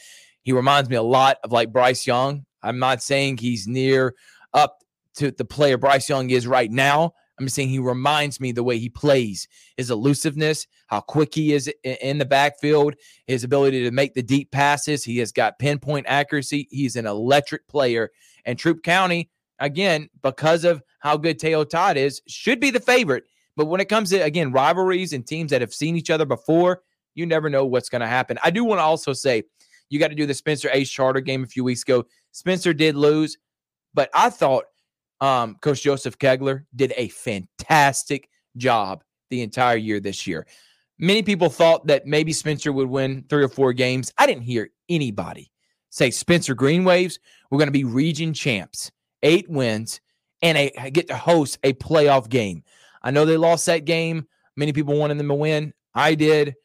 He 0.43 0.51
reminds 0.51 0.89
me 0.89 0.95
a 0.95 1.03
lot 1.03 1.37
of 1.43 1.51
like 1.51 1.71
Bryce 1.71 2.07
Young. 2.07 2.45
I'm 2.61 2.79
not 2.79 3.01
saying 3.01 3.37
he's 3.37 3.67
near 3.67 4.15
up 4.53 4.83
to 5.15 5.31
the 5.31 5.45
player 5.45 5.77
Bryce 5.77 6.09
Young 6.09 6.29
is 6.29 6.47
right 6.47 6.71
now. 6.71 7.13
I'm 7.39 7.49
saying 7.49 7.69
he 7.69 7.79
reminds 7.79 8.39
me 8.39 8.51
the 8.51 8.63
way 8.63 8.79
he 8.79 8.89
plays, 8.89 9.47
his 9.77 9.89
elusiveness, 9.89 10.67
how 10.87 10.99
quick 10.99 11.33
he 11.33 11.53
is 11.53 11.71
in 11.83 12.17
the 12.17 12.25
backfield, 12.25 12.95
his 13.27 13.43
ability 13.45 13.83
to 13.83 13.91
make 13.91 14.13
the 14.13 14.23
deep 14.23 14.51
passes. 14.51 15.03
He 15.05 15.19
has 15.19 15.31
got 15.31 15.57
pinpoint 15.57 16.05
accuracy. 16.09 16.67
He's 16.69 16.97
an 16.97 17.05
electric 17.05 17.67
player. 17.67 18.11
And 18.43 18.59
Troup 18.59 18.83
County, 18.83 19.29
again, 19.59 20.09
because 20.21 20.65
of 20.65 20.83
how 20.99 21.15
good 21.15 21.39
Teo 21.39 21.63
Todd 21.63 21.95
is, 21.95 22.21
should 22.27 22.59
be 22.59 22.71
the 22.71 22.81
favorite. 22.81 23.23
But 23.55 23.67
when 23.67 23.79
it 23.79 23.89
comes 23.89 24.09
to, 24.09 24.19
again, 24.19 24.51
rivalries 24.51 25.13
and 25.13 25.25
teams 25.25 25.51
that 25.51 25.61
have 25.61 25.73
seen 25.73 25.95
each 25.95 26.09
other 26.09 26.25
before, 26.25 26.81
you 27.15 27.25
never 27.25 27.49
know 27.49 27.65
what's 27.65 27.89
going 27.89 28.01
to 28.01 28.07
happen. 28.07 28.37
I 28.43 28.51
do 28.51 28.63
want 28.63 28.79
to 28.79 28.83
also 28.83 29.13
say 29.13 29.43
you 29.89 29.99
got 29.99 30.09
to 30.09 30.15
do 30.15 30.25
the 30.25 30.33
Spencer 30.33 30.69
Ace 30.71 30.89
Charter 30.89 31.21
game 31.21 31.43
a 31.43 31.47
few 31.47 31.63
weeks 31.63 31.83
ago. 31.83 32.05
Spencer 32.31 32.73
did 32.73 32.95
lose, 32.95 33.37
but 33.93 34.09
I 34.13 34.29
thought 34.29 34.65
um, 35.21 35.55
Coach 35.61 35.81
Joseph 35.81 36.17
Kegler 36.17 36.65
did 36.75 36.93
a 36.95 37.09
fantastic 37.09 38.29
job 38.57 39.03
the 39.29 39.41
entire 39.41 39.77
year 39.77 39.99
this 39.99 40.27
year. 40.27 40.47
Many 40.97 41.23
people 41.23 41.49
thought 41.49 41.87
that 41.87 42.05
maybe 42.05 42.33
Spencer 42.33 42.71
would 42.71 42.89
win 42.89 43.25
three 43.29 43.43
or 43.43 43.49
four 43.49 43.73
games. 43.73 44.13
I 44.17 44.27
didn't 44.27 44.43
hear 44.43 44.69
anybody 44.89 45.51
say 45.89 46.11
Spencer 46.11 46.53
Green 46.53 46.83
Waves, 46.83 47.19
we're 47.49 47.57
going 47.57 47.67
to 47.67 47.71
be 47.71 47.83
region 47.83 48.33
champs, 48.33 48.91
eight 49.23 49.49
wins, 49.49 50.01
and 50.41 50.57
a, 50.57 50.91
get 50.91 51.07
to 51.07 51.15
host 51.15 51.59
a 51.63 51.73
playoff 51.73 52.29
game. 52.29 52.63
I 53.01 53.11
know 53.11 53.25
they 53.25 53.37
lost 53.37 53.65
that 53.65 53.85
game. 53.85 54.27
Many 54.55 54.73
people 54.73 54.97
wanted 54.97 55.17
them 55.17 55.27
to 55.27 55.33
win. 55.33 55.73
I 55.93 56.15
did 56.15 56.55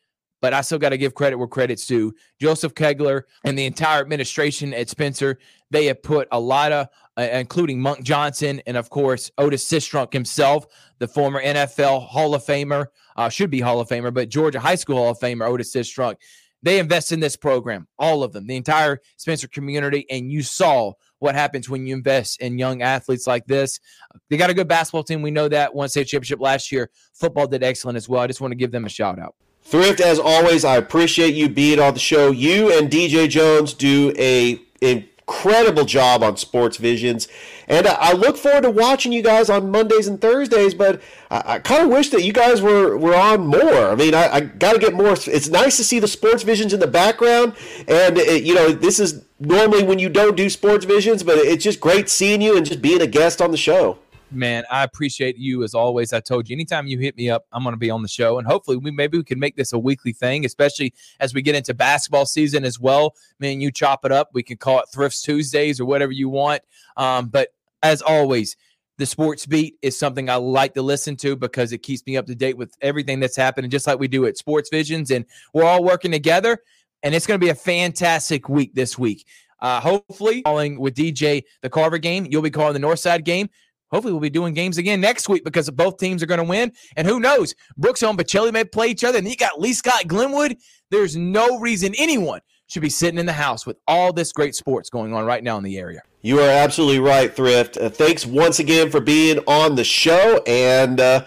but 0.45 0.53
I 0.53 0.61
still 0.61 0.79
got 0.79 0.91
to 0.91 0.99
give 0.99 1.15
credit 1.15 1.39
where 1.39 1.49
credit's 1.49 1.87
due. 1.87 2.15
Joseph 2.39 2.75
Kegler 2.75 3.23
and 3.45 3.59
the 3.59 3.65
entire 3.65 4.03
administration 4.03 4.75
at 4.75 4.91
Spencer, 4.91 5.39
they 5.71 5.87
have 5.87 6.03
put 6.03 6.29
a 6.33 6.39
lot 6.39 6.71
of, 6.71 6.89
uh, 7.17 7.23
including 7.33 7.81
Monk 7.81 8.03
Johnson 8.03 8.61
and 8.67 8.77
of 8.77 8.91
course 8.91 9.31
Otis 9.39 9.65
Sistrunk 9.65 10.13
himself, 10.13 10.67
the 10.99 11.09
former 11.09 11.43
NFL 11.43 12.07
Hall 12.07 12.35
of 12.35 12.45
Famer, 12.45 12.89
uh, 13.17 13.31
should 13.31 13.49
be 13.49 13.61
Hall 13.61 13.81
of 13.81 13.89
Famer, 13.89 14.13
but 14.13 14.29
Georgia 14.29 14.61
High 14.61 14.75
School 14.75 14.97
Hall 14.97 15.13
of 15.13 15.19
Famer 15.19 15.49
Otis 15.49 15.75
Sistrunk. 15.75 16.17
They 16.63 16.79
invest 16.79 17.11
in 17.11 17.21
this 17.21 17.37
program, 17.37 17.89
all 17.99 18.23
of 18.23 18.35
them, 18.35 18.47
the 18.47 18.57
entire 18.57 19.01
Spencer 19.17 19.49
community, 19.49 20.05
and 20.11 20.31
you 20.31 20.43
saw 20.43 20.93
what 21.21 21.35
happens 21.35 21.71
when 21.71 21.87
you 21.87 21.95
invest 21.95 22.43
in 22.43 22.59
young 22.59 22.83
athletes 22.83 23.27
like 23.27 23.47
this. 23.47 23.81
They 24.29 24.37
got 24.37 24.51
a 24.51 24.55
good 24.55 24.69
basketball 24.69 25.05
team. 25.05 25.23
We 25.23 25.31
know 25.31 25.49
that. 25.49 25.75
Won 25.75 25.89
state 25.89 26.09
championship 26.09 26.41
last 26.41 26.71
year. 26.71 26.91
Football 27.15 27.47
did 27.47 27.63
excellent 27.63 27.97
as 27.97 28.11
well. 28.11 28.21
I 28.21 28.27
just 28.27 28.43
want 28.43 28.53
to 28.53 28.57
give 28.57 28.73
them 28.73 28.85
a 28.85 28.91
shout 28.91 29.19
out. 29.19 29.35
Thrift, 29.65 30.01
as 30.01 30.19
always, 30.19 30.63
I 30.63 30.77
appreciate 30.77 31.35
you 31.35 31.49
being 31.49 31.81
on 31.81 31.95
the 31.95 32.01
show. 32.01 32.31
You 32.31 32.71
and 32.77 32.91
DJ 32.91 33.29
Jones 33.31 33.73
do 33.73 34.13
a 34.19 34.61
incredible 34.83 35.87
job 35.87 36.23
on 36.23 36.37
Sports 36.37 36.77
Visions, 36.77 37.29
and 37.67 37.87
I 37.87 38.13
look 38.13 38.37
forward 38.37 38.65
to 38.65 38.71
watching 38.71 39.11
you 39.11 39.23
guys 39.23 39.49
on 39.49 39.71
Mondays 39.71 40.07
and 40.07 40.21
Thursdays. 40.21 40.75
But 40.75 41.01
I, 41.31 41.55
I 41.55 41.59
kind 41.61 41.83
of 41.83 41.89
wish 41.89 42.11
that 42.11 42.23
you 42.23 42.33
guys 42.35 42.61
were 42.61 42.99
were 42.99 43.17
on 43.17 43.47
more. 43.47 43.89
I 43.89 43.95
mean, 43.95 44.15
I, 44.15 44.35
I 44.35 44.41
got 44.41 44.75
to 44.75 44.79
get 44.79 44.93
more. 44.93 45.13
It's 45.13 45.49
nice 45.49 45.79
to 45.79 45.85
see 45.85 45.99
the 45.99 46.09
Sports 46.09 46.43
Visions 46.43 46.75
in 46.75 46.81
the 46.81 46.87
background, 46.87 47.55
and 47.89 48.19
it, 48.19 48.45
you 48.45 48.55
know, 48.55 48.71
this 48.71 49.01
is 49.01 49.25
normally 49.41 49.83
when 49.83 49.99
you 49.99 50.11
don't 50.11 50.37
do 50.37 50.51
Sports 50.51 50.85
Visions, 50.85 51.23
but 51.23 51.39
it's 51.39 51.65
just 51.65 51.81
great 51.81 52.11
seeing 52.11 52.43
you 52.43 52.55
and 52.55 52.67
just 52.67 52.83
being 52.83 53.01
a 53.01 53.07
guest 53.07 53.41
on 53.41 53.51
the 53.51 53.57
show 53.57 53.99
man, 54.37 54.65
I 54.71 54.85
appreciate 54.85 55.37
you 55.37 55.63
as 55.63 55.75
always. 55.75 56.13
I 56.13 56.21
told 56.21 56.49
you, 56.49 56.55
anytime 56.55 56.87
you 56.87 56.99
hit 56.99 57.17
me 57.17 57.31
up, 57.31 57.47
I'm 57.53 57.63
going 57.63 57.75
to 57.75 57.79
be 57.79 57.91
on 57.91 58.03
the 58.03 58.09
show, 58.09 58.39
and 58.39 58.47
hopefully, 58.47 58.77
we 58.77 58.91
maybe 58.91 59.19
we 59.19 59.25
can 59.25 59.39
make 59.39 59.57
this 59.57 59.73
a 59.73 59.79
weekly 59.79 60.13
thing, 60.13 60.45
especially 60.45 60.95
as 61.21 61.35
we 61.35 61.43
get 61.43 61.55
into 61.55 61.75
basketball 61.75 62.27
season 62.27 62.65
as 62.65 62.79
well. 62.79 63.15
Man, 63.39 63.61
you 63.61 63.71
chop 63.71 64.05
it 64.05 64.13
up. 64.13 64.31
We 64.33 64.43
can 64.43 64.57
call 64.57 64.81
it 64.81 64.87
Thrifts 64.95 65.23
Tuesdays 65.23 65.81
or 65.81 65.85
whatever 65.85 66.13
you 66.13 66.29
want. 66.29 66.63
Um, 66.97 67.29
but 67.29 67.49
as 67.83 68.03
always, 68.03 68.57
the 68.99 69.07
sports 69.07 69.47
beat 69.47 69.77
is 69.83 69.99
something 69.99 70.31
I 70.31 70.37
like 70.37 70.75
to 70.75 70.83
listen 70.83 71.17
to 71.17 71.37
because 71.37 71.73
it 71.73 71.79
keeps 71.79 72.05
me 72.07 72.17
up 72.17 72.27
to 72.27 72.35
date 72.35 72.57
with 72.57 72.75
everything 72.81 73.21
that's 73.21 73.37
happening, 73.37 73.71
just 73.71 73.87
like 73.87 73.99
we 73.99 74.09
do 74.09 74.27
at 74.27 74.37
Sports 74.37 74.69
Visions, 74.71 75.11
and 75.11 75.25
we're 75.53 75.65
all 75.65 75.83
working 75.83 76.13
together. 76.13 76.59
And 77.03 77.15
it's 77.15 77.27
going 77.27 77.39
to 77.39 77.45
be 77.45 77.51
a 77.51 77.55
fantastic 77.55 78.49
week 78.49 78.75
this 78.75 78.99
week. 78.99 79.27
Uh, 79.61 79.81
hopefully, 79.81 80.43
calling 80.43 80.79
with 80.79 80.95
DJ 80.95 81.43
the 81.63 81.71
Carver 81.71 81.99
game. 81.99 82.27
You'll 82.29 82.43
be 82.43 82.51
calling 82.51 82.75
the 82.75 82.87
Northside 82.87 83.25
game. 83.25 83.49
Hopefully, 83.95 84.13
we'll 84.13 84.21
be 84.21 84.29
doing 84.29 84.55
games 84.55 84.77
again 84.77 85.01
next 85.01 85.29
week 85.29 85.45
because 85.45 85.71
both 85.71 85.99
teams 85.99 86.21
are 86.21 86.27
going 86.27 86.39
to 86.39 86.45
win. 86.45 86.73
And 86.97 87.07
who 87.07 87.21
knows? 87.21 87.55
Brooks 87.77 88.03
and 88.03 88.19
Pacelli 88.19 88.53
may 88.53 88.65
play 88.65 88.89
each 88.89 89.05
other. 89.05 89.19
And 89.19 89.29
you 89.29 89.37
got 89.37 89.61
Lee 89.61 89.73
Scott 89.73 90.09
Glenwood. 90.09 90.57
There's 90.91 91.17
no 91.17 91.61
reason 91.61 91.95
anyone 91.97 92.41
should 92.67 92.83
be 92.83 92.91
sitting 92.91 93.21
in 93.21 93.27
the 93.27 93.33
house 93.33 93.65
with 93.65 93.77
all 93.87 94.13
this 94.13 94.33
great 94.33 94.57
sports 94.57 94.91
going 94.91 95.15
on 95.15 95.25
right 95.25 95.45
now 95.45 95.57
in 95.59 95.63
the 95.63 95.79
area. 95.79 96.03
You 96.23 96.41
are 96.41 96.49
absolutely 96.49 96.99
right, 96.99 97.33
Thrift. 97.33 97.77
Uh, 97.77 97.89
thanks 97.89 98.27
once 98.27 98.59
again 98.59 98.91
for 98.91 98.99
being 98.99 99.39
on 99.47 99.77
the 99.77 99.85
show 99.85 100.43
and 100.45 100.99
uh, 100.99 101.25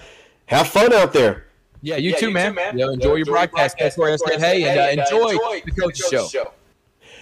have 0.47 0.68
fun 0.68 0.91
out 0.91 1.13
there. 1.13 1.45
Yeah, 1.82 1.95
you 1.95 2.18
too, 2.18 2.32
man. 2.32 2.57
Yeah, 2.76 2.91
enjoy 2.91 3.15
your 3.15 3.28
broadcast. 3.28 3.78
That's 3.80 3.97
where 3.97 4.11
I 4.11 4.18
said, 4.18 4.41
hey, 4.41 4.63
and 4.65 4.99
uh, 4.99 5.03
enjoy 5.03 5.61
the 5.63 5.72
coach's 5.72 6.30
show. 6.30 6.51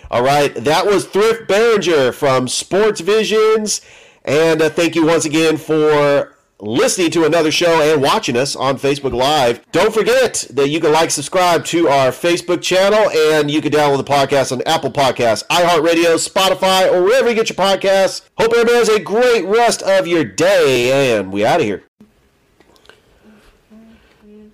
All 0.09 0.23
right, 0.23 0.55
that 0.55 0.87
was 0.87 1.05
Thrift 1.05 1.47
Barringer 1.47 2.11
from 2.13 2.47
Sports 2.47 3.01
Visions. 3.01 3.81
And 4.25 4.59
uh, 4.59 4.69
thank 4.69 4.95
you 4.95 5.05
once 5.05 5.25
again 5.25 5.55
for 5.55 6.33
listening 6.59 7.11
to 7.11 7.25
another 7.25 7.51
show 7.51 7.81
and 7.81 8.01
watching 8.01 8.35
us 8.35 8.55
on 8.55 8.79
Facebook 8.79 9.13
Live. 9.13 9.63
Don't 9.71 9.93
forget 9.93 10.47
that 10.51 10.69
you 10.69 10.79
can 10.79 10.91
like, 10.91 11.11
subscribe 11.11 11.63
to 11.65 11.87
our 11.89 12.09
Facebook 12.09 12.63
channel, 12.63 13.09
and 13.11 13.51
you 13.51 13.61
can 13.61 13.71
download 13.71 13.97
the 13.97 14.03
podcast 14.03 14.51
on 14.51 14.63
Apple 14.63 14.91
Podcasts, 14.91 15.45
iHeartRadio, 15.47 16.15
Spotify, 16.17 16.91
or 16.91 17.03
wherever 17.03 17.29
you 17.29 17.35
get 17.35 17.49
your 17.49 17.55
podcasts. 17.55 18.27
Hope 18.39 18.51
everybody 18.53 18.77
has 18.77 18.89
a 18.89 18.99
great 18.99 19.45
rest 19.45 19.83
of 19.83 20.07
your 20.07 20.23
day, 20.23 21.15
and 21.15 21.31
we 21.31 21.45
out 21.45 21.59
of 21.59 21.65
here. 21.67 21.83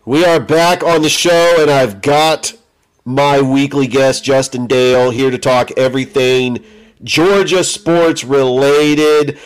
We 0.03 0.25
are 0.25 0.39
back 0.39 0.83
on 0.83 1.01
the 1.01 1.09
show, 1.09 1.55
and 1.59 1.71
I've 1.71 2.01
got 2.01 2.55
my 3.05 3.41
weekly 3.41 3.87
guest, 3.87 4.25
Justin 4.25 4.67
Dale, 4.67 5.11
here 5.11 5.31
to 5.31 5.37
talk 5.37 5.71
everything 5.77 6.65
Georgia 7.03 7.63
sports 7.63 8.25
related. 8.25 9.39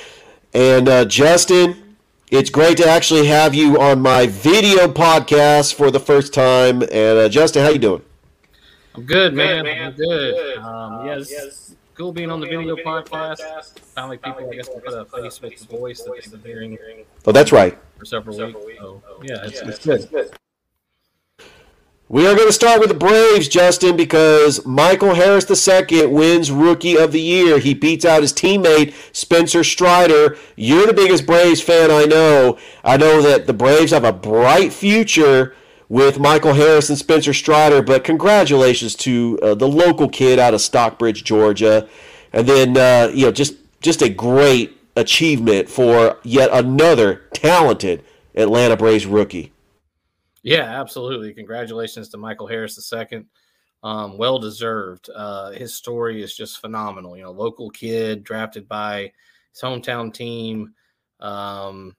And 0.55 0.87
uh, 0.87 1.03
Justin, 1.03 1.97
it's 2.31 2.49
great 2.49 2.77
to 2.77 2.87
actually 2.87 3.27
have 3.27 3.53
you 3.53 3.77
on 3.77 4.01
my 4.01 4.27
video 4.27 4.87
podcast 4.87 5.73
for 5.73 5.91
the 5.91 5.99
first 5.99 6.33
time. 6.33 6.81
And 6.81 7.19
uh, 7.19 7.27
Justin, 7.27 7.61
how 7.61 7.71
you 7.71 7.77
doing? 7.77 8.01
I'm 8.95 9.03
good, 9.03 9.33
man. 9.33 9.67
I'm 9.67 9.91
good. 9.91 10.57
Um, 10.59 11.07
yeah, 11.07 11.17
it's 11.17 11.75
cool 11.93 12.13
being 12.13 12.31
on 12.31 12.39
the 12.39 12.47
video 12.47 12.77
podcast. 12.77 13.79
Finally, 13.79 14.19
people, 14.19 14.49
I 14.49 14.55
guess, 14.55 14.69
can 14.69 14.79
put 14.79 14.93
a 14.93 15.03
face 15.03 15.41
with 15.41 15.59
the 15.59 15.77
voice 15.77 16.03
that 16.03 16.13
they've 16.31 16.41
been 16.41 16.71
hearing. 16.71 17.05
Oh, 17.25 17.33
that's 17.33 17.51
right. 17.51 17.77
For 17.99 18.05
several 18.05 18.37
weeks. 18.37 18.79
So, 18.79 19.03
yeah, 19.23 19.43
it's, 19.43 19.59
it's 19.59 20.05
good. 20.05 20.37
We 22.07 22.27
are 22.27 22.35
going 22.35 22.47
to 22.47 22.53
start 22.53 22.79
with 22.79 22.89
the 22.89 22.95
Braves, 22.95 23.47
Justin, 23.47 23.97
because 23.97 24.63
Michael 24.63 25.15
Harris 25.15 25.67
II 25.67 26.05
wins 26.05 26.51
Rookie 26.51 26.95
of 26.95 27.11
the 27.11 27.19
Year. 27.19 27.57
He 27.57 27.73
beats 27.73 28.05
out 28.05 28.21
his 28.21 28.31
teammate, 28.31 28.93
Spencer 29.11 29.63
Strider. 29.63 30.37
You're 30.55 30.85
the 30.85 30.93
biggest 30.93 31.25
Braves 31.25 31.61
fan 31.61 31.89
I 31.89 32.03
know. 32.05 32.59
I 32.83 32.97
know 32.97 33.23
that 33.23 33.47
the 33.47 33.53
Braves 33.53 33.91
have 33.91 34.03
a 34.03 34.13
bright 34.13 34.71
future 34.71 35.55
with 35.89 36.19
Michael 36.19 36.53
Harris 36.53 36.89
and 36.89 36.97
Spencer 36.97 37.33
Strider, 37.33 37.81
but 37.81 38.03
congratulations 38.03 38.93
to 38.97 39.39
uh, 39.41 39.55
the 39.55 39.67
local 39.67 40.07
kid 40.07 40.37
out 40.37 40.53
of 40.53 40.61
Stockbridge, 40.61 41.23
Georgia. 41.23 41.89
And 42.31 42.47
then, 42.47 42.77
uh, 42.77 43.11
you 43.15 43.25
know, 43.25 43.31
just, 43.31 43.55
just 43.81 44.03
a 44.03 44.09
great 44.09 44.77
achievement 44.95 45.69
for 45.69 46.19
yet 46.21 46.51
another 46.53 47.23
talented 47.33 48.03
Atlanta 48.35 48.77
Braves 48.77 49.07
rookie. 49.07 49.53
Yeah, 50.45 50.79
absolutely. 50.79 51.33
Congratulations 51.33 52.07
to 52.09 52.17
Michael 52.17 52.45
Harris 52.45 52.93
II. 52.93 53.23
Um, 53.81 54.15
well 54.19 54.37
deserved. 54.37 55.09
Uh, 55.13 55.51
his 55.51 55.73
story 55.73 56.21
is 56.21 56.37
just 56.37 56.61
phenomenal. 56.61 57.17
You 57.17 57.23
know, 57.23 57.31
local 57.31 57.71
kid 57.71 58.23
drafted 58.23 58.67
by 58.67 59.11
his 59.51 59.61
hometown 59.61 60.13
team. 60.13 60.75
Um, 61.19 61.95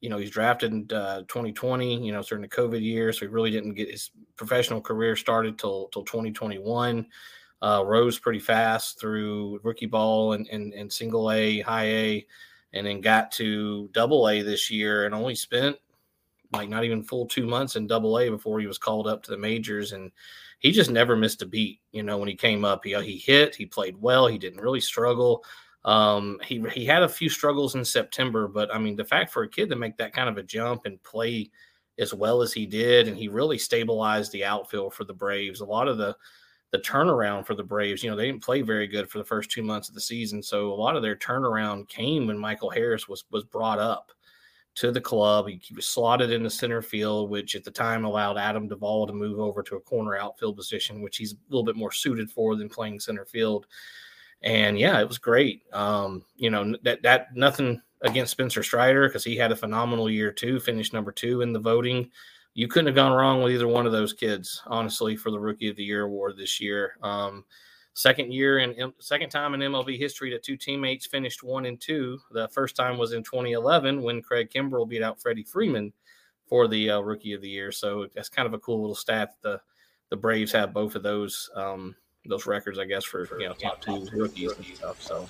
you 0.00 0.08
know, 0.08 0.16
he's 0.16 0.30
drafted 0.30 0.72
in 0.72 0.88
uh, 0.96 1.20
2020. 1.28 2.02
You 2.06 2.12
know, 2.12 2.22
during 2.22 2.40
the 2.40 2.48
COVID 2.48 2.80
year, 2.80 3.12
so 3.12 3.20
he 3.20 3.26
really 3.26 3.50
didn't 3.50 3.74
get 3.74 3.90
his 3.90 4.10
professional 4.34 4.80
career 4.80 5.14
started 5.14 5.58
till 5.58 5.88
till 5.92 6.04
2021. 6.04 7.06
Uh, 7.60 7.82
rose 7.84 8.18
pretty 8.18 8.38
fast 8.40 8.98
through 8.98 9.60
rookie 9.62 9.84
ball 9.84 10.32
and, 10.32 10.48
and, 10.48 10.72
and 10.72 10.90
single 10.90 11.30
A, 11.30 11.60
high 11.60 11.84
A, 11.88 12.26
and 12.72 12.86
then 12.86 13.02
got 13.02 13.30
to 13.32 13.90
double 13.92 14.26
A 14.30 14.40
this 14.40 14.70
year 14.70 15.04
and 15.04 15.14
only 15.14 15.34
spent 15.34 15.76
like 16.52 16.68
not 16.68 16.84
even 16.84 17.02
full 17.02 17.26
two 17.26 17.46
months 17.46 17.76
in 17.76 17.86
double 17.86 18.18
A 18.18 18.28
before 18.28 18.60
he 18.60 18.66
was 18.66 18.78
called 18.78 19.06
up 19.06 19.22
to 19.22 19.30
the 19.30 19.38
majors. 19.38 19.92
And 19.92 20.10
he 20.58 20.72
just 20.72 20.90
never 20.90 21.16
missed 21.16 21.42
a 21.42 21.46
beat. 21.46 21.80
You 21.92 22.02
know, 22.02 22.18
when 22.18 22.28
he 22.28 22.34
came 22.34 22.64
up, 22.64 22.84
he, 22.84 22.94
he 23.02 23.18
hit, 23.18 23.54
he 23.54 23.66
played 23.66 23.96
well, 23.96 24.26
he 24.26 24.38
didn't 24.38 24.60
really 24.60 24.80
struggle. 24.80 25.44
Um, 25.84 26.38
he, 26.44 26.62
he 26.74 26.84
had 26.84 27.02
a 27.02 27.08
few 27.08 27.30
struggles 27.30 27.74
in 27.74 27.84
September, 27.84 28.48
but 28.48 28.74
I 28.74 28.78
mean, 28.78 28.96
the 28.96 29.04
fact 29.04 29.32
for 29.32 29.44
a 29.44 29.48
kid 29.48 29.70
to 29.70 29.76
make 29.76 29.96
that 29.96 30.12
kind 30.12 30.28
of 30.28 30.36
a 30.36 30.42
jump 30.42 30.82
and 30.84 31.02
play 31.02 31.50
as 31.98 32.12
well 32.14 32.42
as 32.42 32.52
he 32.52 32.66
did, 32.66 33.08
and 33.08 33.16
he 33.16 33.28
really 33.28 33.58
stabilized 33.58 34.32
the 34.32 34.44
outfield 34.44 34.94
for 34.94 35.04
the 35.04 35.14
Braves. 35.14 35.60
A 35.60 35.64
lot 35.64 35.88
of 35.88 35.98
the, 35.98 36.16
the 36.70 36.78
turnaround 36.78 37.46
for 37.46 37.54
the 37.54 37.62
Braves, 37.62 38.02
you 38.02 38.10
know, 38.10 38.16
they 38.16 38.26
didn't 38.26 38.44
play 38.44 38.62
very 38.62 38.86
good 38.86 39.08
for 39.10 39.18
the 39.18 39.24
first 39.24 39.50
two 39.50 39.62
months 39.62 39.88
of 39.88 39.94
the 39.94 40.00
season. 40.00 40.42
So 40.42 40.70
a 40.70 40.74
lot 40.74 40.96
of 40.96 41.02
their 41.02 41.16
turnaround 41.16 41.88
came 41.88 42.26
when 42.26 42.38
Michael 42.38 42.70
Harris 42.70 43.08
was 43.08 43.24
was 43.30 43.44
brought 43.44 43.78
up 43.78 44.12
to 44.76 44.92
the 44.92 45.00
club. 45.00 45.48
He, 45.48 45.60
he 45.62 45.74
was 45.74 45.86
slotted 45.86 46.30
in 46.30 46.42
the 46.42 46.50
center 46.50 46.82
field, 46.82 47.30
which 47.30 47.54
at 47.56 47.64
the 47.64 47.70
time 47.70 48.04
allowed 48.04 48.38
Adam 48.38 48.68
Duvall 48.68 49.06
to 49.06 49.12
move 49.12 49.38
over 49.38 49.62
to 49.62 49.76
a 49.76 49.80
corner 49.80 50.16
outfield 50.16 50.56
position, 50.56 51.02
which 51.02 51.16
he's 51.16 51.32
a 51.32 51.36
little 51.48 51.64
bit 51.64 51.76
more 51.76 51.92
suited 51.92 52.30
for 52.30 52.56
than 52.56 52.68
playing 52.68 53.00
center 53.00 53.24
field. 53.24 53.66
And 54.42 54.78
yeah, 54.78 55.00
it 55.00 55.08
was 55.08 55.18
great. 55.18 55.62
Um, 55.72 56.24
you 56.36 56.50
know, 56.50 56.74
that 56.82 57.02
that 57.02 57.34
nothing 57.34 57.82
against 58.02 58.32
Spencer 58.32 58.62
Strider 58.62 59.08
because 59.08 59.24
he 59.24 59.36
had 59.36 59.52
a 59.52 59.56
phenomenal 59.56 60.08
year 60.08 60.32
too, 60.32 60.58
finished 60.58 60.94
number 60.94 61.12
two 61.12 61.42
in 61.42 61.52
the 61.52 61.58
voting. 61.58 62.10
You 62.54 62.66
couldn't 62.66 62.86
have 62.86 62.96
gone 62.96 63.12
wrong 63.12 63.42
with 63.42 63.52
either 63.52 63.68
one 63.68 63.86
of 63.86 63.92
those 63.92 64.12
kids, 64.12 64.62
honestly, 64.66 65.16
for 65.16 65.30
the 65.30 65.38
Rookie 65.38 65.68
of 65.68 65.76
the 65.76 65.84
Year 65.84 66.04
award 66.04 66.36
this 66.36 66.60
year. 66.60 66.96
Um, 67.02 67.44
Second 67.94 68.32
year 68.32 68.58
and 68.58 68.92
second 68.98 69.30
time 69.30 69.52
in 69.54 69.60
MLB 69.60 69.98
history 69.98 70.30
that 70.30 70.42
two 70.42 70.56
teammates 70.56 71.06
finished 71.06 71.42
one 71.42 71.66
and 71.66 71.80
two. 71.80 72.18
The 72.30 72.48
first 72.48 72.76
time 72.76 72.98
was 72.98 73.12
in 73.12 73.22
2011 73.24 74.00
when 74.00 74.22
Craig 74.22 74.48
Kimbrel 74.54 74.88
beat 74.88 75.02
out 75.02 75.20
Freddie 75.20 75.42
Freeman 75.42 75.92
for 76.46 76.68
the 76.68 76.90
uh, 76.90 77.00
Rookie 77.00 77.32
of 77.32 77.42
the 77.42 77.48
Year. 77.48 77.72
So 77.72 78.06
that's 78.14 78.28
kind 78.28 78.46
of 78.46 78.54
a 78.54 78.58
cool 78.58 78.80
little 78.80 78.94
stat. 78.94 79.34
The 79.42 79.60
the 80.10 80.16
Braves 80.16 80.52
have 80.52 80.72
both 80.72 80.94
of 80.94 81.02
those 81.02 81.50
um, 81.54 81.96
those 82.26 82.46
records, 82.46 82.78
I 82.78 82.84
guess, 82.84 83.04
for 83.04 83.28
you 83.40 83.48
know 83.48 83.54
top 83.54 83.80
two 83.80 84.06
rookies 84.12 84.52
and 84.52 84.66
stuff. 84.66 85.02
So. 85.02 85.26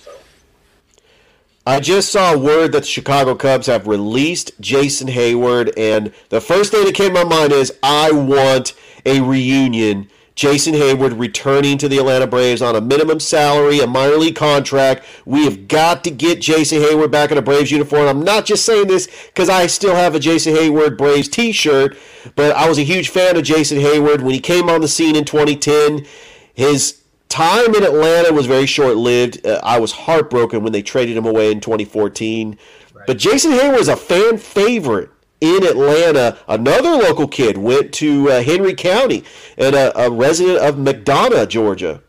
I 1.67 1.79
just 1.79 2.11
saw 2.11 2.37
word 2.37 2.73
that 2.73 2.81
the 2.81 2.87
Chicago 2.87 3.35
Cubs 3.35 3.67
have 3.67 3.87
released 3.87 4.53
Jason 4.61 5.09
Heyward, 5.09 5.73
and 5.77 6.13
the 6.31 6.41
first 6.41 6.73
thing 6.73 6.85
that 6.87 6.95
came 6.95 7.15
to 7.15 7.25
my 7.25 7.25
mind 7.25 7.53
is 7.53 7.73
I 7.83 8.11
want 8.13 8.73
a 9.05 9.21
reunion 9.21 10.09
Jason 10.41 10.73
Heyward 10.73 11.21
returning 11.21 11.77
to 11.77 11.87
the 11.87 11.99
Atlanta 11.99 12.27
Braves 12.27 12.63
on 12.63 12.75
a 12.75 12.81
minimum 12.81 13.21
salary, 13.21 13.81
a 13.81 13.87
minor 13.87 14.17
league 14.17 14.37
contract. 14.37 15.05
We 15.27 15.45
have 15.45 15.69
got 15.69 16.03
to 16.05 16.11
get 16.11 16.41
Jason 16.41 16.81
Heyward 16.81 17.11
back 17.11 17.31
in 17.31 17.37
a 17.37 17.43
Braves 17.43 17.71
uniform. 17.71 18.09
I'm 18.09 18.25
not 18.25 18.47
just 18.47 18.65
saying 18.65 18.87
this 18.87 19.07
because 19.27 19.51
I 19.51 19.67
still 19.67 19.95
have 19.95 20.15
a 20.15 20.19
Jason 20.19 20.55
Heyward 20.55 20.97
Braves 20.97 21.29
t 21.29 21.53
shirt, 21.53 21.95
but 22.37 22.57
I 22.57 22.71
was 22.71 22.79
a 22.79 22.85
huge 22.85 23.11
fan 23.11 23.37
of 23.37 23.43
Jason 23.43 23.81
Heyward 23.81 24.23
when 24.23 24.33
he 24.33 24.41
came 24.41 24.71
on 24.71 24.81
the 24.81 24.89
scene 24.89 25.15
in 25.15 25.27
2010. 25.27 26.07
His 26.55 27.03
time 27.29 27.75
in 27.75 27.85
Atlanta 27.85 28.33
was 28.33 28.47
very 28.47 28.65
short 28.65 28.97
lived. 28.97 29.47
Uh, 29.47 29.61
I 29.63 29.79
was 29.79 29.93
heartbroken 29.93 30.63
when 30.63 30.73
they 30.73 30.81
traded 30.81 31.19
him 31.19 31.27
away 31.27 31.53
in 31.53 31.61
2014. 31.61 32.57
Right. 32.95 33.07
But 33.07 33.19
Jason 33.19 33.53
Heyward 33.53 33.81
is 33.81 33.89
a 33.89 33.97
fan 33.97 34.39
favorite 34.39 35.11
in 35.41 35.65
Atlanta, 35.65 36.39
another 36.49 36.91
local 36.91 37.27
kid 37.27 37.59
went 37.59 37.93
to 37.95 38.31
uh, 38.31 38.43
Henry 38.43 38.75
County 38.75 39.25
and 39.57 39.75
a, 39.75 39.99
a, 39.99 40.11
resident 40.11 40.59
of 40.59 40.77
McDonough, 40.77 41.49
Georgia. 41.49 42.03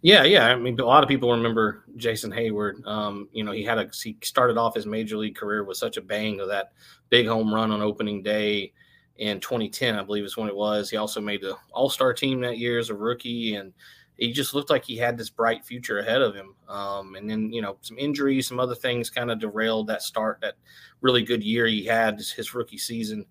Yeah, 0.00 0.22
yeah. 0.22 0.46
I 0.46 0.56
mean, 0.56 0.78
a 0.78 0.84
lot 0.84 1.02
of 1.02 1.08
people 1.08 1.30
remember 1.30 1.84
Jason 1.96 2.30
Heyward. 2.30 2.86
Um, 2.86 3.28
you 3.32 3.44
know, 3.44 3.52
he 3.52 3.64
had 3.64 3.78
a 3.78 3.90
he 4.02 4.16
started 4.22 4.56
off 4.56 4.74
his 4.74 4.86
major 4.86 5.16
league 5.16 5.36
career 5.36 5.64
with 5.64 5.76
such 5.76 5.96
a 5.96 6.02
bang 6.02 6.40
of 6.40 6.48
that 6.48 6.72
big 7.10 7.26
home 7.26 7.52
run 7.52 7.72
on 7.72 7.82
opening 7.82 8.22
day 8.22 8.72
in 9.16 9.40
2010, 9.40 9.96
I 9.96 10.04
believe 10.04 10.24
is 10.24 10.36
when 10.36 10.48
it 10.48 10.54
was. 10.54 10.88
He 10.88 10.96
also 10.96 11.20
made 11.20 11.42
the 11.42 11.56
All 11.72 11.90
Star 11.90 12.14
team 12.14 12.40
that 12.42 12.58
year 12.58 12.78
as 12.78 12.90
a 12.90 12.94
rookie, 12.94 13.56
and 13.56 13.72
he 14.16 14.32
just 14.32 14.54
looked 14.54 14.70
like 14.70 14.84
he 14.84 14.96
had 14.96 15.16
this 15.16 15.30
bright 15.30 15.64
future 15.64 15.98
ahead 15.98 16.22
of 16.22 16.34
him. 16.34 16.54
Um, 16.68 17.14
and 17.14 17.28
then, 17.28 17.52
you 17.52 17.62
know, 17.62 17.78
some 17.82 17.98
injuries, 17.98 18.48
some 18.48 18.60
other 18.60 18.74
things 18.74 19.10
kind 19.10 19.30
of 19.30 19.38
derailed 19.38 19.86
that 19.88 20.02
start, 20.02 20.40
that 20.42 20.54
really 21.00 21.22
good 21.22 21.42
year 21.42 21.66
he 21.66 21.84
had 21.84 22.18
his 22.18 22.54
rookie 22.54 22.78
season 22.78 23.24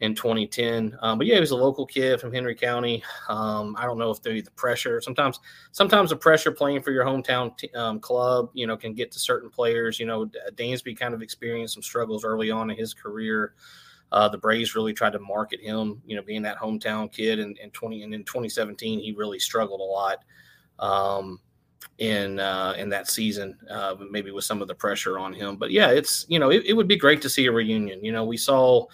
in 0.00 0.14
2010. 0.14 0.96
Um, 1.02 1.18
but 1.18 1.26
yeah, 1.26 1.34
he 1.34 1.40
was 1.40 1.50
a 1.50 1.56
local 1.56 1.84
kid 1.84 2.20
from 2.20 2.32
Henry 2.32 2.54
County. 2.54 3.02
Um, 3.28 3.76
I 3.78 3.84
don't 3.84 3.98
know 3.98 4.10
if 4.10 4.22
the 4.22 4.42
pressure 4.56 5.00
sometimes, 5.00 5.38
sometimes 5.72 6.10
the 6.10 6.16
pressure 6.16 6.50
playing 6.50 6.82
for 6.82 6.90
your 6.90 7.04
hometown 7.04 7.56
t- 7.56 7.70
um, 7.74 8.00
club, 8.00 8.50
you 8.54 8.66
know, 8.66 8.76
can 8.76 8.94
get 8.94 9.12
to 9.12 9.18
certain 9.18 9.50
players. 9.50 10.00
You 10.00 10.06
know, 10.06 10.30
Dansby 10.54 10.98
kind 10.98 11.12
of 11.12 11.20
experienced 11.20 11.74
some 11.74 11.82
struggles 11.82 12.24
early 12.24 12.50
on 12.50 12.70
in 12.70 12.76
his 12.76 12.94
career. 12.94 13.54
Uh, 14.10 14.28
the 14.28 14.38
Braves 14.38 14.74
really 14.74 14.92
tried 14.92 15.12
to 15.12 15.20
market 15.20 15.60
him, 15.60 16.00
you 16.04 16.16
know, 16.16 16.22
being 16.22 16.42
that 16.42 16.58
hometown 16.58 17.12
kid. 17.12 17.38
And, 17.38 17.58
and 17.62 17.72
20 17.72 18.02
and 18.02 18.14
in 18.14 18.24
2017, 18.24 19.00
he 19.00 19.12
really 19.12 19.38
struggled 19.38 19.80
a 19.80 19.84
lot. 19.84 20.24
In 22.00 22.40
uh, 22.40 22.74
in 22.78 22.88
that 22.88 23.10
season, 23.10 23.58
uh, 23.70 23.94
maybe 24.10 24.30
with 24.30 24.44
some 24.44 24.62
of 24.62 24.68
the 24.68 24.74
pressure 24.74 25.18
on 25.18 25.34
him. 25.34 25.56
But 25.56 25.70
yeah, 25.70 25.90
it's 25.90 26.24
you 26.28 26.38
know 26.38 26.50
it, 26.50 26.64
it 26.64 26.72
would 26.72 26.88
be 26.88 26.96
great 26.96 27.20
to 27.22 27.28
see 27.28 27.44
a 27.44 27.52
reunion. 27.52 28.02
You 28.02 28.10
know, 28.10 28.24
we 28.24 28.38
saw 28.38 28.86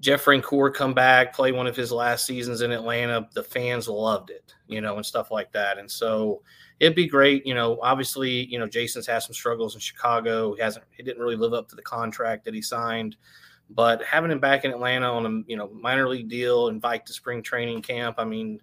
Jeff 0.00 0.24
Francoeur 0.24 0.72
come 0.72 0.94
back, 0.94 1.34
play 1.34 1.52
one 1.52 1.66
of 1.66 1.76
his 1.76 1.92
last 1.92 2.24
seasons 2.24 2.62
in 2.62 2.70
Atlanta. 2.70 3.28
The 3.34 3.42
fans 3.42 3.88
loved 3.88 4.30
it, 4.30 4.54
you 4.66 4.80
know, 4.80 4.96
and 4.96 5.04
stuff 5.04 5.30
like 5.30 5.52
that. 5.52 5.78
And 5.78 5.90
so 5.90 6.42
it'd 6.80 6.94
be 6.96 7.06
great. 7.06 7.44
You 7.44 7.54
know, 7.54 7.78
obviously, 7.82 8.46
you 8.46 8.58
know, 8.58 8.68
Jason's 8.68 9.06
had 9.06 9.18
some 9.20 9.34
struggles 9.34 9.74
in 9.74 9.80
Chicago. 9.80 10.54
He 10.54 10.62
hasn't, 10.62 10.84
he 10.96 11.02
didn't 11.02 11.20
really 11.20 11.36
live 11.36 11.52
up 11.52 11.68
to 11.68 11.76
the 11.76 11.82
contract 11.82 12.44
that 12.44 12.54
he 12.54 12.62
signed 12.62 13.16
But 13.70 14.02
having 14.04 14.30
him 14.30 14.40
back 14.40 14.64
in 14.64 14.70
Atlanta 14.70 15.12
on 15.12 15.26
a 15.26 15.50
you 15.50 15.56
know 15.56 15.68
minor 15.70 16.08
league 16.08 16.28
deal, 16.28 16.68
invite 16.68 17.04
to 17.06 17.12
spring 17.12 17.42
training 17.42 17.82
camp. 17.82 18.16
I 18.18 18.24
mean, 18.24 18.60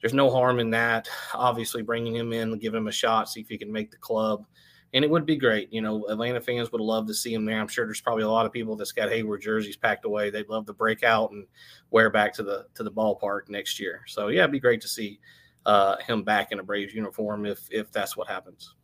there's 0.00 0.14
no 0.14 0.30
harm 0.30 0.60
in 0.60 0.70
that. 0.70 1.08
Obviously, 1.34 1.82
bringing 1.82 2.14
him 2.14 2.32
in, 2.32 2.58
give 2.58 2.74
him 2.74 2.88
a 2.88 2.92
shot, 2.92 3.28
see 3.28 3.40
if 3.40 3.48
he 3.48 3.58
can 3.58 3.72
make 3.72 3.90
the 3.90 3.96
club 3.98 4.44
and 4.92 5.04
it 5.04 5.10
would 5.10 5.26
be 5.26 5.36
great. 5.36 5.72
You 5.72 5.82
know, 5.82 6.06
Atlanta 6.08 6.40
fans 6.40 6.72
would 6.72 6.80
love 6.80 7.06
to 7.06 7.14
see 7.14 7.32
him 7.32 7.44
there. 7.44 7.60
I'm 7.60 7.68
sure 7.68 7.86
there's 7.86 8.00
probably 8.00 8.24
a 8.24 8.28
lot 8.28 8.46
of 8.46 8.52
people 8.52 8.76
that's 8.76 8.92
got 8.92 9.08
Heyward 9.08 9.40
jerseys 9.40 9.76
packed 9.76 10.04
away. 10.04 10.30
They'd 10.30 10.48
love 10.48 10.66
to 10.66 10.72
break 10.72 11.04
out 11.04 11.30
and 11.30 11.46
wear 11.90 12.10
back 12.10 12.34
to 12.34 12.42
the 12.42 12.66
to 12.74 12.82
the 12.82 12.90
ballpark 12.90 13.48
next 13.48 13.78
year. 13.78 14.02
So 14.06 14.28
yeah, 14.28 14.40
it'd 14.40 14.52
be 14.52 14.60
great 14.60 14.80
to 14.80 14.88
see 14.88 15.20
uh, 15.66 15.96
him 15.98 16.24
back 16.24 16.52
in 16.52 16.58
a 16.58 16.62
Braves 16.62 16.94
uniform 16.94 17.46
if 17.46 17.60
if 17.70 17.92
that's 17.92 18.16
what 18.16 18.28
happens. 18.28 18.74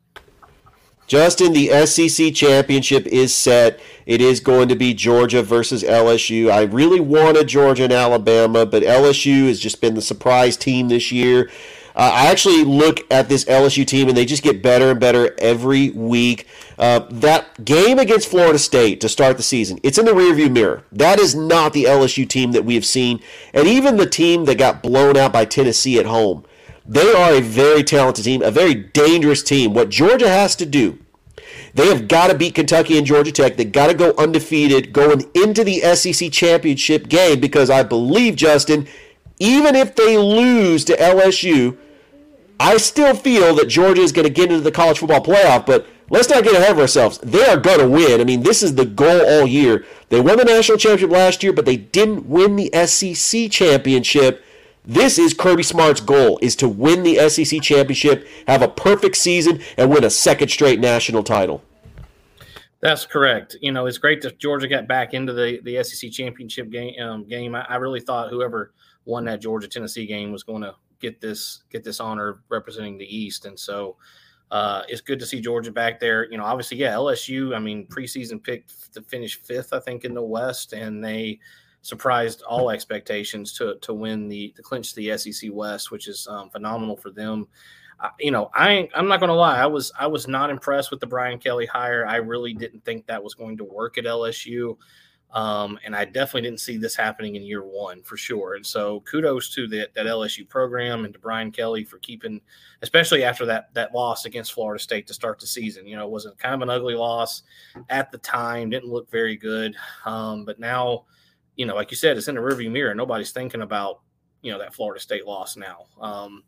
Justin, 1.07 1.53
the 1.53 1.87
SEC 1.87 2.35
championship 2.35 3.07
is 3.07 3.35
set. 3.35 3.79
It 4.07 4.21
is 4.21 4.41
going 4.41 4.69
to 4.69 4.77
be 4.77 4.93
Georgia 4.93 5.43
versus 5.43 5.83
LSU. 5.83 6.51
I 6.51 6.63
really 6.63 7.01
wanted 7.01 7.47
Georgia 7.47 7.85
and 7.85 7.93
Alabama, 7.93 8.67
but 8.67 8.83
LSU 8.83 9.47
has 9.47 9.61
just 9.61 9.81
been 9.81 9.95
the 9.95 10.03
surprise 10.03 10.57
team 10.57 10.89
this 10.89 11.13
year. 11.13 11.51
Uh, 11.95 12.11
I 12.13 12.27
actually 12.27 12.63
look 12.63 13.01
at 13.11 13.31
this 13.31 13.47
LSU 13.47 13.87
team 13.87 14.09
and 14.09 14.17
they 14.17 14.27
just 14.27 14.43
get 14.43 14.63
better 14.63 14.91
and 14.91 15.01
better 15.01 15.35
every 15.39 15.91
week. 15.91 16.47
Uh, 16.79 17.07
that 17.09 17.65
game 17.65 17.99
against 17.99 18.29
Florida 18.29 18.59
State 18.59 19.01
to 19.01 19.09
start 19.09 19.39
the 19.39 19.43
season, 19.43 19.79
it's 19.83 19.97
in 19.97 20.05
the 20.05 20.13
rearview 20.13 20.51
mirror. 20.51 20.83
That 20.93 21.19
is 21.19 21.35
not 21.35 21.73
the 21.73 21.85
LSU 21.85 22.29
team 22.29 22.53
that 22.53 22.67
we 22.67 22.75
have 22.75 22.85
seen. 22.85 23.21
And 23.55 23.67
even 23.67 23.97
the 23.97 24.07
team 24.07 24.45
that 24.45 24.59
got 24.59 24.83
blown 24.83 25.17
out 25.17 25.33
by 25.33 25.47
Tennessee 25.47 25.99
at 25.99 26.05
home, 26.05 26.45
they 26.89 27.13
are 27.13 27.35
a 27.35 27.41
very 27.41 27.83
talented 27.83 28.25
team, 28.25 28.43
a 28.43 28.51
very 28.51 28.75
dangerous 28.75 29.43
team. 29.43 29.75
What 29.75 29.89
Georgia 29.89 30.29
has 30.29 30.55
to 30.57 30.67
do 30.67 30.99
they 31.77 31.89
have 31.89 32.09
got 32.09 32.29
to 32.29 32.37
beat 32.37 32.55
Kentucky 32.55 32.97
and 32.97 33.07
Georgia 33.07 33.31
Tech. 33.31 33.57
They 33.57 33.65
got 33.67 33.89
to 33.89 33.95
go 33.95 34.15
undefeated 34.17 34.95
going 34.95 35.31
into 35.35 35.63
the 35.63 35.81
SEC 35.95 36.33
championship 36.33 37.09
game 37.09 37.39
because 37.39 37.69
I 37.69 37.83
believe, 37.83 38.35
Justin, 38.35 38.89
even 39.39 39.77
if 39.77 39.95
they 39.95 40.17
lose 40.17 40.87
to 40.87 40.97
LSU, 40.97 41.77
I 42.59 42.79
still 42.79 43.15
feel 43.15 43.55
that 43.57 43.69
Georgia 43.69 44.01
is 44.01 44.13
going 44.13 44.27
to 44.27 44.33
get 44.33 44.51
into 44.51 44.63
the 44.63 44.73
college 44.73 45.01
football 45.01 45.23
playoff, 45.23 45.67
but 45.67 45.87
let's 46.09 46.31
not 46.31 46.45
get 46.45 46.55
ahead 46.55 46.71
of 46.71 46.79
ourselves. 46.79 47.19
They 47.19 47.45
are 47.45 47.59
going 47.59 47.81
to 47.81 47.89
win. 47.89 48.23
I 48.23 48.25
mean, 48.25 48.43
this 48.43 48.63
is 48.63 48.75
the 48.75 48.87
goal 48.87 49.21
all 49.27 49.47
year. 49.47 49.85
They 50.09 50.21
won 50.21 50.39
the 50.39 50.45
national 50.45 50.79
championship 50.79 51.11
last 51.11 51.43
year, 51.43 51.53
but 51.53 51.67
they 51.67 51.77
didn't 51.77 52.27
win 52.27 52.57
the 52.57 52.71
SEC 52.87 53.51
championship. 53.51 54.43
This 54.89 55.19
is 55.19 55.35
Kirby 55.35 55.65
Smart's 55.65 56.01
goal 56.01 56.39
is 56.41 56.55
to 56.57 56.69
win 56.69 57.03
the 57.03 57.29
SEC 57.29 57.61
championship, 57.61 58.25
have 58.47 58.63
a 58.63 58.69
perfect 58.69 59.17
season 59.17 59.61
and 59.77 59.91
win 59.91 60.05
a 60.05 60.11
second 60.11 60.49
straight 60.49 60.79
national 60.79 61.25
title. 61.25 61.65
That's 62.81 63.05
correct. 63.05 63.57
You 63.61 63.73
know, 63.73 63.87
it's 63.87 63.99
great 63.99 64.23
that 64.23 64.39
Georgia 64.39 64.69
got 64.69 64.87
back 64.87 65.13
into 65.13 65.33
the, 65.33 65.59
the 65.65 65.83
SEC 65.83 66.13
championship 66.13 66.71
game. 66.71 66.95
Um, 67.03 67.25
game. 67.27 67.57
I, 67.57 67.63
I 67.63 67.77
really 67.77 67.99
thought 67.99 68.31
whoever 68.31 68.75
won 69.07 69.25
that 69.25 69.41
Georgia 69.41 69.67
Tennessee 69.67 70.07
game 70.07 70.31
was 70.31 70.45
going 70.45 70.63
to 70.63 70.77
get 71.01 71.21
this 71.21 71.65
get 71.69 71.83
this 71.83 71.99
honor 71.99 72.43
representing 72.49 72.97
the 72.97 73.17
East, 73.17 73.45
and 73.45 73.59
so 73.59 73.97
uh, 74.53 74.83
it's 74.89 75.01
good 75.01 75.19
to 75.19 75.27
see 75.27 75.41
Georgia 75.41 75.73
back 75.73 75.99
there. 75.99 76.31
You 76.31 76.39
know, 76.39 76.45
obviously, 76.45 76.77
yeah, 76.77 76.93
LSU. 76.93 77.57
I 77.57 77.59
mean, 77.59 77.89
preseason 77.89 78.41
picked 78.41 78.93
to 78.95 79.03
finish 79.03 79.41
fifth, 79.41 79.73
I 79.73 79.81
think, 79.81 80.05
in 80.05 80.15
the 80.15 80.23
West, 80.23 80.73
and 80.75 81.05
they 81.05 81.41
surprised 81.87 82.43
all 82.43 82.71
expectations 82.71 83.53
to 83.55 83.77
to 83.81 83.95
win 83.95 84.29
the 84.29 84.53
to 84.57 84.63
clinch 84.63 84.95
the 84.95 85.17
SEC 85.17 85.51
West, 85.53 85.91
which 85.91 86.09
is 86.09 86.27
um, 86.27 86.51
phenomenal 86.51 86.97
for 86.97 87.11
them. 87.11 87.47
Uh, 88.01 88.11
you 88.19 88.31
know, 88.31 88.51
I 88.55 88.89
I'm 88.95 89.09
not 89.09 89.21
going 89.21 89.29
to 89.29 89.35
lie, 89.35 89.59
I 89.59 89.67
was 89.67 89.93
I 89.99 90.07
was 90.07 90.27
not 90.27 90.51
impressed 90.51 90.91
with 90.91 91.01
the 91.01 91.07
Brian 91.07 91.39
Kelly 91.39 91.67
hire. 91.67 92.05
I 92.07 92.17
really 92.17 92.53
didn't 92.53 92.85
think 92.85 93.07
that 93.07 93.23
was 93.23 93.35
going 93.35 93.57
to 93.59 93.65
work 93.65 93.99
at 93.99 94.05
LSU. 94.05 94.77
Um, 95.33 95.79
and 95.85 95.95
I 95.95 96.05
definitely 96.05 96.43
didn't 96.43 96.61
see 96.61 96.77
this 96.77 96.95
happening 96.95 97.35
in 97.35 97.43
year 97.43 97.63
one 97.63 98.03
for 98.03 98.17
sure. 98.17 98.55
And 98.55 98.65
so 98.65 99.01
kudos 99.01 99.53
to 99.55 99.67
that, 99.69 99.93
that 99.95 100.07
LSU 100.07 100.49
program 100.49 101.05
and 101.05 101.13
to 101.13 101.21
Brian 101.21 101.51
Kelly 101.51 101.85
for 101.85 101.99
keeping, 101.99 102.41
especially 102.81 103.25
after 103.25 103.45
that 103.47 103.75
that 103.75 103.95
loss 103.95 104.25
against 104.25 104.53
Florida 104.53 104.83
State 104.83 105.07
to 105.09 105.15
start 105.15 105.39
the 105.39 105.47
season. 105.47 105.87
You 105.87 105.97
know, 105.97 106.07
it 106.07 106.11
was 106.11 106.27
a 106.27 106.33
kind 106.33 106.55
of 106.55 106.63
an 106.63 106.71
ugly 106.71 106.95
loss 106.95 107.43
at 107.91 108.11
the 108.11 108.19
time, 108.19 108.71
didn't 108.71 108.91
look 108.91 109.11
very 109.11 109.37
good. 109.37 109.75
Um, 110.05 110.45
but 110.45 110.59
now, 110.59 111.05
you 111.57 111.67
know, 111.67 111.75
like 111.75 111.91
you 111.91 111.97
said, 111.97 112.17
it's 112.17 112.29
in 112.29 112.35
the 112.37 112.41
rearview 112.41 112.71
mirror. 112.71 112.95
Nobody's 112.95 113.33
thinking 113.33 113.63
about, 113.63 114.01
you 114.43 114.53
know, 114.53 114.59
that 114.59 114.75
Florida 114.75 115.01
State 115.01 115.27
loss 115.27 115.57
now. 115.57 115.87
Um, 116.01 116.45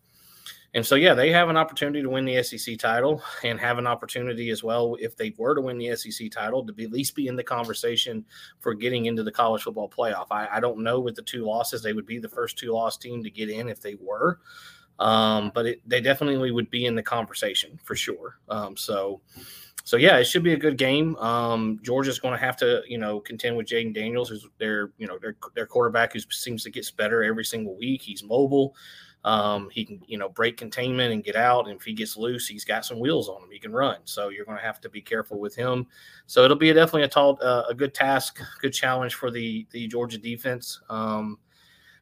and 0.75 0.85
so, 0.85 0.97
yeah, 0.97 1.15
they 1.15 1.33
have 1.33 1.49
an 1.49 1.57
opportunity 1.57 2.03
to 2.03 2.11
win 2.11 2.27
the 2.27 2.43
SEC 2.43 2.79
title 2.79 3.23
and 3.43 3.59
have 3.59 3.79
an 3.79 3.87
opportunity 3.87 4.51
as 4.51 4.63
well, 4.63 4.97
if 5.01 5.17
they 5.17 5.35
were 5.39 5.55
to 5.55 5.63
win 5.63 5.79
the 5.79 5.97
SEC 5.97 6.31
title, 6.31 6.65
to 6.67 6.73
be, 6.75 6.85
at 6.85 6.93
least 6.93 7.15
be 7.15 7.27
in 7.27 7.37
the 7.37 7.43
conversation 7.43 8.25
for 8.61 8.75
getting 8.75 9.07
into 9.07 9.23
the 9.23 9.33
college 9.33 9.63
football 9.63 9.89
playoff. 9.89 10.27
I, 10.31 10.47
I 10.53 10.61
don't 10.61 10.81
know 10.81 11.01
with 11.01 11.15
the 11.15 11.23
two 11.23 11.47
losses, 11.47 11.83
they 11.83 11.95
would 11.95 12.07
be 12.07 12.19
the 12.19 12.29
first 12.29 12.59
two 12.59 12.73
loss 12.73 12.99
team 12.99 13.23
to 13.25 13.31
get 13.31 13.49
in 13.49 13.69
if 13.69 13.81
they 13.81 13.95
were. 13.95 14.41
Um, 14.99 15.53
but 15.55 15.65
it, 15.65 15.81
they 15.87 16.03
definitely 16.03 16.51
would 16.51 16.71
be 16.71 16.85
in 16.85 16.95
the 16.95 17.03
conversation 17.03 17.79
for 17.83 17.97
sure. 17.97 18.39
Um, 18.49 18.77
so, 18.77 19.23
so 19.89 19.97
yeah, 19.97 20.19
it 20.19 20.25
should 20.25 20.43
be 20.43 20.53
a 20.53 20.59
good 20.59 20.77
game. 20.77 21.17
Um, 21.17 21.81
Georgia's 21.83 22.19
going 22.19 22.35
to 22.35 22.39
have 22.39 22.59
to, 22.59 22.83
you 22.87 22.99
know, 22.99 23.21
contend 23.21 23.57
with 23.57 23.69
Jayden 23.69 23.95
Daniels, 23.95 24.29
who's 24.29 24.47
their, 24.59 24.91
you 24.99 25.07
know, 25.07 25.19
their 25.19 25.35
their 25.55 25.65
quarterback, 25.65 26.13
who 26.13 26.21
seems 26.29 26.63
to 26.65 26.71
get 26.71 26.87
better 26.99 27.25
every 27.25 27.43
single 27.43 27.75
week. 27.75 28.03
He's 28.03 28.23
mobile. 28.23 28.77
Um, 29.25 29.71
he 29.71 29.87
can, 29.87 30.03
you 30.07 30.19
know, 30.19 30.29
break 30.29 30.59
containment 30.59 31.15
and 31.15 31.25
get 31.25 31.37
out. 31.37 31.69
And 31.69 31.81
if 31.81 31.87
he 31.87 31.95
gets 31.95 32.19
loose, 32.19 32.47
he's 32.47 32.67
got 32.67 32.85
some 32.85 33.01
wheels 33.01 33.31
on 33.31 33.43
him. 33.43 33.49
He 33.51 33.59
can 33.59 33.73
run. 33.73 33.97
So 34.05 34.29
you're 34.29 34.45
going 34.45 34.59
to 34.59 34.63
have 34.63 34.79
to 34.83 34.91
be 34.91 35.01
careful 35.01 35.41
with 35.41 35.57
him. 35.57 35.87
So 36.27 36.45
it'll 36.45 36.59
be 36.59 36.71
definitely 36.71 37.05
a 37.05 37.09
tall, 37.09 37.39
uh, 37.41 37.63
a 37.71 37.75
good 37.75 37.95
task, 37.95 38.43
good 38.61 38.75
challenge 38.75 39.15
for 39.15 39.31
the 39.31 39.67
the 39.71 39.87
Georgia 39.87 40.19
defense. 40.19 40.83
Um, 40.91 41.39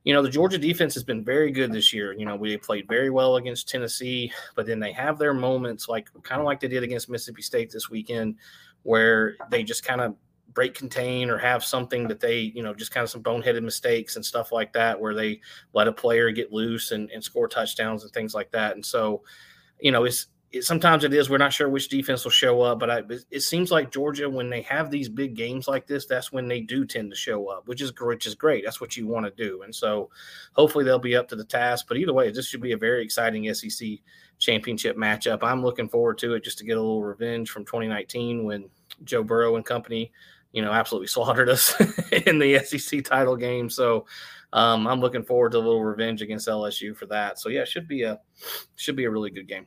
you 0.07 0.14
know, 0.14 0.22
the 0.22 0.30
Georgia 0.30 0.57
defense 0.57 0.94
has 0.94 1.02
been 1.02 1.24
very 1.24 1.50
good 1.50 1.72
this 1.72 1.92
year. 1.92 2.12
You 2.12 2.26
know, 2.26 2.36
we 2.36 2.57
played 2.59 2.86
very 2.86 3.11
well 3.11 3.36
against 3.36 3.68
Tennessee, 3.68 4.32
but 4.54 4.64
then 4.64 4.78
they 4.78 4.92
have 4.92 5.18
their 5.18 5.34
moments, 5.34 5.88
like 5.88 6.09
kind 6.22 6.40
of 6.40 6.44
like 6.44 6.61
they 6.61 6.68
did 6.68 6.84
against 6.84 7.11
Mississippi 7.11 7.42
State 7.42 7.72
this 7.72 7.90
weekend, 7.90 8.36
where 8.84 9.36
they 9.50 9.64
just 9.64 9.84
kind 9.84 10.00
of 10.00 10.14
break 10.54 10.74
contain 10.74 11.28
or 11.28 11.36
have 11.38 11.64
something 11.64 12.07
that 12.07 12.20
they, 12.20 12.38
you 12.38 12.62
know, 12.62 12.72
just 12.72 12.92
kind 12.92 13.02
of 13.02 13.11
some 13.11 13.20
boneheaded 13.20 13.64
mistakes 13.64 14.14
and 14.14 14.24
stuff 14.24 14.52
like 14.52 14.72
that, 14.74 15.00
where 15.00 15.12
they 15.12 15.40
let 15.72 15.88
a 15.88 15.92
player 15.92 16.30
get 16.30 16.52
loose 16.52 16.92
and, 16.92 17.11
and 17.11 17.24
score 17.24 17.48
touchdowns 17.48 18.04
and 18.04 18.12
things 18.12 18.32
like 18.32 18.52
that. 18.52 18.76
And 18.76 18.86
so, 18.86 19.24
you 19.80 19.90
know, 19.90 20.04
it's, 20.04 20.28
it, 20.53 20.64
sometimes 20.64 21.05
it 21.05 21.12
is. 21.12 21.28
We're 21.28 21.38
not 21.38 21.53
sure 21.53 21.68
which 21.68 21.88
defense 21.88 22.24
will 22.24 22.30
show 22.30 22.62
up, 22.62 22.78
but 22.78 22.90
I, 22.90 23.03
it 23.30 23.40
seems 23.40 23.70
like 23.70 23.90
Georgia, 23.90 24.28
when 24.28 24.49
they 24.49 24.62
have 24.62 24.90
these 24.90 25.09
big 25.09 25.34
games 25.34 25.68
like 25.68 25.86
this, 25.86 26.07
that's 26.07 26.32
when 26.32 26.49
they 26.49 26.61
do 26.61 26.84
tend 26.84 27.11
to 27.11 27.16
show 27.16 27.49
up, 27.49 27.66
which 27.66 27.80
is 27.80 27.92
which 28.01 28.26
is 28.26 28.34
great. 28.34 28.64
That's 28.64 28.80
what 28.80 28.97
you 28.97 29.07
want 29.07 29.26
to 29.26 29.32
do, 29.32 29.62
and 29.62 29.74
so 29.74 30.11
hopefully 30.55 30.84
they'll 30.84 30.99
be 30.99 31.16
up 31.16 31.28
to 31.28 31.36
the 31.36 31.44
task. 31.44 31.86
But 31.88 31.97
either 31.97 32.12
way, 32.12 32.30
this 32.30 32.47
should 32.47 32.62
be 32.62 32.72
a 32.72 32.78
very 32.78 33.05
exciting 33.05 33.53
SEC 33.53 33.88
championship 34.38 34.97
matchup. 34.97 35.42
I'm 35.42 35.62
looking 35.62 35.88
forward 35.88 36.18
to 36.18 36.34
it 36.34 36.44
just 36.44 36.59
to 36.59 36.64
get 36.64 36.76
a 36.76 36.80
little 36.80 37.05
revenge 37.05 37.51
from 37.51 37.64
2019 37.64 38.44
when 38.44 38.68
Joe 39.05 39.22
Burrow 39.22 39.57
and 39.57 39.64
company 39.64 40.12
you 40.53 40.62
know, 40.62 40.72
absolutely 40.72 41.07
slaughtered 41.09 41.51
us 41.51 41.74
in 42.26 42.38
the 42.38 42.59
SEC 42.61 43.05
title 43.05 43.36
game. 43.36 43.68
So 43.68 44.07
um, 44.53 44.86
I'm 44.86 45.01
looking 45.01 45.22
forward 45.22 45.53
to 45.53 45.59
a 45.59 45.61
little 45.61 45.84
revenge 45.84 46.22
against 46.22 46.49
LSU 46.49 46.97
for 46.97 47.07
that. 47.07 47.38
So 47.38 47.51
yeah, 47.51 47.64
should 47.64 47.86
be 47.86 48.03
a 48.03 48.18
should 48.74 48.97
be 48.97 49.05
a 49.05 49.11
really 49.11 49.30
good 49.30 49.49
game. 49.49 49.66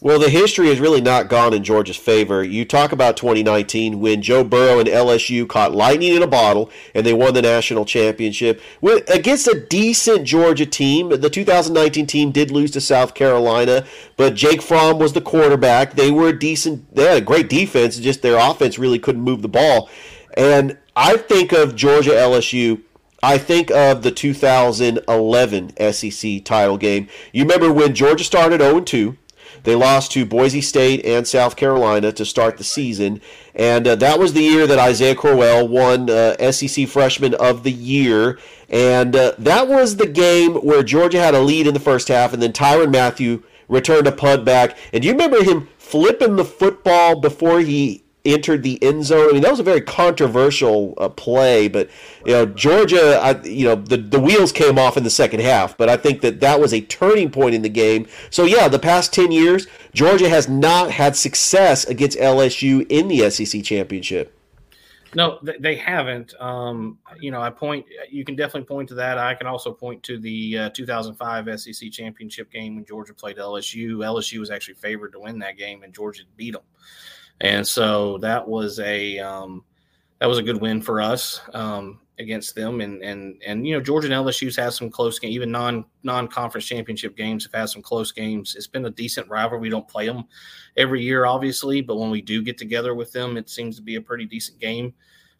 Well, 0.00 0.18
the 0.18 0.28
history 0.28 0.68
has 0.68 0.80
really 0.80 1.00
not 1.00 1.30
gone 1.30 1.54
in 1.54 1.64
Georgia's 1.64 1.96
favor. 1.96 2.44
You 2.44 2.66
talk 2.66 2.92
about 2.92 3.16
2019 3.16 4.00
when 4.00 4.20
Joe 4.20 4.44
Burrow 4.44 4.78
and 4.78 4.86
LSU 4.86 5.48
caught 5.48 5.74
lightning 5.74 6.14
in 6.14 6.22
a 6.22 6.26
bottle 6.26 6.70
and 6.94 7.06
they 7.06 7.14
won 7.14 7.32
the 7.32 7.40
national 7.40 7.86
championship 7.86 8.60
with, 8.82 9.08
against 9.08 9.48
a 9.48 9.58
decent 9.58 10.26
Georgia 10.26 10.66
team. 10.66 11.08
The 11.08 11.30
2019 11.30 12.06
team 12.06 12.32
did 12.32 12.50
lose 12.50 12.70
to 12.72 12.82
South 12.82 13.14
Carolina, 13.14 13.86
but 14.18 14.34
Jake 14.34 14.60
Fromm 14.60 14.98
was 14.98 15.14
the 15.14 15.22
quarterback. 15.22 15.94
They 15.94 16.10
were 16.10 16.28
a 16.28 16.38
decent, 16.38 16.94
they 16.94 17.04
had 17.04 17.16
a 17.16 17.24
great 17.24 17.48
defense, 17.48 17.96
just 17.96 18.20
their 18.20 18.36
offense 18.36 18.78
really 18.78 18.98
couldn't 18.98 19.22
move 19.22 19.40
the 19.40 19.48
ball. 19.48 19.88
And 20.36 20.76
I 20.94 21.16
think 21.16 21.52
of 21.52 21.76
Georgia 21.76 22.10
LSU. 22.10 22.82
I 23.22 23.38
think 23.38 23.70
of 23.70 24.02
the 24.02 24.10
2011 24.10 25.92
SEC 25.92 26.44
title 26.44 26.76
game. 26.76 27.08
You 27.32 27.44
remember 27.44 27.72
when 27.72 27.94
Georgia 27.94 28.22
started 28.22 28.60
0 28.60 28.80
2 28.80 29.16
they 29.64 29.74
lost 29.74 30.12
to 30.12 30.24
Boise 30.24 30.60
State 30.60 31.04
and 31.04 31.26
South 31.26 31.56
Carolina 31.56 32.12
to 32.12 32.24
start 32.24 32.56
the 32.56 32.64
season, 32.64 33.20
and 33.54 33.86
uh, 33.86 33.96
that 33.96 34.18
was 34.18 34.32
the 34.32 34.42
year 34.42 34.66
that 34.66 34.78
Isaiah 34.78 35.14
Crowell 35.14 35.66
won 35.66 36.08
uh, 36.08 36.52
SEC 36.52 36.86
Freshman 36.88 37.34
of 37.34 37.62
the 37.62 37.72
Year. 37.72 38.38
And 38.68 39.14
uh, 39.14 39.34
that 39.38 39.68
was 39.68 39.96
the 39.96 40.06
game 40.06 40.54
where 40.54 40.82
Georgia 40.82 41.20
had 41.20 41.34
a 41.34 41.40
lead 41.40 41.66
in 41.66 41.74
the 41.74 41.80
first 41.80 42.08
half, 42.08 42.32
and 42.32 42.42
then 42.42 42.52
Tyrann 42.52 42.90
Mathieu 42.90 43.42
returned 43.68 44.06
a 44.06 44.12
punt 44.12 44.44
back. 44.44 44.76
And 44.92 45.04
you 45.04 45.12
remember 45.12 45.42
him 45.42 45.68
flipping 45.78 46.36
the 46.36 46.44
football 46.44 47.20
before 47.20 47.60
he 47.60 48.03
entered 48.24 48.62
the 48.62 48.82
end 48.82 49.04
zone. 49.04 49.28
I 49.28 49.32
mean, 49.32 49.42
that 49.42 49.50
was 49.50 49.60
a 49.60 49.64
very 49.64 49.80
controversial 49.80 50.94
uh, 50.98 51.08
play, 51.08 51.68
but 51.68 51.90
you 52.24 52.32
know, 52.32 52.46
Georgia, 52.46 53.18
I, 53.20 53.40
you 53.42 53.66
know, 53.66 53.74
the 53.74 53.96
the 53.96 54.20
wheels 54.20 54.52
came 54.52 54.78
off 54.78 54.96
in 54.96 55.04
the 55.04 55.10
second 55.10 55.40
half, 55.40 55.76
but 55.76 55.88
I 55.88 55.96
think 55.96 56.20
that 56.22 56.40
that 56.40 56.60
was 56.60 56.72
a 56.72 56.80
turning 56.80 57.30
point 57.30 57.54
in 57.54 57.62
the 57.62 57.68
game. 57.68 58.06
So 58.30 58.44
yeah, 58.44 58.68
the 58.68 58.78
past 58.78 59.12
10 59.12 59.32
years, 59.32 59.66
Georgia 59.92 60.28
has 60.28 60.48
not 60.48 60.90
had 60.90 61.16
success 61.16 61.84
against 61.84 62.18
LSU 62.18 62.86
in 62.88 63.08
the 63.08 63.30
SEC 63.30 63.62
championship. 63.62 64.34
No, 65.14 65.38
they, 65.60 65.76
haven't. 65.76 66.34
Um, 66.40 66.98
you 67.20 67.30
know, 67.30 67.40
I 67.40 67.50
point. 67.50 67.86
You 68.10 68.24
can 68.24 68.34
definitely 68.34 68.66
point 68.66 68.88
to 68.88 68.96
that. 68.96 69.16
I 69.16 69.34
can 69.34 69.46
also 69.46 69.72
point 69.72 70.02
to 70.04 70.18
the 70.18 70.58
uh, 70.58 70.70
2005 70.70 71.60
SEC 71.60 71.90
championship 71.92 72.50
game 72.50 72.74
when 72.74 72.84
Georgia 72.84 73.14
played 73.14 73.36
LSU. 73.36 73.98
LSU 73.98 74.40
was 74.40 74.50
actually 74.50 74.74
favored 74.74 75.12
to 75.12 75.20
win 75.20 75.38
that 75.38 75.56
game, 75.56 75.84
and 75.84 75.94
Georgia 75.94 76.24
beat 76.36 76.54
them. 76.54 76.62
And 77.40 77.66
so 77.66 78.18
that 78.18 78.46
was 78.46 78.78
a 78.80 79.18
um, 79.18 79.64
that 80.20 80.26
was 80.26 80.38
a 80.38 80.42
good 80.42 80.60
win 80.60 80.80
for 80.80 81.00
us. 81.00 81.40
Um, 81.52 82.00
against 82.18 82.54
them. 82.54 82.80
And 82.80 83.02
and 83.02 83.40
and 83.46 83.66
you 83.66 83.74
know, 83.74 83.80
Georgia 83.80 84.06
and 84.06 84.14
LSU's 84.14 84.56
had 84.56 84.72
some 84.72 84.90
close 84.90 85.18
games, 85.18 85.34
even 85.34 85.50
non 85.50 85.84
non 86.02 86.28
conference 86.28 86.66
championship 86.66 87.16
games 87.16 87.44
have 87.44 87.52
had 87.52 87.68
some 87.68 87.82
close 87.82 88.12
games. 88.12 88.54
It's 88.54 88.66
been 88.66 88.86
a 88.86 88.90
decent 88.90 89.28
rivalry. 89.28 89.60
We 89.60 89.68
don't 89.68 89.88
play 89.88 90.06
them 90.06 90.24
every 90.76 91.02
year, 91.02 91.26
obviously, 91.26 91.80
but 91.80 91.96
when 91.96 92.10
we 92.10 92.20
do 92.20 92.42
get 92.42 92.58
together 92.58 92.94
with 92.94 93.12
them, 93.12 93.36
it 93.36 93.48
seems 93.48 93.76
to 93.76 93.82
be 93.82 93.96
a 93.96 94.00
pretty 94.00 94.26
decent 94.26 94.58
game. 94.60 94.94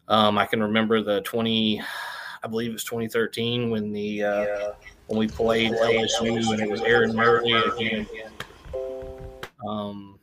Um, 0.07 0.37
I 0.37 0.45
can 0.45 0.61
remember 0.61 1.01
the 1.01 1.21
twenty, 1.21 1.81
I 2.43 2.47
believe 2.47 2.69
it 2.69 2.73
was 2.73 2.83
2013 2.83 3.69
when 3.69 3.91
the 3.91 4.23
uh, 4.23 4.71
when 5.07 5.19
we 5.19 5.27
played 5.27 5.71
LSU 5.71 6.51
and 6.51 6.61
it 6.61 6.69
was 6.69 6.81
Aaron 6.81 7.15
Murray 7.15 7.51
again. 7.51 8.07
Um, 9.67 10.14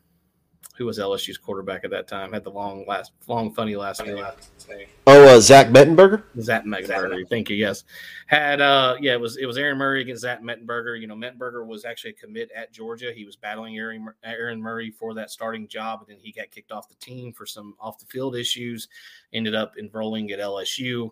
who 0.72 0.86
was 0.86 0.98
LSU's 0.98 1.38
quarterback 1.38 1.84
at 1.84 1.90
that 1.90 2.08
time? 2.08 2.32
Had 2.32 2.44
the 2.44 2.50
long 2.50 2.84
last, 2.86 3.12
long 3.26 3.52
funny 3.52 3.76
last 3.76 4.04
name. 4.04 4.24
Oh, 5.06 5.36
uh, 5.36 5.40
Zach 5.40 5.68
Mettenberger. 5.68 6.24
Zach 6.40 6.64
Mettenberger. 6.64 7.28
Thank 7.28 7.50
you. 7.50 7.56
Yes, 7.56 7.84
had 8.26 8.60
uh, 8.60 8.96
yeah, 9.00 9.12
it 9.12 9.20
was 9.20 9.36
it 9.36 9.46
was 9.46 9.58
Aaron 9.58 9.78
Murray 9.78 10.00
against 10.00 10.22
Zach 10.22 10.42
Mettenberger. 10.42 11.00
You 11.00 11.06
know, 11.06 11.14
Mettenberger 11.14 11.66
was 11.66 11.84
actually 11.84 12.10
a 12.10 12.14
commit 12.14 12.50
at 12.56 12.72
Georgia. 12.72 13.12
He 13.14 13.24
was 13.24 13.36
battling 13.36 13.76
Aaron, 13.76 14.08
Aaron 14.24 14.60
Murray 14.60 14.90
for 14.90 15.14
that 15.14 15.30
starting 15.30 15.68
job, 15.68 16.00
and 16.00 16.08
then 16.08 16.18
he 16.22 16.32
got 16.32 16.50
kicked 16.50 16.72
off 16.72 16.88
the 16.88 16.94
team 16.96 17.32
for 17.32 17.46
some 17.46 17.74
off 17.80 17.98
the 17.98 18.06
field 18.06 18.34
issues. 18.34 18.88
Ended 19.32 19.54
up 19.54 19.74
enrolling 19.78 20.30
at 20.32 20.38
LSU 20.38 21.10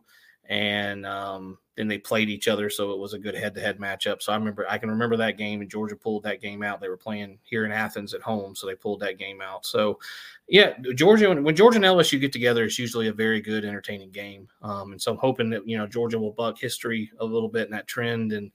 and 0.50 1.06
um, 1.06 1.58
then 1.80 1.88
they 1.88 1.96
played 1.96 2.28
each 2.28 2.46
other, 2.46 2.68
so 2.68 2.92
it 2.92 2.98
was 2.98 3.14
a 3.14 3.18
good 3.18 3.34
head-to-head 3.34 3.78
matchup. 3.78 4.20
So 4.20 4.32
I 4.32 4.36
remember, 4.36 4.66
I 4.68 4.76
can 4.76 4.90
remember 4.90 5.16
that 5.16 5.38
game, 5.38 5.62
and 5.62 5.70
Georgia 5.70 5.96
pulled 5.96 6.22
that 6.24 6.42
game 6.42 6.62
out. 6.62 6.78
They 6.78 6.90
were 6.90 6.96
playing 6.98 7.38
here 7.42 7.64
in 7.64 7.72
Athens 7.72 8.12
at 8.12 8.20
home, 8.20 8.54
so 8.54 8.66
they 8.66 8.74
pulled 8.74 9.00
that 9.00 9.18
game 9.18 9.40
out. 9.40 9.64
So, 9.64 9.98
yeah, 10.46 10.74
Georgia 10.94 11.30
when, 11.30 11.42
when 11.42 11.56
Georgia 11.56 11.76
and 11.76 11.84
LSU 11.86 12.20
get 12.20 12.32
together, 12.32 12.64
it's 12.64 12.78
usually 12.78 13.08
a 13.08 13.14
very 13.14 13.40
good, 13.40 13.64
entertaining 13.64 14.10
game. 14.10 14.46
Um, 14.60 14.92
and 14.92 15.00
so 15.00 15.10
I'm 15.10 15.16
hoping 15.16 15.48
that 15.50 15.66
you 15.66 15.78
know 15.78 15.86
Georgia 15.86 16.18
will 16.18 16.32
buck 16.32 16.58
history 16.58 17.10
a 17.18 17.24
little 17.24 17.48
bit 17.48 17.64
in 17.64 17.70
that 17.70 17.86
trend. 17.86 18.32
And 18.32 18.52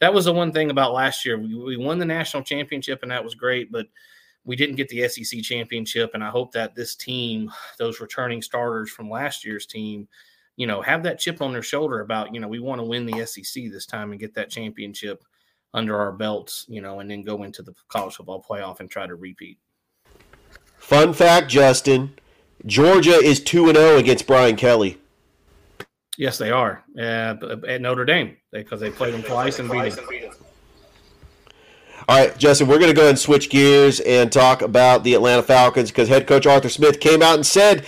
that 0.00 0.12
was 0.12 0.26
the 0.26 0.34
one 0.34 0.52
thing 0.52 0.70
about 0.70 0.92
last 0.92 1.24
year. 1.24 1.38
We, 1.38 1.54
we 1.54 1.76
won 1.78 1.98
the 1.98 2.04
national 2.04 2.42
championship, 2.42 3.00
and 3.00 3.10
that 3.10 3.24
was 3.24 3.34
great, 3.34 3.72
but 3.72 3.86
we 4.44 4.54
didn't 4.54 4.76
get 4.76 4.90
the 4.90 5.08
SEC 5.08 5.40
championship. 5.40 6.10
And 6.12 6.22
I 6.22 6.28
hope 6.28 6.52
that 6.52 6.74
this 6.74 6.94
team, 6.94 7.50
those 7.78 8.00
returning 8.00 8.42
starters 8.42 8.90
from 8.90 9.08
last 9.08 9.46
year's 9.46 9.64
team 9.64 10.08
you 10.56 10.66
know, 10.66 10.82
have 10.82 11.02
that 11.02 11.18
chip 11.18 11.42
on 11.42 11.52
their 11.52 11.62
shoulder 11.62 12.00
about, 12.00 12.34
you 12.34 12.40
know, 12.40 12.48
we 12.48 12.58
want 12.58 12.80
to 12.80 12.84
win 12.84 13.06
the 13.06 13.24
SEC 13.26 13.64
this 13.70 13.86
time 13.86 14.10
and 14.10 14.20
get 14.20 14.34
that 14.34 14.50
championship 14.50 15.22
under 15.74 15.98
our 15.98 16.12
belts, 16.12 16.64
you 16.68 16.80
know, 16.80 17.00
and 17.00 17.10
then 17.10 17.22
go 17.22 17.42
into 17.42 17.62
the 17.62 17.74
college 17.88 18.14
football 18.14 18.44
playoff 18.48 18.80
and 18.80 18.90
try 18.90 19.06
to 19.06 19.14
repeat. 19.14 19.58
Fun 20.78 21.12
fact, 21.12 21.48
Justin 21.48 22.14
Georgia 22.64 23.12
is 23.12 23.40
2 23.40 23.68
and 23.68 23.76
0 23.76 23.98
against 23.98 24.26
Brian 24.26 24.56
Kelly. 24.56 24.98
Yes, 26.16 26.38
they 26.38 26.50
are 26.50 26.82
uh, 26.98 27.34
at 27.68 27.80
Notre 27.82 28.06
Dame 28.06 28.38
because 28.50 28.80
they, 28.80 28.88
they 28.88 28.96
played 28.96 29.12
them 29.12 29.22
twice 29.22 29.58
and 29.58 29.70
beat 29.70 29.94
them. 29.94 30.32
All 32.08 32.16
right, 32.18 32.38
Justin, 32.38 32.68
we're 32.68 32.78
going 32.78 32.90
to 32.90 32.94
go 32.94 33.02
ahead 33.02 33.10
and 33.10 33.18
switch 33.18 33.50
gears 33.50 34.00
and 34.00 34.30
talk 34.30 34.62
about 34.62 35.02
the 35.02 35.14
Atlanta 35.14 35.42
Falcons 35.42 35.90
because 35.90 36.08
head 36.08 36.26
coach 36.26 36.46
Arthur 36.46 36.68
Smith 36.68 37.00
came 37.00 37.20
out 37.20 37.34
and 37.34 37.44
said 37.44 37.84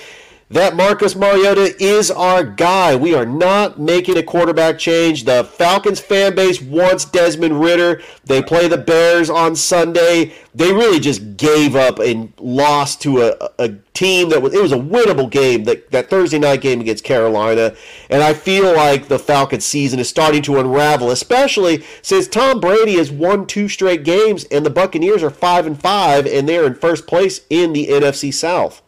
that 0.50 0.74
Marcus 0.74 1.14
Mariota 1.14 1.74
is 1.82 2.10
our 2.10 2.42
guy. 2.42 2.96
We 2.96 3.14
are 3.14 3.26
not 3.26 3.78
making 3.78 4.16
a 4.16 4.22
quarterback 4.22 4.78
change. 4.78 5.24
The 5.24 5.44
Falcons 5.44 6.00
fan 6.00 6.34
base 6.34 6.60
wants 6.60 7.04
Desmond 7.04 7.60
Ridder. 7.60 8.02
They 8.24 8.42
play 8.42 8.66
the 8.66 8.78
Bears 8.78 9.28
on 9.28 9.56
Sunday. 9.56 10.32
They 10.54 10.72
really 10.72 11.00
just 11.00 11.36
gave 11.36 11.76
up 11.76 11.98
and 11.98 12.32
lost 12.38 13.02
to 13.02 13.20
a, 13.22 13.50
a 13.58 13.74
team 13.92 14.30
that 14.30 14.40
was 14.40 14.54
it 14.54 14.62
was 14.62 14.72
a 14.72 14.76
winnable 14.76 15.28
game 15.30 15.64
that, 15.64 15.90
that 15.90 16.08
Thursday 16.08 16.38
night 16.38 16.62
game 16.62 16.80
against 16.80 17.04
Carolina. 17.04 17.74
And 18.08 18.22
I 18.22 18.32
feel 18.32 18.74
like 18.74 19.08
the 19.08 19.18
Falcons 19.18 19.66
season 19.66 20.00
is 20.00 20.08
starting 20.08 20.42
to 20.42 20.58
unravel, 20.58 21.10
especially 21.10 21.84
since 22.00 22.26
Tom 22.26 22.58
Brady 22.58 22.96
has 22.96 23.10
won 23.12 23.46
two 23.46 23.68
straight 23.68 24.02
games 24.02 24.44
and 24.44 24.64
the 24.64 24.70
Buccaneers 24.70 25.22
are 25.22 25.30
five 25.30 25.66
and 25.66 25.78
five 25.78 26.26
and 26.26 26.48
they're 26.48 26.66
in 26.66 26.74
first 26.74 27.06
place 27.06 27.42
in 27.50 27.74
the 27.74 27.88
NFC 27.88 28.32
South. 28.32 28.82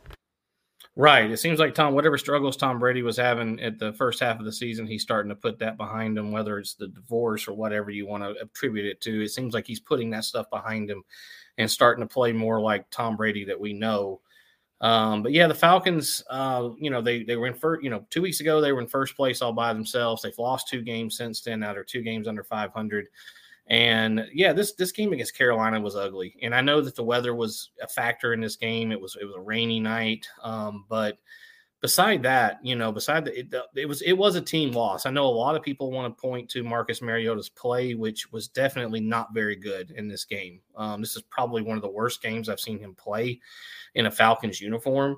Right. 1.01 1.31
It 1.31 1.39
seems 1.39 1.59
like 1.59 1.75
Tom, 1.75 1.95
whatever 1.95 2.19
struggles 2.19 2.59
Tom 2.59 2.79
Brady 2.79 3.01
was 3.01 3.17
having 3.17 3.59
at 3.61 3.79
the 3.79 3.95
first 3.95 4.21
half 4.21 4.39
of 4.39 4.45
the 4.45 4.53
season, 4.53 4.87
he's 4.87 5.01
starting 5.01 5.31
to 5.31 5.35
put 5.35 5.59
that 5.61 5.79
behind 5.79 6.19
him, 6.19 6.31
whether 6.31 6.59
it's 6.59 6.75
the 6.75 6.89
divorce 6.89 7.49
or 7.49 7.55
whatever 7.55 7.91
you 7.91 8.07
want 8.07 8.23
to 8.23 8.39
attribute 8.39 8.85
it 8.85 9.01
to. 9.01 9.25
It 9.25 9.31
seems 9.31 9.55
like 9.55 9.67
he's 9.67 9.81
putting 9.81 10.11
that 10.11 10.25
stuff 10.25 10.51
behind 10.51 10.91
him 10.91 11.03
and 11.57 11.71
starting 11.71 12.07
to 12.07 12.13
play 12.13 12.35
more 12.35 12.61
like 12.61 12.85
Tom 12.91 13.17
Brady 13.17 13.47
that 13.47 13.59
we 13.59 13.73
know. 13.73 14.21
Um, 14.83 15.23
but 15.23 15.33
yeah, 15.33 15.47
the 15.47 15.55
Falcons, 15.55 16.23
uh, 16.29 16.69
you 16.79 16.91
know, 16.91 17.01
they 17.01 17.23
they 17.23 17.37
were 17.37 17.47
in 17.47 17.55
first, 17.55 17.83
you 17.83 17.89
know, 17.89 18.05
two 18.11 18.21
weeks 18.21 18.41
ago 18.41 18.61
they 18.61 18.73
were 18.73 18.83
in 18.83 18.87
first 18.87 19.17
place 19.17 19.41
all 19.41 19.55
by 19.55 19.73
themselves. 19.73 20.21
They've 20.21 20.37
lost 20.37 20.69
two 20.69 20.83
games 20.83 21.17
since 21.17 21.41
then. 21.41 21.61
Now 21.61 21.73
they're 21.73 21.83
two 21.83 22.03
games 22.03 22.29
under 22.29 22.45
500. 22.45 23.07
And 23.71 24.27
yeah, 24.35 24.53
this 24.53 24.73
this 24.73 24.91
game 24.91 25.13
against 25.13 25.37
Carolina 25.37 25.81
was 25.81 25.95
ugly, 25.95 26.35
and 26.43 26.55
I 26.55 26.61
know 26.61 26.81
that 26.81 26.97
the 26.97 27.05
weather 27.05 27.37
was 27.37 27.71
a 27.81 27.87
factor 27.87 28.33
in 28.33 28.41
this 28.41 28.57
game. 28.57 28.91
It 28.91 29.01
was 29.01 29.17
it 29.21 29.25
was 29.25 29.37
a 29.37 29.41
rainy 29.41 29.79
night, 29.79 30.27
um, 30.43 30.85
but 30.89 31.19
beside 31.81 32.23
that, 32.23 32.59
you 32.63 32.75
know, 32.75 32.93
beside 32.93 33.25
the, 33.25 33.39
it, 33.39 33.55
it, 33.75 33.87
was 33.87 34.03
it 34.03 34.13
was 34.13 34.35
a 34.35 34.41
team 34.41 34.73
loss. 34.73 35.07
I 35.07 35.11
know 35.11 35.27
a 35.27 35.29
lot 35.29 35.55
of 35.55 35.63
people 35.63 35.91
want 35.91 36.15
to 36.15 36.21
point 36.21 36.49
to 36.51 36.63
Marcus 36.63 37.01
Mariota's 37.01 37.49
play, 37.49 37.95
which 37.95 38.31
was 38.33 38.49
definitely 38.49 39.01
not 39.01 39.33
very 39.33 39.57
good 39.57 39.93
in 39.93 40.09
this 40.09 40.25
game. 40.25 40.61
Um, 40.77 41.01
this 41.01 41.17
is 41.17 41.23
probably 41.23 41.63
one 41.63 41.77
of 41.77 41.83
the 41.83 41.89
worst 41.89 42.23
games 42.23 42.49
I've 42.49 42.61
seen 42.61 42.79
him 42.79 42.95
play 42.95 43.41
in 43.95 44.07
a 44.07 44.11
Falcons 44.11 44.61
uniform. 44.61 45.17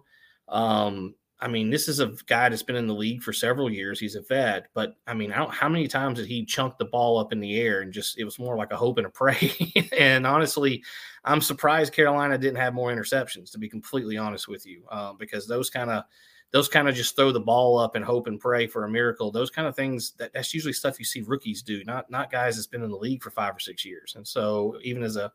Um, 0.49 1.15
I 1.43 1.49
mean, 1.49 1.71
this 1.71 1.89
is 1.89 1.99
a 1.99 2.15
guy 2.27 2.49
that's 2.49 2.63
been 2.63 2.77
in 2.77 2.87
the 2.87 2.95
league 2.95 3.21
for 3.21 3.33
several 3.33 3.69
years. 3.69 3.99
He's 3.99 4.15
a 4.15 4.23
vet, 4.23 4.69
but 4.75 4.95
I 5.09 5.15
mean, 5.15 5.31
how 5.31 5.69
many 5.69 5.89
times 5.89 6.21
did 6.21 6.29
he 6.29 6.45
chunk 6.45 6.79
the 6.79 6.85
ball 6.85 7.19
up 7.19 7.33
in 7.33 7.41
the 7.41 7.59
air 7.61 7.81
and 7.81 7.93
just 7.93 8.17
it 8.17 8.25
was 8.25 8.39
more 8.39 8.57
like 8.57 8.71
a 8.71 8.77
hope 8.77 8.99
and 8.99 9.09
a 9.09 9.11
pray? 9.11 9.53
and 9.99 10.25
honestly, 10.25 10.85
I'm 11.25 11.41
surprised 11.41 11.93
Carolina 11.93 12.39
didn't 12.39 12.61
have 12.61 12.75
more 12.75 12.93
interceptions. 12.93 13.51
To 13.51 13.59
be 13.59 13.69
completely 13.69 14.17
honest 14.17 14.47
with 14.47 14.65
you, 14.65 14.85
uh, 14.89 15.15
because 15.15 15.49
those 15.49 15.69
kind 15.69 15.91
of 15.91 16.05
those 16.53 16.69
kind 16.69 16.89
of 16.89 16.95
just 16.95 17.17
throw 17.17 17.33
the 17.33 17.41
ball 17.41 17.77
up 17.77 17.97
and 17.97 18.05
hope 18.05 18.29
and 18.29 18.39
pray 18.39 18.69
for 18.69 18.85
a 18.85 18.91
miracle. 18.91 19.33
Those 19.33 19.51
kind 19.51 19.67
of 19.67 19.75
things 19.75 20.13
that, 20.19 20.33
that's 20.33 20.55
usually 20.55 20.75
stuff 20.75 20.99
you 20.99 21.05
see 21.05 21.23
rookies 21.23 21.63
do, 21.63 21.83
not 21.85 22.09
not 22.09 22.31
guys 22.31 22.55
that's 22.55 22.69
been 22.69 22.85
in 22.85 22.91
the 22.91 22.97
league 22.97 23.23
for 23.23 23.31
five 23.31 23.57
or 23.57 23.61
six 23.61 23.85
years. 23.85 24.15
And 24.15 24.27
so 24.27 24.79
even 24.83 25.03
as 25.03 25.17
a 25.17 25.33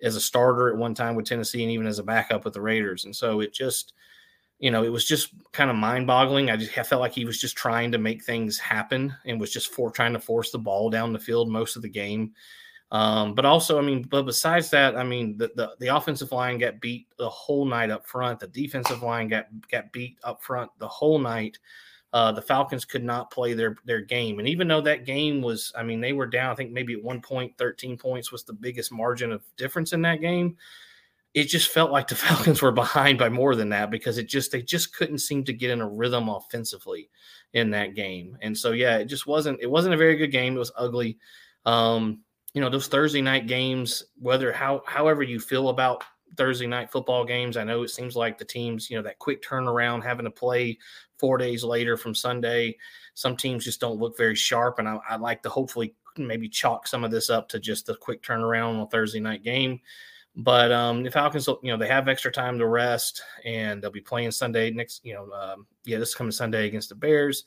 as 0.00 0.14
a 0.14 0.20
starter 0.20 0.68
at 0.68 0.76
one 0.76 0.94
time 0.94 1.16
with 1.16 1.26
Tennessee 1.26 1.64
and 1.64 1.72
even 1.72 1.88
as 1.88 1.98
a 1.98 2.04
backup 2.04 2.44
with 2.44 2.54
the 2.54 2.60
Raiders, 2.60 3.04
and 3.04 3.16
so 3.16 3.40
it 3.40 3.52
just 3.52 3.94
you 4.60 4.70
know, 4.70 4.84
it 4.84 4.92
was 4.92 5.06
just 5.06 5.32
kind 5.52 5.70
of 5.70 5.76
mind 5.76 6.06
boggling. 6.06 6.50
I 6.50 6.56
just 6.56 6.76
I 6.76 6.82
felt 6.82 7.00
like 7.00 7.12
he 7.12 7.24
was 7.24 7.40
just 7.40 7.56
trying 7.56 7.90
to 7.92 7.98
make 7.98 8.22
things 8.22 8.58
happen 8.58 9.16
and 9.24 9.40
was 9.40 9.50
just 9.50 9.72
for 9.72 9.90
trying 9.90 10.12
to 10.12 10.20
force 10.20 10.52
the 10.52 10.58
ball 10.58 10.90
down 10.90 11.12
the 11.12 11.18
field 11.18 11.48
most 11.48 11.76
of 11.76 11.82
the 11.82 11.88
game. 11.88 12.32
Um, 12.92 13.34
but 13.34 13.46
also, 13.46 13.78
I 13.78 13.82
mean, 13.82 14.02
but 14.02 14.24
besides 14.24 14.68
that, 14.70 14.96
I 14.96 15.04
mean, 15.04 15.38
the, 15.38 15.50
the, 15.54 15.74
the 15.78 15.86
offensive 15.88 16.32
line 16.32 16.58
got 16.58 16.80
beat 16.80 17.06
the 17.18 17.28
whole 17.28 17.64
night 17.64 17.90
up 17.90 18.06
front. 18.06 18.40
The 18.40 18.48
defensive 18.48 19.02
line 19.02 19.28
got 19.28 19.46
got 19.70 19.92
beat 19.92 20.18
up 20.24 20.42
front 20.42 20.70
the 20.78 20.88
whole 20.88 21.18
night. 21.18 21.58
Uh, 22.12 22.32
the 22.32 22.42
Falcons 22.42 22.84
could 22.84 23.04
not 23.04 23.30
play 23.30 23.54
their 23.54 23.76
their 23.86 24.02
game, 24.02 24.40
and 24.40 24.48
even 24.48 24.68
though 24.68 24.80
that 24.82 25.06
game 25.06 25.40
was, 25.40 25.72
I 25.74 25.84
mean, 25.84 26.02
they 26.02 26.12
were 26.12 26.26
down. 26.26 26.50
I 26.50 26.54
think 26.54 26.72
maybe 26.72 26.92
at 26.94 27.02
one 27.02 27.22
point, 27.22 27.56
thirteen 27.56 27.96
points 27.96 28.30
was 28.30 28.44
the 28.44 28.52
biggest 28.52 28.92
margin 28.92 29.32
of 29.32 29.42
difference 29.56 29.94
in 29.94 30.02
that 30.02 30.20
game 30.20 30.58
it 31.34 31.44
just 31.44 31.68
felt 31.68 31.90
like 31.90 32.08
the 32.08 32.14
Falcons 32.16 32.62
were 32.62 32.72
behind 32.72 33.18
by 33.18 33.28
more 33.28 33.54
than 33.54 33.68
that 33.70 33.90
because 33.90 34.18
it 34.18 34.28
just 34.28 34.52
they 34.52 34.62
just 34.62 34.94
couldn't 34.94 35.18
seem 35.18 35.44
to 35.44 35.52
get 35.52 35.70
in 35.70 35.80
a 35.80 35.88
rhythm 35.88 36.28
offensively 36.28 37.10
in 37.52 37.70
that 37.70 37.94
game. 37.94 38.36
And 38.42 38.56
so 38.56 38.72
yeah, 38.72 38.98
it 38.98 39.06
just 39.06 39.26
wasn't 39.26 39.60
it 39.60 39.70
wasn't 39.70 39.94
a 39.94 39.98
very 39.98 40.16
good 40.16 40.32
game. 40.32 40.56
It 40.56 40.60
was 40.60 40.72
ugly. 40.76 41.18
Um, 41.66 42.20
you 42.54 42.60
know, 42.60 42.70
those 42.70 42.88
Thursday 42.88 43.20
night 43.20 43.46
games, 43.46 44.02
whether 44.18 44.52
how 44.52 44.82
however 44.86 45.22
you 45.22 45.38
feel 45.38 45.68
about 45.68 46.02
Thursday 46.36 46.66
night 46.66 46.90
football 46.90 47.24
games, 47.24 47.56
I 47.56 47.64
know 47.64 47.82
it 47.82 47.88
seems 47.90 48.16
like 48.16 48.38
the 48.38 48.44
teams, 48.44 48.90
you 48.90 48.96
know, 48.96 49.02
that 49.02 49.18
quick 49.18 49.42
turnaround 49.42 50.02
having 50.02 50.24
to 50.24 50.30
play 50.30 50.78
four 51.18 51.38
days 51.38 51.62
later 51.62 51.96
from 51.96 52.14
Sunday. 52.14 52.76
Some 53.14 53.36
teams 53.36 53.64
just 53.64 53.80
don't 53.80 53.98
look 53.98 54.16
very 54.16 54.34
sharp. 54.34 54.78
And 54.78 54.88
I, 54.88 54.98
I 55.08 55.16
like 55.16 55.42
to 55.42 55.48
hopefully 55.48 55.94
maybe 56.16 56.48
chalk 56.48 56.86
some 56.86 57.04
of 57.04 57.10
this 57.10 57.30
up 57.30 57.48
to 57.50 57.60
just 57.60 57.86
the 57.86 57.94
quick 57.96 58.22
turnaround 58.22 58.74
on 58.74 58.80
a 58.80 58.86
Thursday 58.86 59.20
night 59.20 59.42
game. 59.42 59.80
But 60.36 60.70
um, 60.70 61.02
the 61.02 61.10
Falcons, 61.10 61.48
you 61.48 61.72
know, 61.72 61.76
they 61.76 61.88
have 61.88 62.08
extra 62.08 62.30
time 62.30 62.58
to 62.58 62.66
rest, 62.66 63.22
and 63.44 63.82
they'll 63.82 63.90
be 63.90 64.00
playing 64.00 64.30
Sunday 64.30 64.70
next. 64.70 65.04
You 65.04 65.14
know, 65.14 65.32
um, 65.32 65.66
yeah, 65.84 65.98
this 65.98 66.14
coming 66.14 66.30
Sunday 66.30 66.66
against 66.66 66.88
the 66.88 66.94
Bears, 66.94 67.44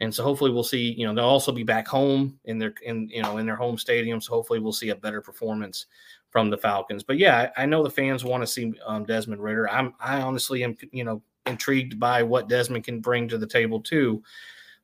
and 0.00 0.12
so 0.12 0.24
hopefully 0.24 0.50
we'll 0.50 0.64
see. 0.64 0.92
You 0.92 1.06
know, 1.06 1.14
they'll 1.14 1.24
also 1.24 1.52
be 1.52 1.62
back 1.62 1.86
home 1.86 2.38
in 2.44 2.58
their 2.58 2.74
in 2.82 3.08
you 3.08 3.22
know 3.22 3.38
in 3.38 3.46
their 3.46 3.56
home 3.56 3.78
stadium. 3.78 4.20
So 4.20 4.32
hopefully 4.32 4.58
we'll 4.58 4.72
see 4.72 4.88
a 4.88 4.96
better 4.96 5.20
performance 5.20 5.86
from 6.30 6.50
the 6.50 6.58
Falcons. 6.58 7.04
But 7.04 7.18
yeah, 7.18 7.50
I, 7.56 7.62
I 7.62 7.66
know 7.66 7.84
the 7.84 7.90
fans 7.90 8.24
want 8.24 8.42
to 8.42 8.46
see 8.46 8.74
um, 8.84 9.04
Desmond 9.04 9.42
Ridder. 9.42 9.70
I'm 9.70 9.94
I 10.00 10.20
honestly 10.20 10.64
am 10.64 10.76
you 10.90 11.04
know 11.04 11.22
intrigued 11.46 12.00
by 12.00 12.24
what 12.24 12.48
Desmond 12.48 12.84
can 12.84 13.00
bring 13.00 13.28
to 13.28 13.38
the 13.38 13.46
table 13.46 13.80
too. 13.80 14.22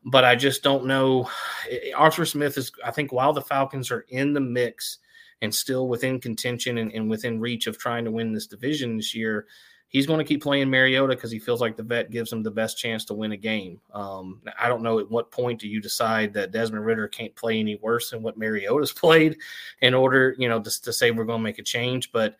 But 0.05 0.24
I 0.24 0.36
just 0.36 0.62
don't 0.62 0.86
know. 0.86 1.28
Arthur 1.97 2.24
Smith 2.24 2.57
is, 2.57 2.70
I 2.84 2.93
think, 2.93 3.12
while 3.12 3.32
the 3.32 3.43
Falcons 3.43 3.90
are 3.90 4.05
in 4.09 4.32
the 4.32 4.40
mix 4.40 4.99
and 5.43 5.55
still 5.55 5.88
within 5.88 6.20
contention 6.20 6.78
and, 6.78 6.93
and 6.93 7.11
within 7.11 7.40
reach 7.40 7.66
of 7.66 7.76
trying 7.76 8.05
to 8.05 8.11
win 8.11 8.32
this 8.32 8.47
division 8.47 8.97
this 8.97 9.14
year, 9.14 9.47
he's 9.88 10.07
going 10.07 10.18
to 10.18 10.24
keep 10.24 10.40
playing 10.40 10.70
Mariota 10.70 11.14
because 11.14 11.32
he 11.32 11.40
feels 11.40 11.61
like 11.61 11.76
the 11.76 11.82
vet 11.82 12.11
gives 12.11 12.32
him 12.32 12.43
the 12.43 12.51
best 12.51 12.78
chance 12.78 13.05
to 13.05 13.14
win 13.14 13.32
a 13.32 13.36
game. 13.36 13.80
Um, 13.93 14.40
I 14.59 14.68
don't 14.68 14.82
know 14.82 15.01
at 15.01 15.11
what 15.11 15.32
point 15.32 15.61
do 15.61 15.68
you 15.68 15.80
decide 15.80 16.32
that 16.34 16.53
Desmond 16.53 16.86
Ridder 16.86 17.09
can't 17.09 17.34
play 17.34 17.59
any 17.59 17.74
worse 17.74 18.11
than 18.11 18.22
what 18.22 18.38
Mariota's 18.38 18.93
played 18.93 19.36
in 19.80 19.95
order, 19.95 20.34
you 20.38 20.49
know, 20.49 20.61
to, 20.61 20.82
to 20.82 20.93
say 20.93 21.11
we're 21.11 21.24
going 21.24 21.40
to 21.40 21.45
make 21.45 21.59
a 21.59 21.62
change. 21.62 22.12
But 22.12 22.36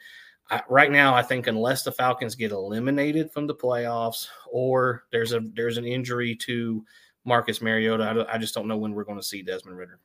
I, 0.49 0.63
right 0.69 0.91
now, 0.91 1.13
I 1.13 1.23
think 1.23 1.49
unless 1.49 1.83
the 1.83 1.93
Falcons 1.93 2.37
get 2.37 2.53
eliminated 2.53 3.33
from 3.33 3.49
the 3.49 3.55
playoffs 3.55 4.29
or 4.51 5.05
there's 5.11 5.33
a 5.33 5.41
there's 5.55 5.77
an 5.77 5.85
injury 5.85 6.37
to 6.37 6.85
Marcus 7.25 7.61
Mariota, 7.61 8.27
I, 8.31 8.37
I 8.37 8.39
just 8.39 8.55
don't 8.55 8.69
know 8.69 8.77
when 8.77 8.95
we're 8.95 9.05
going 9.05 9.19
to 9.19 9.25
see 9.25 9.43
Desmond 9.43 9.77
Ridder. 9.77 9.99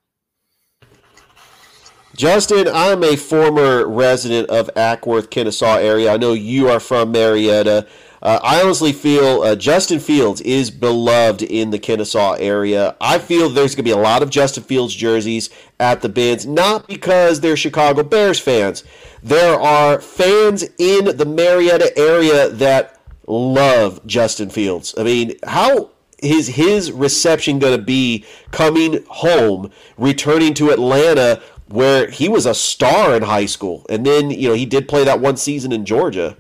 Justin, 2.18 2.68
I'm 2.68 3.04
a 3.04 3.16
former 3.16 3.88
resident 3.88 4.50
of 4.50 4.72
Acworth, 4.74 5.30
Kennesaw 5.30 5.76
area. 5.76 6.12
I 6.12 6.18
know 6.18 6.34
you 6.34 6.68
are 6.68 6.80
from 6.80 7.12
Marietta. 7.12 7.86
Uh, 8.24 8.40
I 8.42 8.60
honestly 8.60 8.92
feel 8.92 9.44
uh, 9.44 9.56
Justin 9.56 10.00
Fields 10.00 10.42
is 10.42 10.72
beloved 10.72 11.44
in 11.44 11.70
the 11.70 11.78
Kennesaw 11.78 12.34
area. 12.40 12.96
I 13.00 13.20
feel 13.20 13.50
there's 13.50 13.76
going 13.76 13.84
to 13.86 13.90
be 13.90 13.92
a 13.92 13.98
lot 13.98 14.24
of 14.24 14.32
Justin 14.32 14.64
Fields 14.64 14.96
jerseys 14.96 15.52
at 15.80 16.02
the 16.02 16.10
bids, 16.10 16.48
not 16.48 16.88
because 16.88 17.42
they're 17.42 17.56
Chicago 17.56 18.02
Bears 18.02 18.40
fans. 18.40 18.84
There 19.22 19.60
are 19.60 20.02
fans 20.02 20.64
in 20.80 21.18
the 21.18 21.26
Marietta 21.26 21.96
area 21.96 22.50
that 22.50 23.00
love 23.28 24.04
Justin 24.08 24.50
Fields. 24.50 24.96
I 24.98 25.04
mean, 25.04 25.34
how 25.46 25.92
is 26.20 26.48
his 26.48 26.92
reception 26.92 27.60
going 27.60 27.78
to 27.78 27.84
be 27.84 28.26
coming 28.50 29.06
home, 29.08 29.72
returning 29.98 30.56
to 30.56 30.72
Atlanta 30.72 31.42
where 31.70 32.10
he 32.10 32.30
was 32.30 32.46
a 32.46 32.54
star 32.54 33.16
in 33.16 33.24
high 33.24 33.46
school, 33.46 33.86
and 33.90 34.06
then 34.06 34.32
you 34.32 34.50
know 34.50 34.56
he 34.56 34.66
did 34.66 34.88
play 34.88 35.04
that 35.04 35.20
one 35.20 35.38
season 35.38 35.72
in 35.72 35.86
Georgia. 35.86 36.38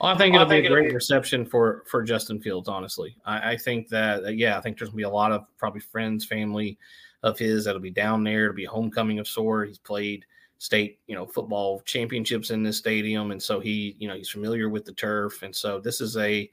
Well, 0.00 0.12
I 0.12 0.18
think 0.18 0.34
it'll 0.34 0.46
I 0.46 0.50
think 0.50 0.64
be 0.64 0.66
a 0.66 0.70
great 0.70 0.88
be... 0.88 0.94
reception 0.94 1.46
for 1.46 1.84
for 1.86 2.02
Justin 2.02 2.40
Fields. 2.40 2.68
Honestly, 2.68 3.16
I, 3.24 3.52
I 3.52 3.56
think 3.56 3.88
that 3.88 4.36
yeah, 4.36 4.58
I 4.58 4.60
think 4.60 4.78
there's 4.78 4.90
gonna 4.90 4.96
be 4.96 5.02
a 5.04 5.10
lot 5.10 5.32
of 5.32 5.46
probably 5.58 5.80
friends, 5.80 6.24
family 6.24 6.78
of 7.22 7.38
his 7.38 7.64
that'll 7.64 7.80
be 7.80 7.90
down 7.90 8.24
there. 8.24 8.44
It'll 8.44 8.56
be 8.56 8.64
homecoming 8.64 9.18
of 9.18 9.28
sort. 9.28 9.68
He's 9.68 9.78
played 9.78 10.24
state 10.58 11.00
you 11.08 11.14
know 11.14 11.26
football 11.26 11.80
championships 11.84 12.50
in 12.50 12.62
this 12.62 12.78
stadium, 12.78 13.30
and 13.30 13.42
so 13.42 13.60
he 13.60 13.96
you 13.98 14.08
know 14.08 14.14
he's 14.14 14.28
familiar 14.28 14.68
with 14.68 14.84
the 14.84 14.92
turf, 14.92 15.42
and 15.42 15.54
so 15.54 15.80
this 15.80 16.00
is 16.00 16.16
a 16.16 16.50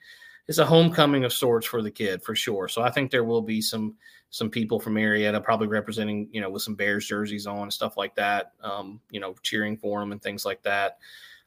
it's 0.50 0.58
a 0.58 0.66
homecoming 0.66 1.26
of 1.26 1.32
sorts 1.32 1.68
for 1.68 1.84
the 1.84 1.92
kid 1.92 2.24
for 2.24 2.34
sure. 2.34 2.68
So 2.68 2.82
I 2.82 2.90
think 2.90 3.12
there 3.12 3.24
will 3.24 3.44
be 3.44 3.62
some 3.62 3.96
some 4.32 4.50
people 4.50 4.80
from 4.80 4.96
Marietta, 4.96 5.40
probably 5.42 5.68
representing, 5.68 6.28
you 6.32 6.42
know, 6.42 6.50
with 6.50 6.64
some 6.64 6.74
Bears 6.74 7.06
jerseys 7.06 7.46
on 7.46 7.62
and 7.64 7.74
stuff 7.74 7.98
like 7.98 8.16
that, 8.16 8.54
um, 8.64 9.00
you 9.12 9.20
know, 9.20 9.36
cheering 9.44 9.78
for 9.78 10.00
them 10.00 10.12
and 10.12 10.22
things 10.22 10.46
like 10.46 10.64
that. 10.64 10.98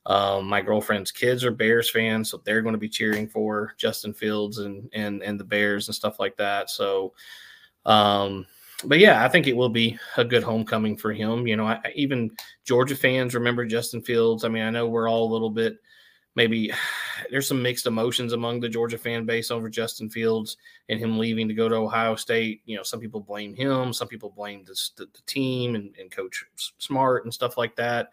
Um, 0.07 0.47
my 0.47 0.63
girlfriend's 0.63 1.11
kids 1.11 1.45
are 1.45 1.51
Bears 1.51 1.91
fans, 1.91 2.31
so 2.31 2.41
they're 2.45 2.63
going 2.63 2.75
to 2.75 2.79
be 2.79 2.89
cheering 2.89 3.27
for 3.27 3.75
Justin 3.77 4.15
Fields 4.15 4.59
and 4.59 4.89
and 4.93 5.21
and 5.21 5.39
the 5.39 5.45
Bears 5.45 5.89
and 5.89 5.97
stuff 5.97 6.21
like 6.21 6.37
that. 6.37 6.71
So, 6.71 7.13
um, 7.85 8.47
but 8.85 9.01
yeah, 9.01 9.25
I 9.25 9.29
think 9.29 9.49
it 9.49 9.57
will 9.57 9.69
be 9.69 9.99
a 10.17 10.25
good 10.25 10.45
homecoming 10.45 10.97
for 10.97 11.13
him. 11.13 11.49
You 11.49 11.57
know, 11.57 11.67
I, 11.67 11.81
even 11.97 12.31
Georgia 12.65 12.95
fans 12.95 13.35
remember 13.35 13.67
Justin 13.67 14.01
Fields. 14.01 14.45
I 14.45 14.49
mean, 14.49 14.63
I 14.63 14.71
know 14.71 14.87
we're 14.87 15.11
all 15.11 15.25
a 15.29 15.33
little 15.33 15.51
bit 15.51 15.79
maybe 16.35 16.73
there's 17.31 17.49
some 17.49 17.63
mixed 17.63 17.87
emotions 17.87 18.33
among 18.33 18.61
the 18.61 18.69
Georgia 18.69 18.99
fan 18.99 19.25
base 19.25 19.51
over 19.51 19.69
Justin 19.69 20.11
Fields 20.11 20.57
and 20.89 20.99
him 20.99 21.19
leaving 21.19 21.49
to 21.49 21.55
go 21.55 21.69
to 21.69 21.77
Ohio 21.77 22.15
State. 22.17 22.63
You 22.67 22.77
know, 22.77 22.83
some 22.83 23.01
people 23.01 23.21
blame 23.21 23.55
him, 23.55 23.93
some 23.93 24.09
people 24.09 24.31
blame 24.31 24.65
the, 24.65 24.79
the, 24.97 25.07
the 25.07 25.23
team 25.27 25.75
and, 25.75 25.95
and 25.99 26.11
Coach 26.11 26.45
Smart 26.79 27.25
and 27.25 27.33
stuff 27.33 27.57
like 27.57 27.77
that. 27.77 28.09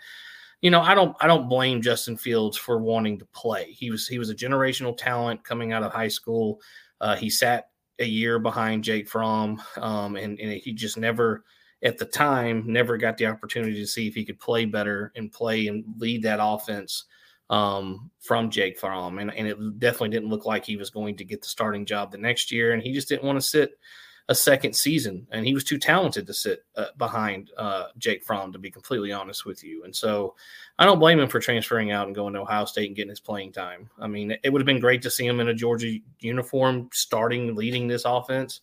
You 0.62 0.72
know, 0.72 0.82
I 0.82 0.94
don't 0.94 1.16
I 1.22 1.28
don't 1.28 1.48
blame 1.48 1.82
Justin 1.82 2.18
Fields 2.18 2.58
for 2.58 2.80
wanting 2.80 3.18
to 3.20 3.26
play. 3.28 3.72
He 3.72 3.92
was 3.92 4.08
he 4.08 4.20
was 4.20 4.30
a 4.30 4.36
generational 4.36 4.96
talent 4.98 5.44
coming 5.44 5.72
out 5.72 5.84
of 5.84 5.94
high 5.94 6.10
school. 6.10 6.60
Uh, 7.00 7.16
he 7.16 7.30
sat 7.30 7.70
a 8.00 8.06
year 8.06 8.40
behind 8.40 8.84
Jake 8.84 9.08
Fromm, 9.08 9.62
um, 9.78 10.16
and, 10.16 10.40
and 10.40 10.52
he 10.52 10.74
just 10.74 10.98
never 10.98 11.44
at 11.82 11.98
the 11.98 12.06
time 12.06 12.64
never 12.68 12.98
got 12.98 13.18
the 13.18 13.26
opportunity 13.26 13.76
to 13.76 13.88
see 13.88 14.08
if 14.08 14.16
he 14.16 14.26
could 14.26 14.40
play 14.40 14.66
better 14.66 15.14
and 15.16 15.32
play 15.32 15.68
and 15.68 15.86
lead 15.98 16.24
that 16.24 16.40
offense 16.42 17.06
um, 17.50 18.12
from 18.20 18.50
Jake 18.50 18.78
Fromm, 18.78 19.20
and, 19.20 19.34
and 19.34 19.48
it 19.48 19.80
definitely 19.80 20.10
didn't 20.10 20.30
look 20.30 20.46
like 20.46 20.66
he 20.66 20.78
was 20.78 20.90
going 20.90 21.18
to 21.18 21.24
get 21.24 21.42
the 21.42 21.48
starting 21.48 21.86
job 21.86 22.12
the 22.12 22.18
next 22.18 22.52
year. 22.52 22.74
And 22.74 22.82
he 22.82 22.94
just 22.94 23.10
didn't 23.10 23.24
want 23.24 23.40
to 23.40 23.48
sit 23.48 23.80
a 24.28 24.36
second 24.36 24.76
season, 24.76 25.26
and 25.32 25.44
he 25.44 25.56
was 25.56 25.64
too 25.64 25.80
talented 25.80 26.28
to 26.28 26.34
sit 26.36 26.64
uh, 26.76 26.86
behind 27.00 27.50
uh, 27.58 27.88
Jake 27.98 28.24
Fromm, 28.24 28.54
to 28.54 28.60
be 28.60 28.70
completely 28.70 29.12
honest 29.12 29.44
with 29.44 29.64
you. 29.64 29.84
And 29.84 29.96
so, 29.96 30.36
I 30.78 30.86
don't 30.86 31.00
blame 31.00 31.20
him 31.20 31.28
for 31.28 31.40
transferring 31.40 31.92
out 31.92 32.06
and 32.06 32.16
going 32.16 32.36
to 32.36 32.42
Ohio 32.42 32.66
State 32.66 32.88
and 32.88 32.96
getting 32.96 33.10
his 33.10 33.20
playing 33.20 33.54
time. 33.54 33.90
I 34.00 34.06
mean, 34.06 34.38
it 34.44 34.50
would 34.50 34.62
have 34.62 34.68
been 34.68 34.80
great 34.80 35.02
to 35.02 35.10
see 35.10 35.26
him 35.26 35.40
in 35.40 35.48
a 35.48 35.54
Georgia 35.54 35.98
uniform, 36.20 36.90
starting 36.94 37.56
leading 37.56 37.88
this 37.88 38.06
offense. 38.06 38.62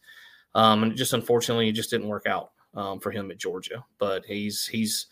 Um, 0.55 0.85
and 0.85 0.97
just 0.97 1.13
unfortunately, 1.13 1.69
it 1.69 1.73
just 1.73 1.91
didn't 1.91 2.09
work 2.09 2.27
out 2.27 2.53
um, 2.75 3.01
for 3.01 3.11
him 3.11 3.31
at 3.33 3.39
Georgia. 3.39 3.85
But 3.99 4.25
he's 4.25 4.67
he's 4.67 5.09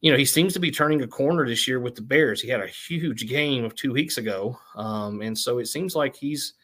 you 0.00 0.10
know, 0.10 0.18
he 0.18 0.24
seems 0.24 0.52
to 0.52 0.60
be 0.60 0.70
turning 0.70 1.02
a 1.02 1.06
corner 1.06 1.46
this 1.46 1.66
year 1.66 1.80
with 1.80 1.94
the 1.94 2.02
Bears. 2.02 2.40
He 2.40 2.48
had 2.48 2.60
a 2.60 2.66
huge 2.66 3.26
game 3.28 3.64
of 3.64 3.74
two 3.74 3.92
weeks 3.92 4.18
ago. 4.18 4.58
Um, 4.76 5.22
and 5.22 5.36
so 5.36 5.58
it 5.58 5.66
seems 5.66 5.96
like 5.96 6.14
he's 6.14 6.54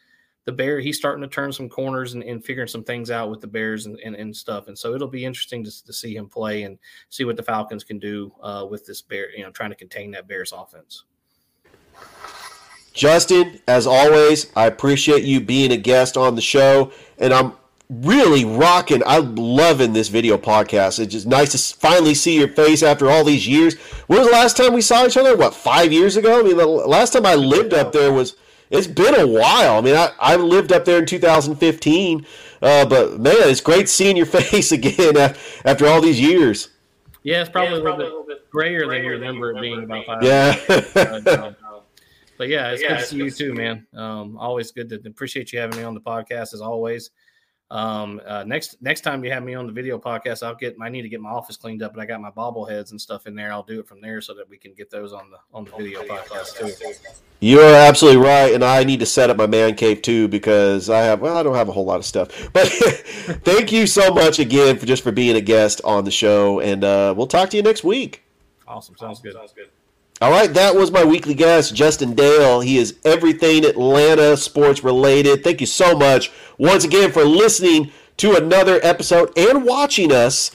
the 0.45 0.51
Bear, 0.51 0.79
he's 0.79 0.97
starting 0.97 1.21
to 1.21 1.27
turn 1.27 1.51
some 1.51 1.69
corners 1.69 2.13
and, 2.13 2.23
and 2.23 2.43
figuring 2.43 2.67
some 2.67 2.83
things 2.83 3.11
out 3.11 3.29
with 3.29 3.41
the 3.41 3.47
Bears 3.47 3.85
and, 3.85 3.99
and, 3.99 4.15
and, 4.15 4.35
stuff. 4.35 4.67
And 4.67 4.77
so 4.77 4.95
it'll 4.95 5.07
be 5.07 5.23
interesting 5.23 5.63
to, 5.63 5.85
to 5.85 5.93
see 5.93 6.15
him 6.15 6.27
play 6.27 6.63
and 6.63 6.79
see 7.09 7.25
what 7.25 7.37
the 7.37 7.43
Falcons 7.43 7.83
can 7.83 7.99
do 7.99 8.33
uh, 8.41 8.65
with 8.69 8.85
this 8.85 9.01
Bear, 9.01 9.35
you 9.35 9.43
know, 9.43 9.51
trying 9.51 9.69
to 9.69 9.75
contain 9.75 10.11
that 10.11 10.27
Bears 10.27 10.51
offense. 10.51 11.03
Justin, 12.93 13.59
as 13.67 13.87
always, 13.87 14.51
I 14.55 14.65
appreciate 14.65 15.23
you 15.23 15.39
being 15.39 15.71
a 15.71 15.77
guest 15.77 16.17
on 16.17 16.35
the 16.35 16.41
show, 16.41 16.91
and 17.19 17.33
I'm 17.33 17.53
really 17.91 18.45
rocking. 18.45 19.03
I'm 19.05 19.35
loving 19.35 19.91
this 19.91 20.07
video 20.07 20.37
podcast. 20.37 20.99
It's 20.99 21.11
just 21.11 21.27
nice 21.27 21.51
to 21.51 21.77
finally 21.77 22.13
see 22.15 22.39
your 22.39 22.47
face 22.47 22.81
after 22.81 23.09
all 23.09 23.25
these 23.25 23.47
years. 23.47 23.75
When 24.07 24.19
was 24.19 24.27
the 24.29 24.33
last 24.33 24.55
time 24.55 24.73
we 24.73 24.81
saw 24.81 25.05
each 25.05 25.17
other? 25.17 25.35
What, 25.35 25.53
five 25.53 25.91
years 25.91 26.15
ago? 26.15 26.39
I 26.39 26.43
mean, 26.43 26.57
the 26.57 26.65
last 26.65 27.13
time 27.13 27.25
I 27.25 27.35
lived 27.35 27.73
up 27.73 27.91
there 27.91 28.11
was. 28.11 28.35
It's 28.69 28.87
been 28.87 29.19
a 29.19 29.27
while. 29.27 29.79
I 29.79 29.81
mean, 29.81 29.97
I, 29.97 30.11
I 30.17 30.37
lived 30.37 30.71
up 30.71 30.85
there 30.85 30.97
in 30.97 31.05
2015, 31.05 32.25
uh, 32.61 32.85
but 32.85 33.19
man, 33.19 33.35
it's 33.49 33.59
great 33.59 33.89
seeing 33.89 34.15
your 34.15 34.25
face 34.27 34.71
again 34.71 35.17
after 35.65 35.87
all 35.87 35.99
these 35.99 36.21
years. 36.21 36.69
Yeah, 37.21 37.41
it's 37.41 37.49
probably, 37.49 37.71
yeah, 37.71 37.75
it's 37.75 37.83
probably 37.83 38.05
a, 38.05 38.07
little 38.07 38.25
bit 38.25 38.49
grayer, 38.49 38.87
than 38.87 39.03
you 39.03 39.09
remember 39.09 39.51
it 39.51 39.59
being 39.59 39.83
about 39.83 40.05
five. 40.05 40.23
Yeah. 40.23 40.55
uh, 40.95 41.51
but 42.37 42.47
yeah, 42.47 42.71
it's 42.71 42.81
yeah, 42.81 42.87
good 42.87 42.99
to 42.99 43.05
see 43.05 43.17
you 43.17 43.29
too, 43.29 43.53
man. 43.53 43.85
Um, 43.93 44.37
always 44.37 44.71
good 44.71 44.87
to 44.87 45.01
appreciate 45.05 45.51
you 45.51 45.59
having 45.59 45.77
me 45.77 45.83
on 45.83 45.93
the 45.93 45.99
podcast 45.99 46.53
as 46.53 46.61
always. 46.61 47.11
Um, 47.71 48.19
uh, 48.27 48.43
next 48.43 48.81
next 48.81 48.99
time 48.99 49.23
you 49.23 49.31
have 49.31 49.43
me 49.43 49.53
on 49.53 49.65
the 49.65 49.71
video 49.71 49.97
podcast, 49.97 50.45
I'll 50.45 50.55
get 50.55 50.75
I 50.81 50.89
need 50.89 51.03
to 51.03 51.09
get 51.09 51.21
my 51.21 51.29
office 51.29 51.55
cleaned 51.55 51.81
up, 51.81 51.93
but 51.93 52.01
I 52.01 52.05
got 52.05 52.19
my 52.19 52.29
bobbleheads 52.29 52.91
and 52.91 52.99
stuff 52.99 53.27
in 53.27 53.33
there. 53.33 53.49
I'll 53.53 53.63
do 53.63 53.79
it 53.79 53.87
from 53.87 54.01
there 54.01 54.19
so 54.19 54.33
that 54.33 54.49
we 54.49 54.57
can 54.57 54.73
get 54.73 54.91
those 54.91 55.13
on 55.13 55.31
the 55.31 55.37
on 55.53 55.63
the 55.63 55.71
video 55.71 56.03
podcast 56.03 56.57
too. 56.57 56.93
You 57.39 57.61
are 57.61 57.73
absolutely 57.73 58.21
right, 58.21 58.53
and 58.53 58.61
I 58.61 58.83
need 58.83 58.99
to 58.99 59.05
set 59.05 59.29
up 59.29 59.37
my 59.37 59.47
man 59.47 59.75
cave 59.75 60.01
too 60.01 60.27
because 60.27 60.89
I 60.89 60.99
have 61.03 61.21
well, 61.21 61.37
I 61.37 61.43
don't 61.43 61.55
have 61.55 61.69
a 61.69 61.71
whole 61.71 61.85
lot 61.85 61.97
of 61.97 62.05
stuff. 62.05 62.29
But 62.53 62.67
thank 63.45 63.71
you 63.71 63.87
so 63.87 64.13
much 64.13 64.39
again 64.39 64.77
for 64.77 64.85
just 64.85 65.01
for 65.01 65.13
being 65.13 65.37
a 65.37 65.41
guest 65.41 65.79
on 65.85 66.03
the 66.03 66.11
show, 66.11 66.59
and 66.59 66.83
uh, 66.83 67.13
we'll 67.15 67.27
talk 67.27 67.51
to 67.51 67.57
you 67.57 67.63
next 67.63 67.85
week. 67.85 68.23
Awesome, 68.67 68.97
sounds 68.97 69.19
awesome. 69.19 69.23
good. 69.23 69.33
Sounds 69.33 69.53
good. 69.53 69.69
All 70.21 70.29
right, 70.29 70.53
that 70.53 70.75
was 70.75 70.91
my 70.91 71.03
weekly 71.03 71.33
guest, 71.33 71.73
Justin 71.73 72.13
Dale. 72.13 72.61
He 72.61 72.77
is 72.77 72.95
everything 73.03 73.65
Atlanta 73.65 74.37
sports 74.37 74.83
related. 74.83 75.43
Thank 75.43 75.61
you 75.61 75.65
so 75.65 75.97
much 75.97 76.31
once 76.59 76.83
again 76.83 77.11
for 77.11 77.23
listening 77.23 77.91
to 78.17 78.35
another 78.35 78.79
episode 78.83 79.35
and 79.35 79.65
watching 79.65 80.11
us. 80.11 80.51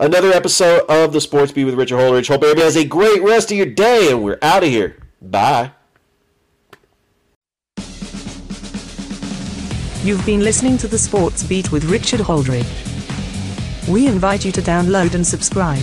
Another 0.00 0.32
episode 0.32 0.84
of 0.88 1.12
the 1.12 1.20
Sports 1.20 1.52
Beat 1.52 1.64
with 1.64 1.74
Richard 1.74 1.98
Holdridge. 1.98 2.26
Hope 2.26 2.42
everybody 2.42 2.62
has 2.62 2.76
a 2.76 2.84
great 2.84 3.22
rest 3.22 3.52
of 3.52 3.56
your 3.56 3.66
day, 3.66 4.10
and 4.10 4.24
we're 4.24 4.38
out 4.42 4.64
of 4.64 4.68
here. 4.68 4.96
Bye. 5.22 5.70
You've 10.02 10.24
been 10.26 10.40
listening 10.40 10.76
to 10.78 10.88
the 10.88 10.98
Sports 10.98 11.44
Beat 11.44 11.70
with 11.70 11.84
Richard 11.84 12.20
Holdridge. 12.20 12.66
We 13.88 14.08
invite 14.08 14.44
you 14.44 14.50
to 14.52 14.60
download 14.60 15.14
and 15.14 15.24
subscribe. 15.24 15.82